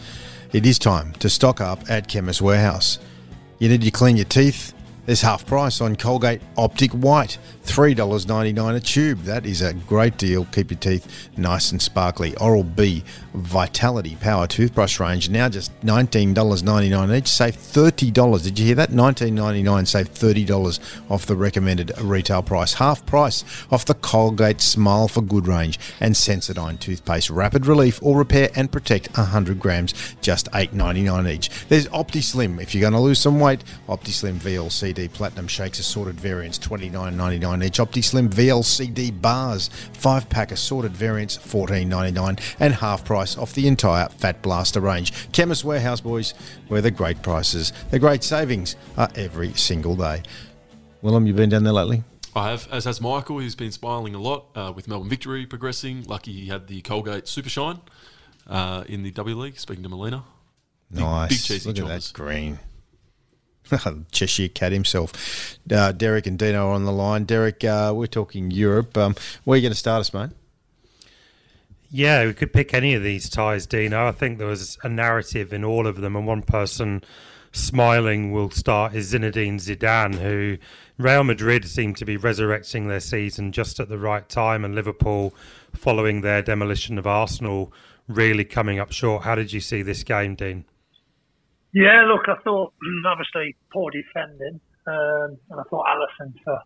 [0.53, 2.97] It is time to stock up at Chemist Warehouse.
[3.59, 4.73] You need to clean your teeth.
[5.05, 7.37] There's half price on Colgate Optic White.
[7.65, 9.19] $3.99 a tube.
[9.23, 10.45] That is a great deal.
[10.45, 12.35] Keep your teeth nice and sparkly.
[12.37, 17.27] Oral B Vitality Power Toothbrush range now just $19.99 each.
[17.27, 18.43] Save $30.
[18.43, 18.89] Did you hear that?
[18.89, 20.79] $19.99 save $30
[21.09, 22.73] off the recommended retail price.
[22.73, 27.29] Half price off the Colgate Smile for Good range and Sensodyne toothpaste.
[27.29, 31.49] Rapid relief or repair and protect 100 grams, just $8.99 each.
[31.69, 32.61] There's OptiSlim.
[32.61, 34.35] If you're going to lose some weight, OptiSlim
[34.93, 37.77] VLCD Platinum Shakes assorted variants, $29.99 99 each.
[37.79, 44.41] OptiSlim VLCD bars, 5 pack assorted variants, $14.99 and half price off the entire Fat
[44.41, 45.31] Blaster range.
[45.31, 46.33] Chemist Warehouse Boys,
[46.67, 50.21] where the great prices, the great savings are every single day.
[51.01, 52.03] Willem, you've been down there lately?
[52.35, 53.39] I have, as has Michael.
[53.39, 56.03] He's been smiling a lot uh, with Melbourne victory progressing.
[56.03, 57.79] Lucky he had the Colgate Super Shine
[58.47, 59.59] uh, in the W League.
[59.59, 60.23] Speaking to Melina,
[60.89, 61.29] nice.
[61.29, 62.09] Big, big cheesy Look choppers.
[62.09, 62.59] at that green.
[64.11, 65.57] Cheshire Cat himself.
[65.71, 67.25] Uh, Derek and Dino are on the line.
[67.25, 68.97] Derek, uh, we're talking Europe.
[68.97, 70.29] Um, where are you going to start us, mate?
[71.95, 74.07] Yeah, we could pick any of these ties, Dino.
[74.07, 77.03] I think there was a narrative in all of them, and one person
[77.51, 80.57] smiling will start is Zinedine Zidane, who
[80.97, 85.35] Real Madrid seem to be resurrecting their season just at the right time, and Liverpool,
[85.75, 87.71] following their demolition of Arsenal,
[88.07, 89.23] really coming up short.
[89.23, 90.65] How did you see this game, Dean?
[91.73, 92.73] Yeah, look, I thought
[93.05, 96.59] obviously poor defending, um, and I thought Alisson for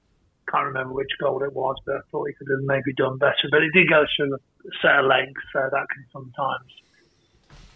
[0.52, 3.52] can't remember which goal it was, but I thought he could have maybe done better.
[3.52, 4.40] But he did go through a
[4.82, 6.72] set of legs, so that can sometimes.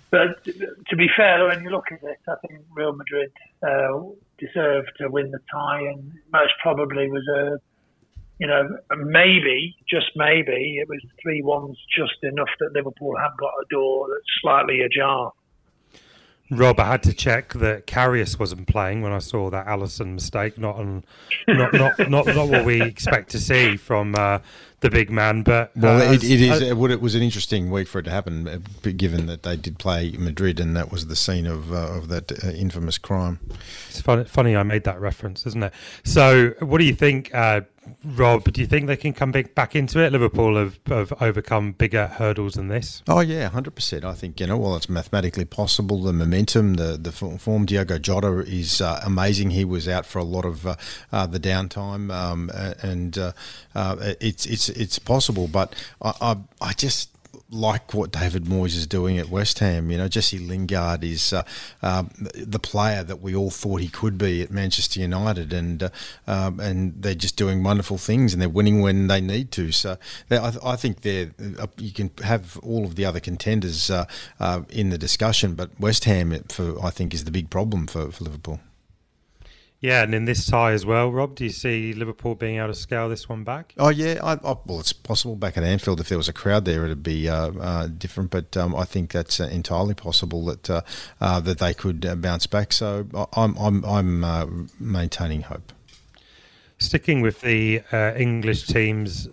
[0.09, 3.31] But to be fair, when you look at it, I think Real Madrid
[3.63, 7.57] uh, deserved to win the tie, and most probably was a,
[8.39, 13.51] you know, maybe just maybe it was three ones just enough that Liverpool have got
[13.61, 15.31] a door that's slightly ajar.
[16.51, 20.57] Rob, I had to check that Karius wasn't playing when I saw that Alisson mistake.
[20.57, 21.03] Not on,
[21.47, 24.39] not not not, not what we expect to see from uh,
[24.81, 25.43] the big man.
[25.43, 26.61] But well, uh, it, it is.
[26.61, 28.57] It, would- it was an interesting week for it to happen, uh,
[28.97, 32.43] given that they did play Madrid, and that was the scene of uh, of that
[32.43, 33.39] uh, infamous crime.
[33.89, 35.73] It's funny, funny I made that reference, isn't it?
[36.03, 37.61] So, what do you think, uh,
[38.03, 38.43] Rob?
[38.51, 40.11] Do you think they can come back into it?
[40.11, 43.01] Liverpool have, have overcome bigger hurdles than this.
[43.07, 44.05] Oh yeah, hundred percent.
[44.05, 44.57] I think you know.
[44.57, 46.01] Well, it's mathematically possible.
[46.01, 47.65] The momentum, the the form.
[47.65, 49.51] Diogo Jota is uh, amazing.
[49.51, 50.75] He was out for a lot of uh,
[51.11, 52.51] uh, the downtime, um,
[52.83, 53.31] and uh,
[53.73, 55.47] uh, it's it's it's possible.
[55.47, 57.09] But I I, I just.
[57.53, 61.43] Like what David Moyes is doing at West Ham, you know, Jesse Lingard is uh,
[61.83, 62.03] uh,
[62.33, 65.89] the player that we all thought he could be at Manchester United, and uh,
[66.27, 69.73] um, and they're just doing wonderful things, and they're winning when they need to.
[69.73, 69.97] So
[70.29, 74.05] I, I think they're uh, you can have all of the other contenders uh,
[74.39, 78.11] uh, in the discussion, but West Ham, for I think, is the big problem for,
[78.11, 78.61] for Liverpool.
[79.81, 82.75] Yeah, and in this tie as well, Rob, do you see Liverpool being able to
[82.75, 83.73] scale this one back?
[83.79, 86.65] Oh yeah, I, I, well, it's possible back at Anfield if there was a crowd
[86.65, 88.29] there, it'd be uh, uh, different.
[88.29, 90.81] But um, I think that's uh, entirely possible that uh,
[91.19, 92.73] uh, that they could uh, bounce back.
[92.73, 94.45] So I- I'm I'm I'm uh,
[94.79, 95.73] maintaining hope.
[96.77, 99.29] Sticking with the uh, English teams,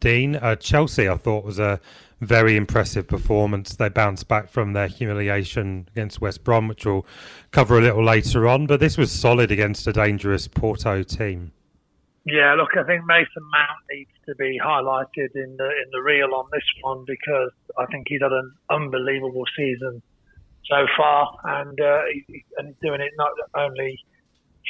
[0.00, 1.78] Dean, uh, Chelsea, I thought was a
[2.20, 3.74] very impressive performance.
[3.74, 7.06] They bounced back from their humiliation against West Brom, which we'll
[7.50, 8.66] cover a little later on.
[8.66, 11.52] But this was solid against a dangerous Porto team.
[12.26, 16.34] Yeah, look, I think Mason Mount needs to be highlighted in the in the reel
[16.34, 20.02] on this one because I think he's had an unbelievable season
[20.66, 22.02] so far, and uh,
[22.58, 23.98] and doing it not only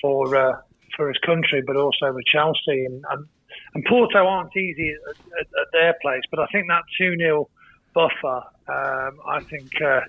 [0.00, 0.60] for uh,
[0.96, 3.26] for his country but also with Chelsea and and,
[3.74, 7.48] and Porto aren't easy at, at, at their place, but I think that two 0
[7.94, 10.00] buffer, um, I think uh,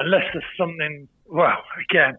[0.00, 2.16] unless there's something, well, again,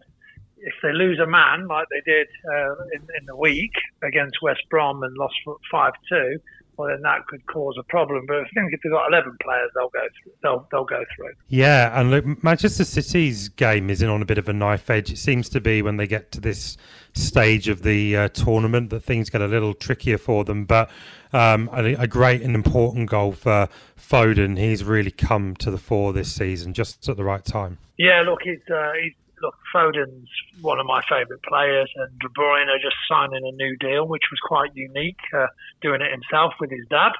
[0.58, 3.72] if they lose a man like they did uh, in, in the week
[4.02, 5.34] against West Brom and lost
[5.70, 6.38] five two,
[6.76, 8.24] well then that could cause a problem.
[8.26, 10.32] But I think if they've got eleven players, they'll go through.
[10.42, 11.32] They'll they'll go through.
[11.48, 15.10] Yeah, and look, Manchester City's game is in on a bit of a knife edge.
[15.10, 16.76] It seems to be when they get to this
[17.14, 20.64] stage of the uh, tournament that things get a little trickier for them.
[20.64, 20.90] But
[21.32, 23.68] um, a, a great and important goal for
[23.98, 24.58] Foden.
[24.58, 27.78] He's really come to the fore this season, just at the right time.
[27.98, 29.12] Yeah, look, he's, uh, he's
[29.42, 30.28] look Foden's
[30.60, 34.38] one of my favourite players, and De Bruyne just signing a new deal, which was
[34.40, 35.46] quite unique, uh,
[35.82, 37.12] doing it himself with his dad.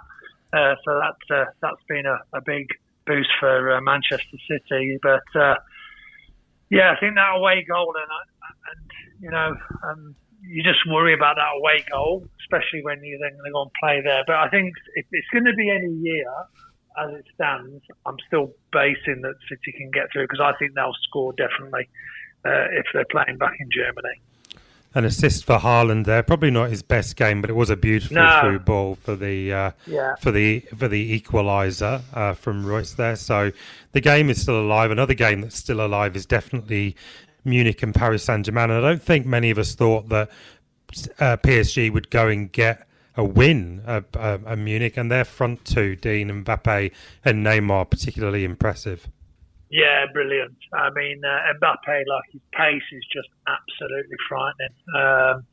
[0.52, 2.68] Uh, so that's uh, that's been a, a big
[3.06, 4.98] boost for uh, Manchester City.
[5.02, 5.56] But uh,
[6.70, 8.10] yeah, I think that away goal, and,
[8.70, 8.90] and
[9.20, 9.54] you know,
[9.84, 13.62] um, you just worry about that away goal, especially when you're then going to go
[13.62, 14.24] and play there.
[14.26, 16.30] But I think if it's going to be any year,
[16.98, 20.94] as it stands, I'm still basing that City can get through because I think they'll
[21.08, 21.88] score definitely
[22.44, 24.20] uh, if they're playing back in Germany.
[24.94, 28.16] An assist for Haaland there, probably not his best game, but it was a beautiful
[28.16, 28.40] No.
[28.42, 30.16] through ball for the uh, Yeah.
[30.16, 33.16] for the for the equaliser uh, from Reus there.
[33.16, 33.52] So
[33.92, 34.90] the game is still alive.
[34.90, 36.94] Another game that's still alive is definitely
[37.44, 38.68] Munich and Paris Saint Germain.
[38.70, 40.28] And I don't think many of us thought that
[41.18, 42.86] uh, PSG would go and get
[43.16, 46.92] a win at, uh, at Munich, and their front two, Dean, and Mbappe,
[47.24, 49.08] and Neymar, particularly impressive.
[49.70, 50.56] Yeah, brilliant.
[50.74, 54.76] I mean, uh, Mbappe, like his pace is just absolutely frightening.
[54.94, 55.46] Um,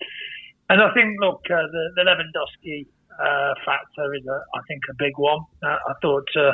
[0.70, 4.96] and I think, look, uh, the, the Lewandowski uh, factor is, a, I think, a
[5.00, 5.40] big one.
[5.64, 6.52] Uh, I thought uh,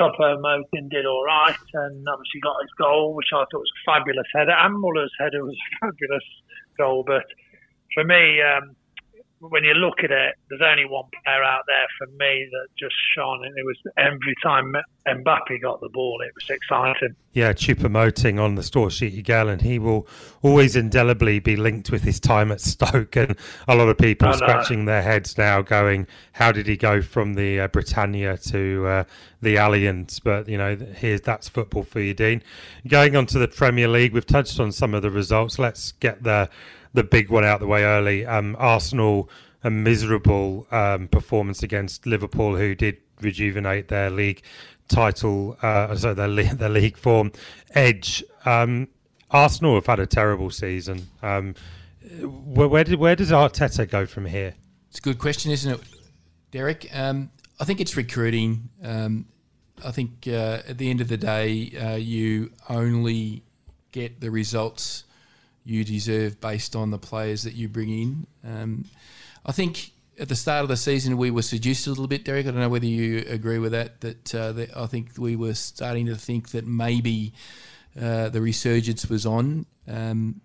[0.00, 4.26] Choupo-Moting did all right, and obviously got his goal, which I thought was a fabulous
[4.34, 4.56] header.
[4.58, 6.24] And Muller's header was a fabulous
[6.78, 7.04] goal.
[7.06, 7.26] But
[7.94, 8.74] for me, um,
[9.50, 12.94] when you look at it, there's only one player out there for me that just
[13.14, 14.74] shone, and it was every time
[15.06, 17.14] Mbappe got the ball, it was exciting.
[17.32, 20.06] Yeah, Choupo-Moting on the store sheet again, and he will
[20.42, 23.16] always indelibly be linked with his time at Stoke.
[23.16, 23.36] And
[23.68, 27.60] a lot of people scratching their heads now, going, "How did he go from the
[27.60, 29.04] uh, Britannia to uh,
[29.42, 32.42] the Allianz?" But you know, here's that's football for you, Dean.
[32.86, 35.58] Going on to the Premier League, we've touched on some of the results.
[35.58, 36.48] Let's get the
[36.94, 38.24] the big one out the way early.
[38.24, 39.28] Um, Arsenal
[39.64, 44.42] a miserable um, performance against Liverpool, who did rejuvenate their league
[44.88, 47.32] title, uh, so their their league form
[47.70, 48.22] edge.
[48.44, 48.88] Um,
[49.30, 51.08] Arsenal have had a terrible season.
[51.22, 51.54] Um,
[52.20, 54.54] where, where did where does Arteta go from here?
[54.90, 55.80] It's a good question, isn't it,
[56.50, 56.88] Derek?
[56.94, 58.68] Um, I think it's recruiting.
[58.82, 59.26] Um,
[59.84, 63.42] I think uh, at the end of the day, uh, you only
[63.92, 65.04] get the results
[65.64, 68.26] you deserve based on the players that you bring in.
[68.44, 68.84] Um,
[69.46, 72.46] I think at the start of the season we were seduced a little bit, Derek.
[72.46, 74.00] I don't know whether you agree with that.
[74.00, 77.32] That, uh, that I think we were starting to think that maybe
[78.00, 79.66] uh, the resurgence was on.
[79.88, 80.40] Um,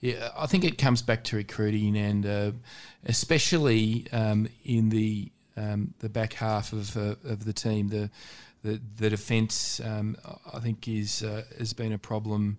[0.00, 2.52] yeah, I think it comes back to recruiting and uh,
[3.04, 7.88] especially um, in the um, the back half of uh, of the team.
[7.88, 8.10] The
[8.62, 10.16] the, the defence, um,
[10.52, 12.58] I think, is uh, has been a problem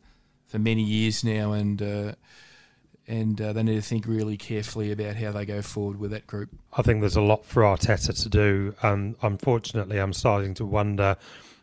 [0.52, 2.14] for many years now, and uh,
[3.08, 6.28] and uh, they need to think really carefully about how they go forward with that
[6.28, 6.50] group.
[6.74, 11.18] I think there's a lot for Arteta to do, and unfortunately, I'm starting to wonder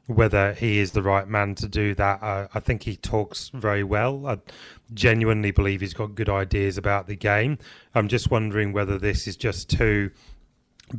[0.06, 2.22] whether he is the right man to do that.
[2.22, 4.26] I think he talks very well.
[4.26, 4.38] I
[4.94, 7.58] genuinely believe he's got good ideas about the game.
[7.94, 10.10] I'm just wondering whether this is just too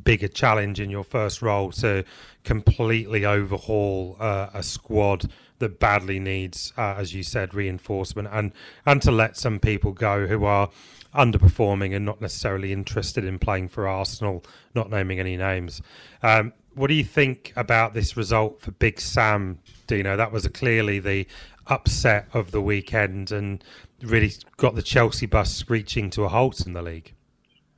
[0.03, 2.03] big a challenge in your first role to
[2.43, 5.27] completely overhaul uh, a squad
[5.59, 8.51] that badly needs, uh, as you said, reinforcement, and
[8.85, 10.69] and to let some people go who are
[11.13, 14.43] underperforming and not necessarily interested in playing for Arsenal.
[14.75, 15.81] Not naming any names.
[16.21, 20.15] Um, what do you think about this result for Big Sam, Dino?
[20.15, 21.27] That was clearly the
[21.67, 23.63] upset of the weekend and
[24.01, 27.13] really got the Chelsea bus screeching to a halt in the league.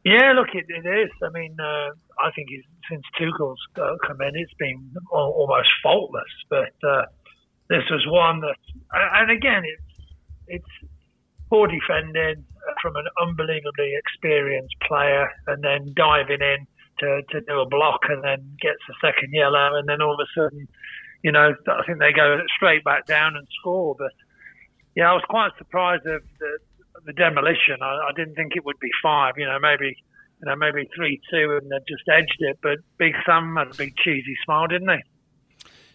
[0.03, 1.11] Yeah, look, it, it is.
[1.23, 2.49] I mean, uh, I think
[2.89, 6.23] since Tuchel's uh, come in, it's been almost faultless.
[6.49, 7.03] But uh,
[7.71, 8.59] this was one that,
[8.91, 9.91] and again, it's
[10.47, 10.73] it's
[11.49, 12.43] poor defending
[12.81, 16.67] from an unbelievably experienced player, and then diving in
[16.99, 20.19] to, to do a block, and then gets a second yellow, and then all of
[20.19, 20.67] a sudden,
[21.23, 23.95] you know, I think they go straight back down and score.
[23.97, 24.11] But
[24.93, 26.51] yeah, I was quite surprised of the,
[27.05, 27.79] the demolition.
[27.81, 29.35] I, I didn't think it would be five.
[29.37, 32.59] You know, maybe you know maybe three two, and they just edged it.
[32.61, 34.99] But Big Sam had a big cheesy smile, didn't he?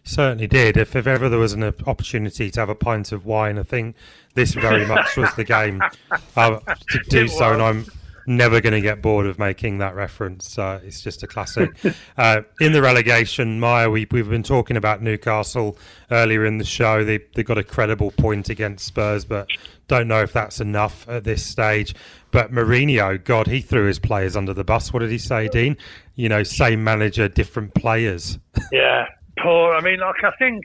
[0.06, 0.76] Certainly did.
[0.76, 3.96] If, if ever there was an opportunity to have a pint of wine, I think
[4.34, 5.82] this very much was the game
[6.36, 7.52] uh, to do so.
[7.52, 7.86] And I'm
[8.24, 10.56] never going to get bored of making that reference.
[10.58, 11.70] Uh, it's just a classic.
[12.18, 15.76] Uh, in the relegation, Maya, we, we've been talking about Newcastle
[16.10, 17.04] earlier in the show.
[17.04, 19.48] They, they got a credible point against Spurs, but
[19.86, 21.94] don't know if that's enough at this stage.
[22.30, 24.92] But Mourinho, God, he threw his players under the bus.
[24.94, 25.76] What did he say, Dean?
[26.14, 28.38] You know, same manager, different players.
[28.72, 29.06] Yeah,
[29.38, 29.74] poor.
[29.74, 30.64] I mean, like I think,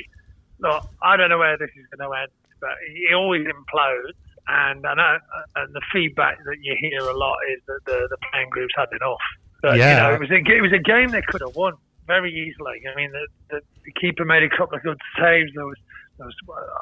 [0.59, 4.13] look, I don't know where this is going to end, but he always implodes.
[4.47, 5.17] And I know,
[5.55, 8.89] and the feedback that you hear a lot is that the, the playing groups had
[8.91, 9.21] enough.
[9.61, 9.89] But, yeah.
[9.89, 11.73] you know, it was a it was a game they could have won
[12.07, 12.81] very easily.
[12.91, 15.51] I mean, the, the, the keeper made a couple of good saves.
[15.53, 15.77] There was,
[16.17, 16.35] there was,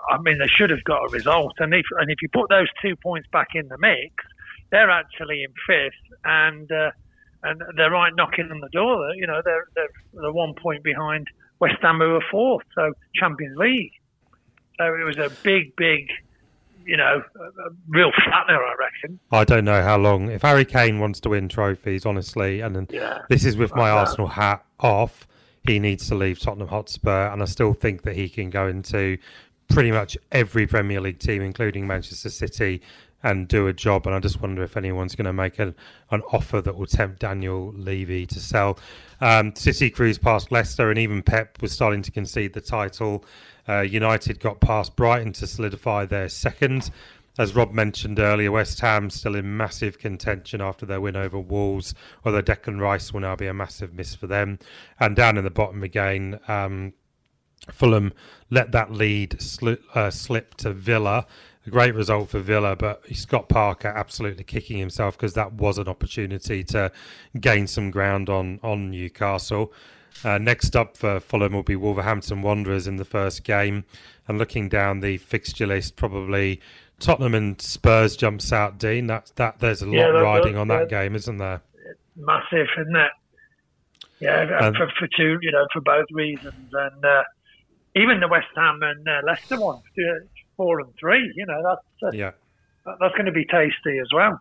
[0.10, 1.54] I mean, they should have got a result.
[1.60, 4.14] And if and if you put those two points back in the mix,
[4.72, 5.94] they're actually in fifth,
[6.24, 6.92] and uh,
[7.44, 9.14] and they're right knocking on the door.
[9.16, 11.28] You know, they're they're, they're one point behind
[11.60, 13.92] West Ham were fourth, so Champions League.
[14.78, 16.10] So it was a big, big,
[16.86, 19.20] you know, a real flattener, I reckon.
[19.32, 20.32] I don't know how long.
[20.32, 24.28] If Harry Kane wants to win trophies, honestly, and yeah, this is with my Arsenal
[24.28, 25.28] hat off,
[25.64, 29.18] he needs to leave Tottenham Hotspur, and I still think that he can go into
[29.68, 32.82] pretty much every Premier League team, including Manchester City,
[33.24, 34.06] and do a job.
[34.06, 35.76] And I just wonder if anyone's going to make an,
[36.12, 38.80] an offer that will tempt Daniel Levy to sell.
[39.22, 43.26] Um, City cruised past Leicester, and even Pep was starting to concede the title.
[43.68, 46.92] Uh, United got past Brighton to solidify their second.
[47.38, 51.94] As Rob mentioned earlier, West Ham still in massive contention after their win over Wolves,
[52.26, 54.60] although Declan Rice will now be a massive miss for them.
[55.00, 56.94] And down in the bottom again, um,
[57.72, 58.14] Fulham
[58.50, 61.28] let that lead sli- uh, slip to Villa
[61.70, 65.88] a great result for Villa, but Scott Parker absolutely kicking himself because that was an
[65.88, 66.92] opportunity to
[67.40, 69.72] gain some ground on on Newcastle.
[70.24, 73.86] Uh, next up for Fulham will be Wolverhampton Wanderers in the first game,
[74.28, 76.60] and looking down the fixture list, probably
[77.00, 78.80] Tottenham and Spurs jumps out.
[78.80, 81.62] Dean, that that there's a lot yeah, riding on that game, isn't there?
[82.16, 83.12] Massive, isn't it?
[84.20, 87.24] Yeah, um, for, for two, you know, for both reasons, and uh,
[87.96, 89.82] even the West Ham and uh, Leicester one
[90.60, 91.32] four and three.
[91.36, 92.32] You know, that's uh, yeah,
[92.86, 94.40] that's going to be tasty as well.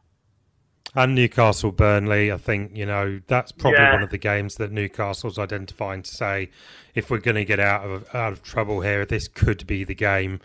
[0.94, 3.92] And Newcastle Burnley, I think you know that's probably yeah.
[3.92, 6.50] one of the games that Newcastle's identifying to say,
[6.94, 9.94] if we're going to get out of out of trouble here, this could be the
[9.94, 10.40] game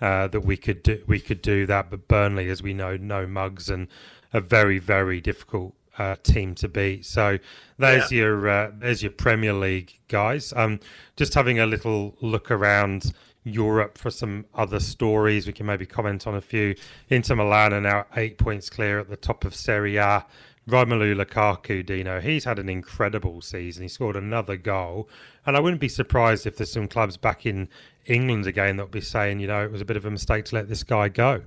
[0.00, 1.90] uh, that we could do, we could do that.
[1.90, 3.88] But Burnley, as we know, no mugs and
[4.32, 7.04] a very very difficult uh, team to beat.
[7.04, 7.38] So
[7.78, 8.18] there's yeah.
[8.18, 10.52] your uh, there's your Premier League guys.
[10.54, 10.78] Um,
[11.16, 13.12] just having a little look around
[13.46, 15.46] Europe for some other stories.
[15.46, 16.74] We can maybe comment on a few.
[17.08, 20.26] Inter Milan are now eight points clear at the top of Serie A.
[20.68, 23.84] Romelu Lukaku, Dino, he's had an incredible season.
[23.84, 25.08] He scored another goal.
[25.46, 27.68] And I wouldn't be surprised if there's some clubs back in
[28.06, 30.44] England again that will be saying, you know, it was a bit of a mistake
[30.46, 31.42] to let this guy go.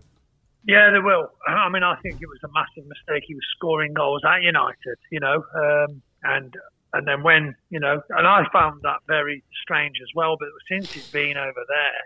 [0.66, 1.32] Yeah, they will.
[1.48, 3.24] I mean, I think it was a massive mistake.
[3.28, 6.56] He was scoring goals at United, you know, um, and
[6.94, 10.38] and then when you know, and I found that very strange as well.
[10.40, 12.02] But since he's been over there,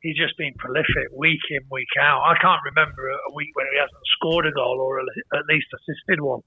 [0.00, 2.22] he's just been prolific week in, week out.
[2.22, 6.20] I can't remember a week when he hasn't scored a goal or at least assisted
[6.20, 6.40] one.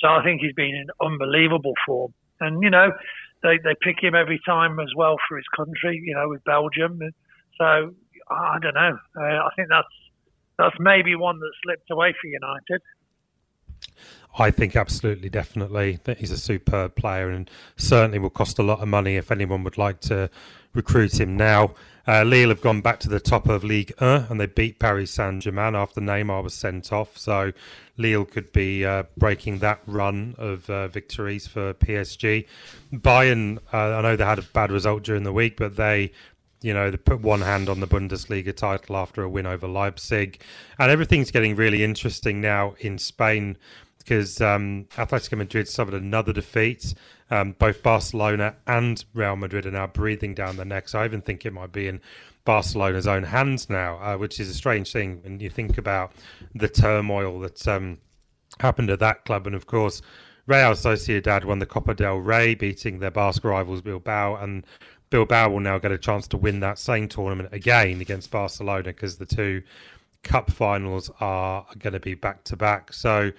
[0.00, 2.12] So I think he's been in unbelievable form.
[2.40, 2.90] and you know
[3.42, 6.00] they they pick him every time as well for his country.
[6.02, 7.00] You know, with Belgium.
[7.58, 7.94] So
[8.30, 8.98] I don't know.
[9.16, 9.94] Uh, I think that's
[10.58, 12.80] that's maybe one that slipped away for United.
[14.38, 18.80] I think absolutely, definitely that he's a superb player and certainly will cost a lot
[18.80, 20.30] of money if anyone would like to
[20.74, 21.74] recruit him now.
[22.06, 25.10] Uh, Lille have gone back to the top of League 1 and they beat Paris
[25.10, 27.18] Saint Germain after Neymar was sent off.
[27.18, 27.52] So
[27.96, 32.46] Lille could be uh, breaking that run of uh, victories for PSG.
[32.92, 36.12] Bayern, uh, I know they had a bad result during the week, but they
[36.62, 40.40] you know, they put one hand on the Bundesliga title after a win over Leipzig.
[40.78, 43.56] And everything's getting really interesting now in Spain
[43.98, 46.94] because um, Atletico Madrid suffered another defeat.
[47.30, 50.94] Um, both Barcelona and Real Madrid are now breathing down their necks.
[50.94, 52.00] I even think it might be in
[52.44, 56.12] Barcelona's own hands now, uh, which is a strange thing when you think about
[56.54, 57.98] the turmoil that um,
[58.60, 59.46] happened at that club.
[59.46, 60.00] And of course,
[60.46, 64.64] Real Sociedad won the Copa del Rey, beating their Basque rivals Bilbao, and
[65.10, 69.16] Bilbao will now get a chance to win that same tournament again against Barcelona because
[69.18, 69.62] the two
[70.22, 72.92] cup finals are going to be back to back.
[72.92, 73.32] So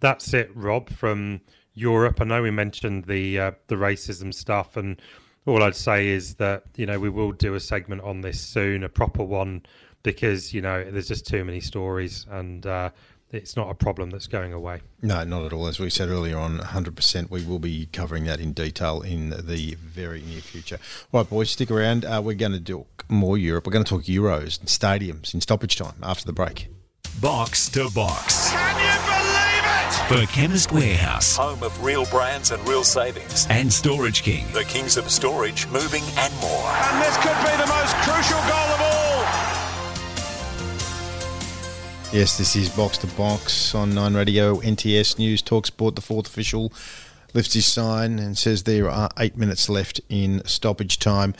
[0.00, 1.40] that's it, Rob, from
[1.74, 2.20] Europe.
[2.20, 5.00] I know we mentioned the uh, the racism stuff, and
[5.46, 8.82] all I'd say is that you know we will do a segment on this soon,
[8.82, 9.62] a proper one,
[10.02, 12.90] because you know there's just too many stories, and uh,
[13.32, 14.80] it's not a problem that's going away.
[15.00, 15.66] No, not at all.
[15.66, 19.76] As we said earlier on, 100%, we will be covering that in detail in the
[19.80, 20.78] very near future.
[21.12, 22.04] All right, boys, stick around.
[22.04, 23.66] Uh, we're going to do more Europe.
[23.66, 26.68] We're going to talk Euros and stadiums in stoppage time after the break.
[27.20, 28.50] Box to box.
[28.50, 30.26] Can you believe it?
[30.26, 31.36] For Chemist Warehouse.
[31.36, 33.46] Home of real brands and real savings.
[33.50, 34.46] And Storage King.
[34.52, 36.66] The kings of storage, moving and more.
[36.66, 38.91] And this could be the most crucial goal of all.
[42.12, 45.94] Yes, this is Box to Box on Nine Radio, NTS News, Talk Sport.
[45.94, 46.70] The fourth official
[47.32, 51.34] lifts his sign and says there are eight minutes left in stoppage time.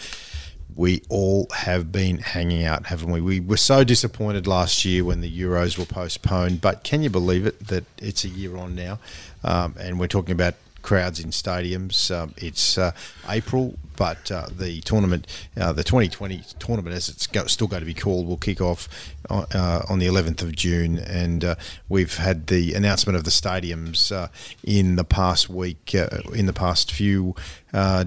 [0.74, 3.20] We all have been hanging out, haven't we?
[3.20, 7.44] We were so disappointed last year when the Euros were postponed, but can you believe
[7.44, 8.99] it that it's a year on now?
[9.44, 12.15] Um, and we're talking about crowds in stadiums.
[12.15, 12.93] Um, it's uh,
[13.29, 15.27] April, but uh, the tournament,
[15.57, 18.89] uh, the 2020 tournament, as it's go, still going to be called, will kick off
[19.31, 20.99] uh, on the 11th of June.
[20.99, 21.55] And uh,
[21.89, 24.29] we've had the announcement of the stadiums uh,
[24.65, 27.35] in the past week, in the past few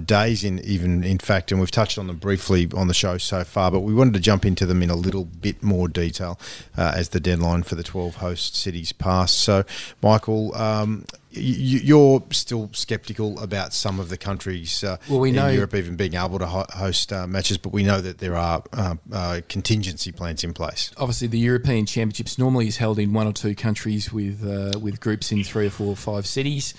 [0.05, 3.43] days, in even in fact, and we've touched on them briefly on the show so
[3.43, 6.39] far, but we wanted to jump into them in a little bit more detail
[6.77, 9.37] as the deadline for the 12 host cities passed.
[9.39, 9.63] So,
[10.03, 15.55] Michael, um, you're still sceptical about some of the countries uh, well, we know, in
[15.55, 18.95] Europe even being able to host uh, matches, but we know that there are uh,
[19.11, 20.91] uh, contingency plans in place.
[20.97, 24.99] Obviously, the European Championships normally is held in one or two countries with uh, with
[24.99, 26.73] groups in three or four or five cities.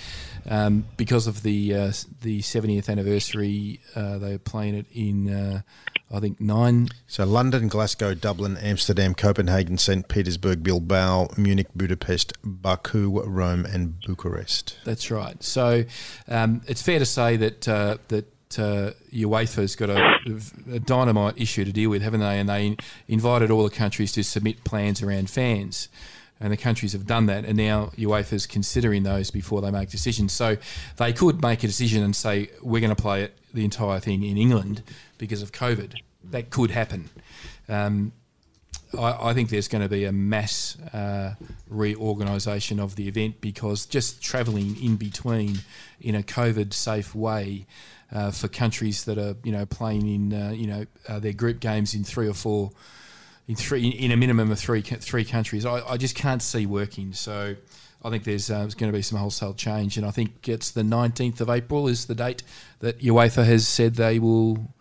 [0.48, 1.92] Um, because of the uh,
[2.22, 5.62] the 70th anniversary, they're playing it in
[6.10, 6.88] I think nine.
[7.08, 10.06] So London, Glasgow, Dublin, Amsterdam, Copenhagen, St.
[10.06, 14.78] Petersburg, Bilbao, Munich, Budapest, Baku, Rome, and Bucharest.
[14.84, 15.42] That's right.
[15.42, 15.84] So
[16.28, 20.18] um, it's fair to say that uh, that uh, UEFA's got a,
[20.72, 22.38] a, dynamite issue to deal with, haven't they?
[22.38, 22.76] And they
[23.08, 25.88] invited all the countries to submit plans around fans.
[26.38, 29.88] And the countries have done that, and now UEFA is considering those before they make
[29.88, 30.34] decisions.
[30.34, 30.58] So
[30.98, 34.22] they could make a decision and say, we're going to play it, the entire thing
[34.22, 34.82] in England
[35.16, 35.94] because of COVID.
[36.24, 37.08] That could happen.
[37.68, 38.12] Um,
[38.96, 41.34] I, I, think there's going to be a mass uh,
[41.68, 45.58] reorganisation of the event because just travelling in between
[46.00, 47.66] in a COVID safe way
[48.12, 51.60] uh, for countries that are you know playing in uh, you know uh, their group
[51.60, 52.70] games in three or four
[53.48, 57.12] in three in a minimum of three three countries I, I just can't see working
[57.12, 57.56] so
[58.04, 60.82] I think there's, uh, going to be some wholesale change and I think it's the
[60.82, 62.42] 19th of April is the date
[62.80, 64.74] that UEFA has said they will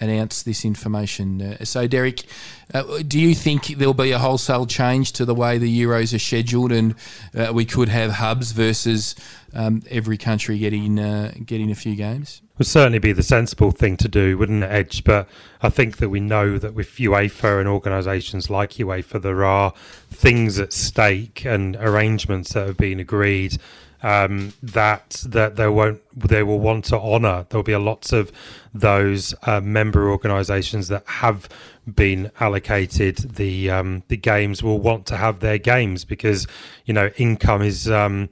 [0.00, 1.40] announce this information.
[1.40, 2.24] Uh, so, Derek,
[2.72, 6.18] uh, do you think there'll be a wholesale change to the way the Euros are
[6.18, 6.94] scheduled, and
[7.34, 9.14] uh, we could have hubs versus
[9.52, 12.42] um, every country getting uh, getting a few games?
[12.56, 15.02] Would certainly be the sensible thing to do, wouldn't it, Edge?
[15.02, 15.28] But
[15.60, 19.72] I think that we know that with UEFA and organisations like UEFA, there are
[20.08, 23.58] things at stake and arrangements that have been agreed
[24.04, 27.46] um, that that they won't they will want to honour.
[27.48, 28.30] There'll be a lots of
[28.72, 31.48] those uh, member organisations that have
[31.92, 36.46] been allocated the um, the games will want to have their games because
[36.84, 37.90] you know income is.
[37.90, 38.28] Um,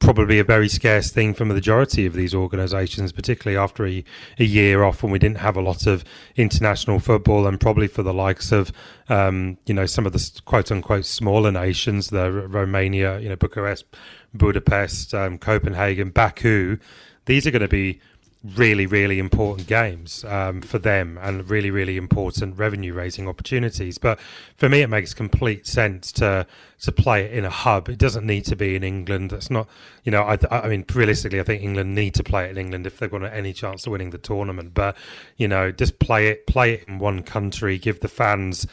[0.00, 4.04] probably a very scarce thing for the majority of these organisations, particularly after a,
[4.38, 6.04] a, year off when we didn't have a lot of
[6.36, 8.72] international football, and probably for the likes of,
[9.08, 13.84] um, you know, some of the quote unquote smaller nations, the Romania, you know, Bucharest,
[14.34, 16.78] Budapest, um, Copenhagen, Baku,
[17.26, 18.00] these are going to be
[18.56, 23.98] really, really important games um, for them and really, really important revenue raising opportunities.
[23.98, 24.18] But
[24.56, 26.46] for me, it makes complete sense to
[26.80, 27.88] to play it in a hub.
[27.88, 29.30] It doesn't need to be in England.
[29.30, 29.68] That's not,
[30.04, 32.86] you know, I, I mean, realistically, I think England need to play it in England
[32.86, 34.74] if they've got any chance of winning the tournament.
[34.74, 34.96] But
[35.36, 38.66] you know, just play it, play it in one country, give the fans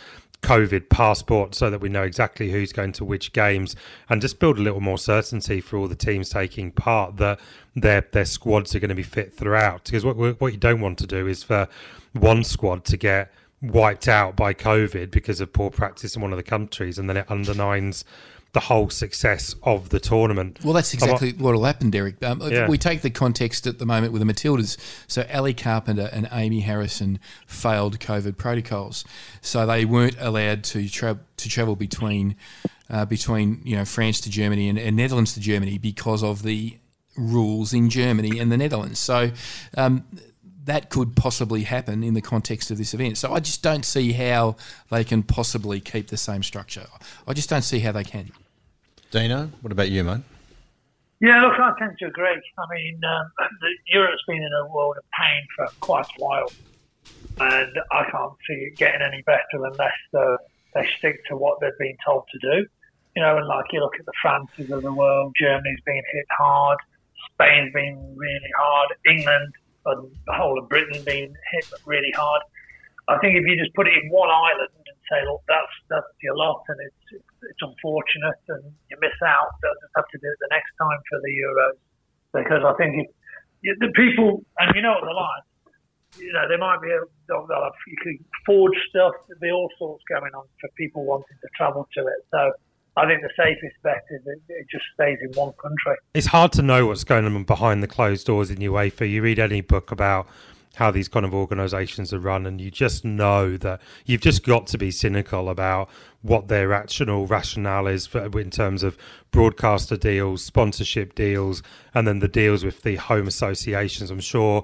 [0.46, 3.76] COVID passport so that we know exactly who's going to which games
[4.10, 7.40] and just build a little more certainty for all the teams taking part that
[7.76, 9.86] their their squads are going to be fit throughout.
[9.86, 11.68] Because what what you don't want to do is for
[12.14, 16.38] one squad to get wiped out by COVID because of poor practice in one of
[16.38, 18.06] the countries, and then it undermines
[18.56, 20.60] the whole success of the tournament.
[20.64, 22.24] Well, that's exactly what will happen, Derek.
[22.24, 22.70] Um, Yeah.
[22.70, 24.78] We take the context at the moment with the Matildas.
[25.08, 29.04] So Ellie Carpenter and Amy Harrison failed COVID protocols,
[29.42, 32.38] so they weren't allowed to tra- to travel between
[32.90, 36.78] uh, between you know France to Germany and, and Netherlands to Germany because of the
[37.18, 39.00] rules in Germany and the Netherlands.
[39.00, 39.32] So.
[39.78, 40.06] Um,
[40.64, 43.20] that could possibly happen in the context of this event.
[43.20, 44.56] So I just don't see how
[44.90, 46.88] they can possibly keep the same structure.
[47.28, 48.32] I just don't see how they can.
[49.16, 50.20] Dino, what about you, mate?
[51.22, 52.36] Yeah, look, I tend to agree.
[52.36, 53.48] I mean, um,
[53.88, 56.52] Europe's been in a world of pain for quite a while,
[57.40, 60.36] and I can't see it getting any better unless uh,
[60.74, 62.68] they stick to what they've been told to do.
[63.16, 66.26] You know, and like you look at the Frances of the world, Germany's been hit
[66.38, 66.78] hard,
[67.32, 69.54] Spain's been really hard, England
[69.86, 72.42] and the whole of Britain being hit really hard.
[73.08, 76.12] I think if you just put it in one island and say, look, that's that's
[76.22, 80.28] your lot, and it's it's unfortunate, and you miss out, they'll just have to do
[80.28, 81.78] it the next time for the Euros,
[82.34, 83.10] because I think
[83.64, 85.16] if, the people, and you know what they're
[86.18, 89.52] you know, they might be able, they'll, they'll have, you could forge stuff, there'll be
[89.52, 92.26] all sorts going on for people wanting to travel to it.
[92.32, 92.52] So
[92.98, 95.98] I think the safest bet is it just stays in one country.
[96.14, 99.10] It's hard to know what's going on behind the closed doors in UEFA.
[99.10, 100.28] You read any book about
[100.76, 104.68] how these kind of organisations are run, and you just know that you've just got
[104.68, 105.90] to be cynical about
[106.22, 108.98] what their rational rationale is for, in terms of
[109.32, 111.62] broadcaster deals, sponsorship deals,
[111.94, 114.10] and then the deals with the home associations.
[114.10, 114.64] I'm sure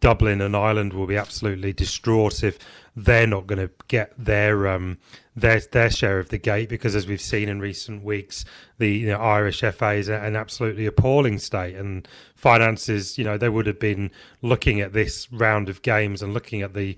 [0.00, 2.58] Dublin and Ireland will be absolutely distraught if
[2.96, 4.98] they're not going to get their um,
[5.36, 8.44] their their share of the gate because, as we've seen in recent weeks,
[8.78, 13.18] the you know, Irish FA is an absolutely appalling state, and finances.
[13.18, 14.10] You know, they would have been
[14.42, 16.96] looking at this round of games and looking at the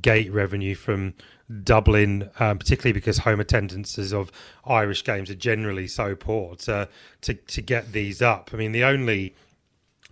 [0.00, 1.14] gate revenue from
[1.62, 4.32] Dublin, um, particularly because home attendances of
[4.64, 6.88] Irish games are generally so poor to
[7.22, 8.50] to to get these up.
[8.52, 9.34] I mean, the only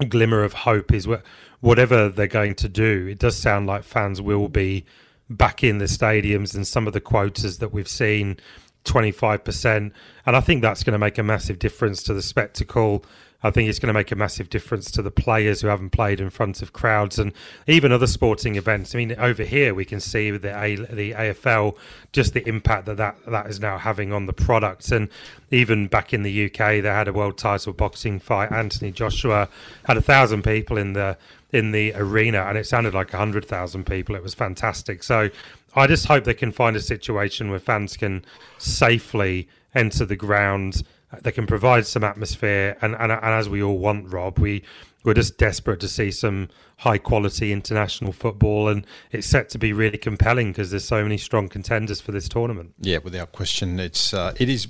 [0.09, 1.23] glimmer of hope is wh-
[1.63, 3.07] whatever they're going to do.
[3.11, 4.85] It does sound like fans will be
[5.31, 8.37] back in the stadiums, and some of the quotas that we've seen.
[8.85, 9.93] 25%.
[10.27, 13.05] And I think that's going to make a massive difference to the spectacle.
[13.45, 16.21] I think it's going to make a massive difference to the players who haven't played
[16.21, 17.33] in front of crowds and
[17.67, 18.95] even other sporting events.
[18.95, 21.77] I mean, over here we can see the A, the AFL
[22.13, 24.93] just the impact that, that that is now having on the product.
[24.93, 25.09] And
[25.51, 28.53] even back in the UK, they had a world title boxing fight.
[28.53, 29.49] Anthony Joshua
[29.85, 31.19] had a thousand people in the
[31.53, 34.15] in the arena, and it sounded like hundred thousand people.
[34.15, 35.03] It was fantastic.
[35.03, 35.31] So
[35.75, 38.25] I just hope they can find a situation where fans can
[38.59, 40.83] safely enter the ground
[41.21, 44.63] they can provide some atmosphere, and, and, and as we all want, Rob, we
[45.05, 46.49] we're just desperate to see some
[46.79, 51.19] high quality international football, and it's set to be really compelling because there's so many
[51.19, 52.73] strong contenders for this tournament.
[52.81, 54.69] Yeah, without question, it's uh, it is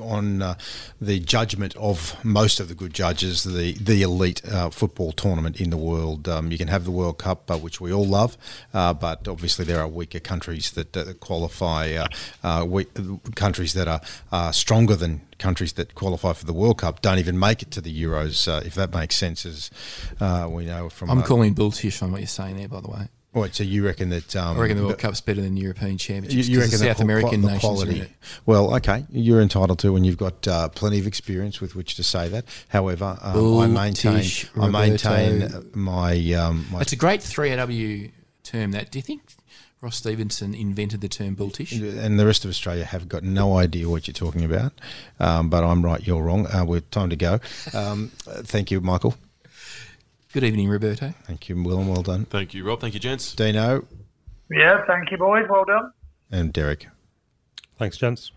[0.00, 0.54] on uh,
[1.00, 5.70] the judgment of most of the good judges, the the elite uh, football tournament in
[5.70, 6.28] the world.
[6.28, 8.36] Um, you can have the World Cup, uh, which we all love,
[8.74, 12.08] uh, but obviously there are weaker countries that, that qualify, uh,
[12.42, 12.88] uh, weak,
[13.34, 14.00] countries that are
[14.32, 17.80] uh, stronger than countries that qualify for the World Cup don't even make it to
[17.80, 19.70] the Euros, uh, if that makes sense, as
[20.20, 21.10] uh, we know from.
[21.10, 23.08] I'm calling bulltish on what you're saying there, by the way.
[23.36, 24.34] Right, so you reckon that?
[24.34, 26.48] Um, I reckon the World Cup's better than the European Championships.
[26.48, 28.00] you reckon the the South American the nations quality?
[28.00, 28.10] it.
[28.46, 32.02] Well, okay, you're entitled to, and you've got uh, plenty of experience with which to
[32.02, 32.46] say that.
[32.68, 38.10] However, um, I maintain, Bull-tish, I maintain my um, my It's a great 3AW
[38.42, 38.72] term.
[38.72, 39.20] That do you think
[39.82, 41.72] Ross Stevenson invented the term bulltish?
[41.72, 44.72] and the rest of Australia have got no idea what you're talking about.
[45.20, 46.46] Um, but I'm right, you're wrong.
[46.46, 47.40] Uh, we're time to go.
[47.74, 49.14] Um, thank you, Michael.
[50.36, 51.14] Good evening, Roberto.
[51.22, 52.26] Thank you, and Well done.
[52.26, 52.78] Thank you, Rob.
[52.78, 53.34] Thank you, gents.
[53.34, 53.86] Dino
[54.50, 55.46] Yeah, thank you, boys.
[55.48, 55.92] Well done.
[56.30, 56.88] and Derek.
[57.78, 58.32] Thanks, gents.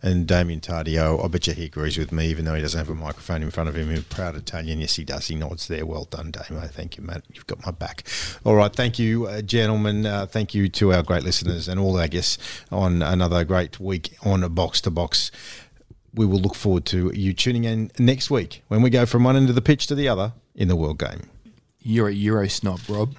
[0.00, 2.88] And Damien Tardio, I bet you he agrees with me, even though he doesn't have
[2.88, 3.90] a microphone in front of him.
[3.90, 4.78] He's a proud Italian.
[4.78, 5.26] Yes, he does.
[5.26, 5.84] He nods there.
[5.84, 6.68] Well done, Damo.
[6.68, 7.22] Thank you, mate.
[7.32, 8.04] You've got my back.
[8.44, 8.72] All right.
[8.72, 10.06] Thank you, uh, gentlemen.
[10.06, 12.38] Uh, thank you to our great listeners and all our guests
[12.70, 15.32] on another great week on a Box to Box.
[16.14, 19.34] We will look forward to you tuning in next week when we go from one
[19.34, 21.28] end of the pitch to the other in the World Game.
[21.82, 23.16] You're a Euro snob, Rob.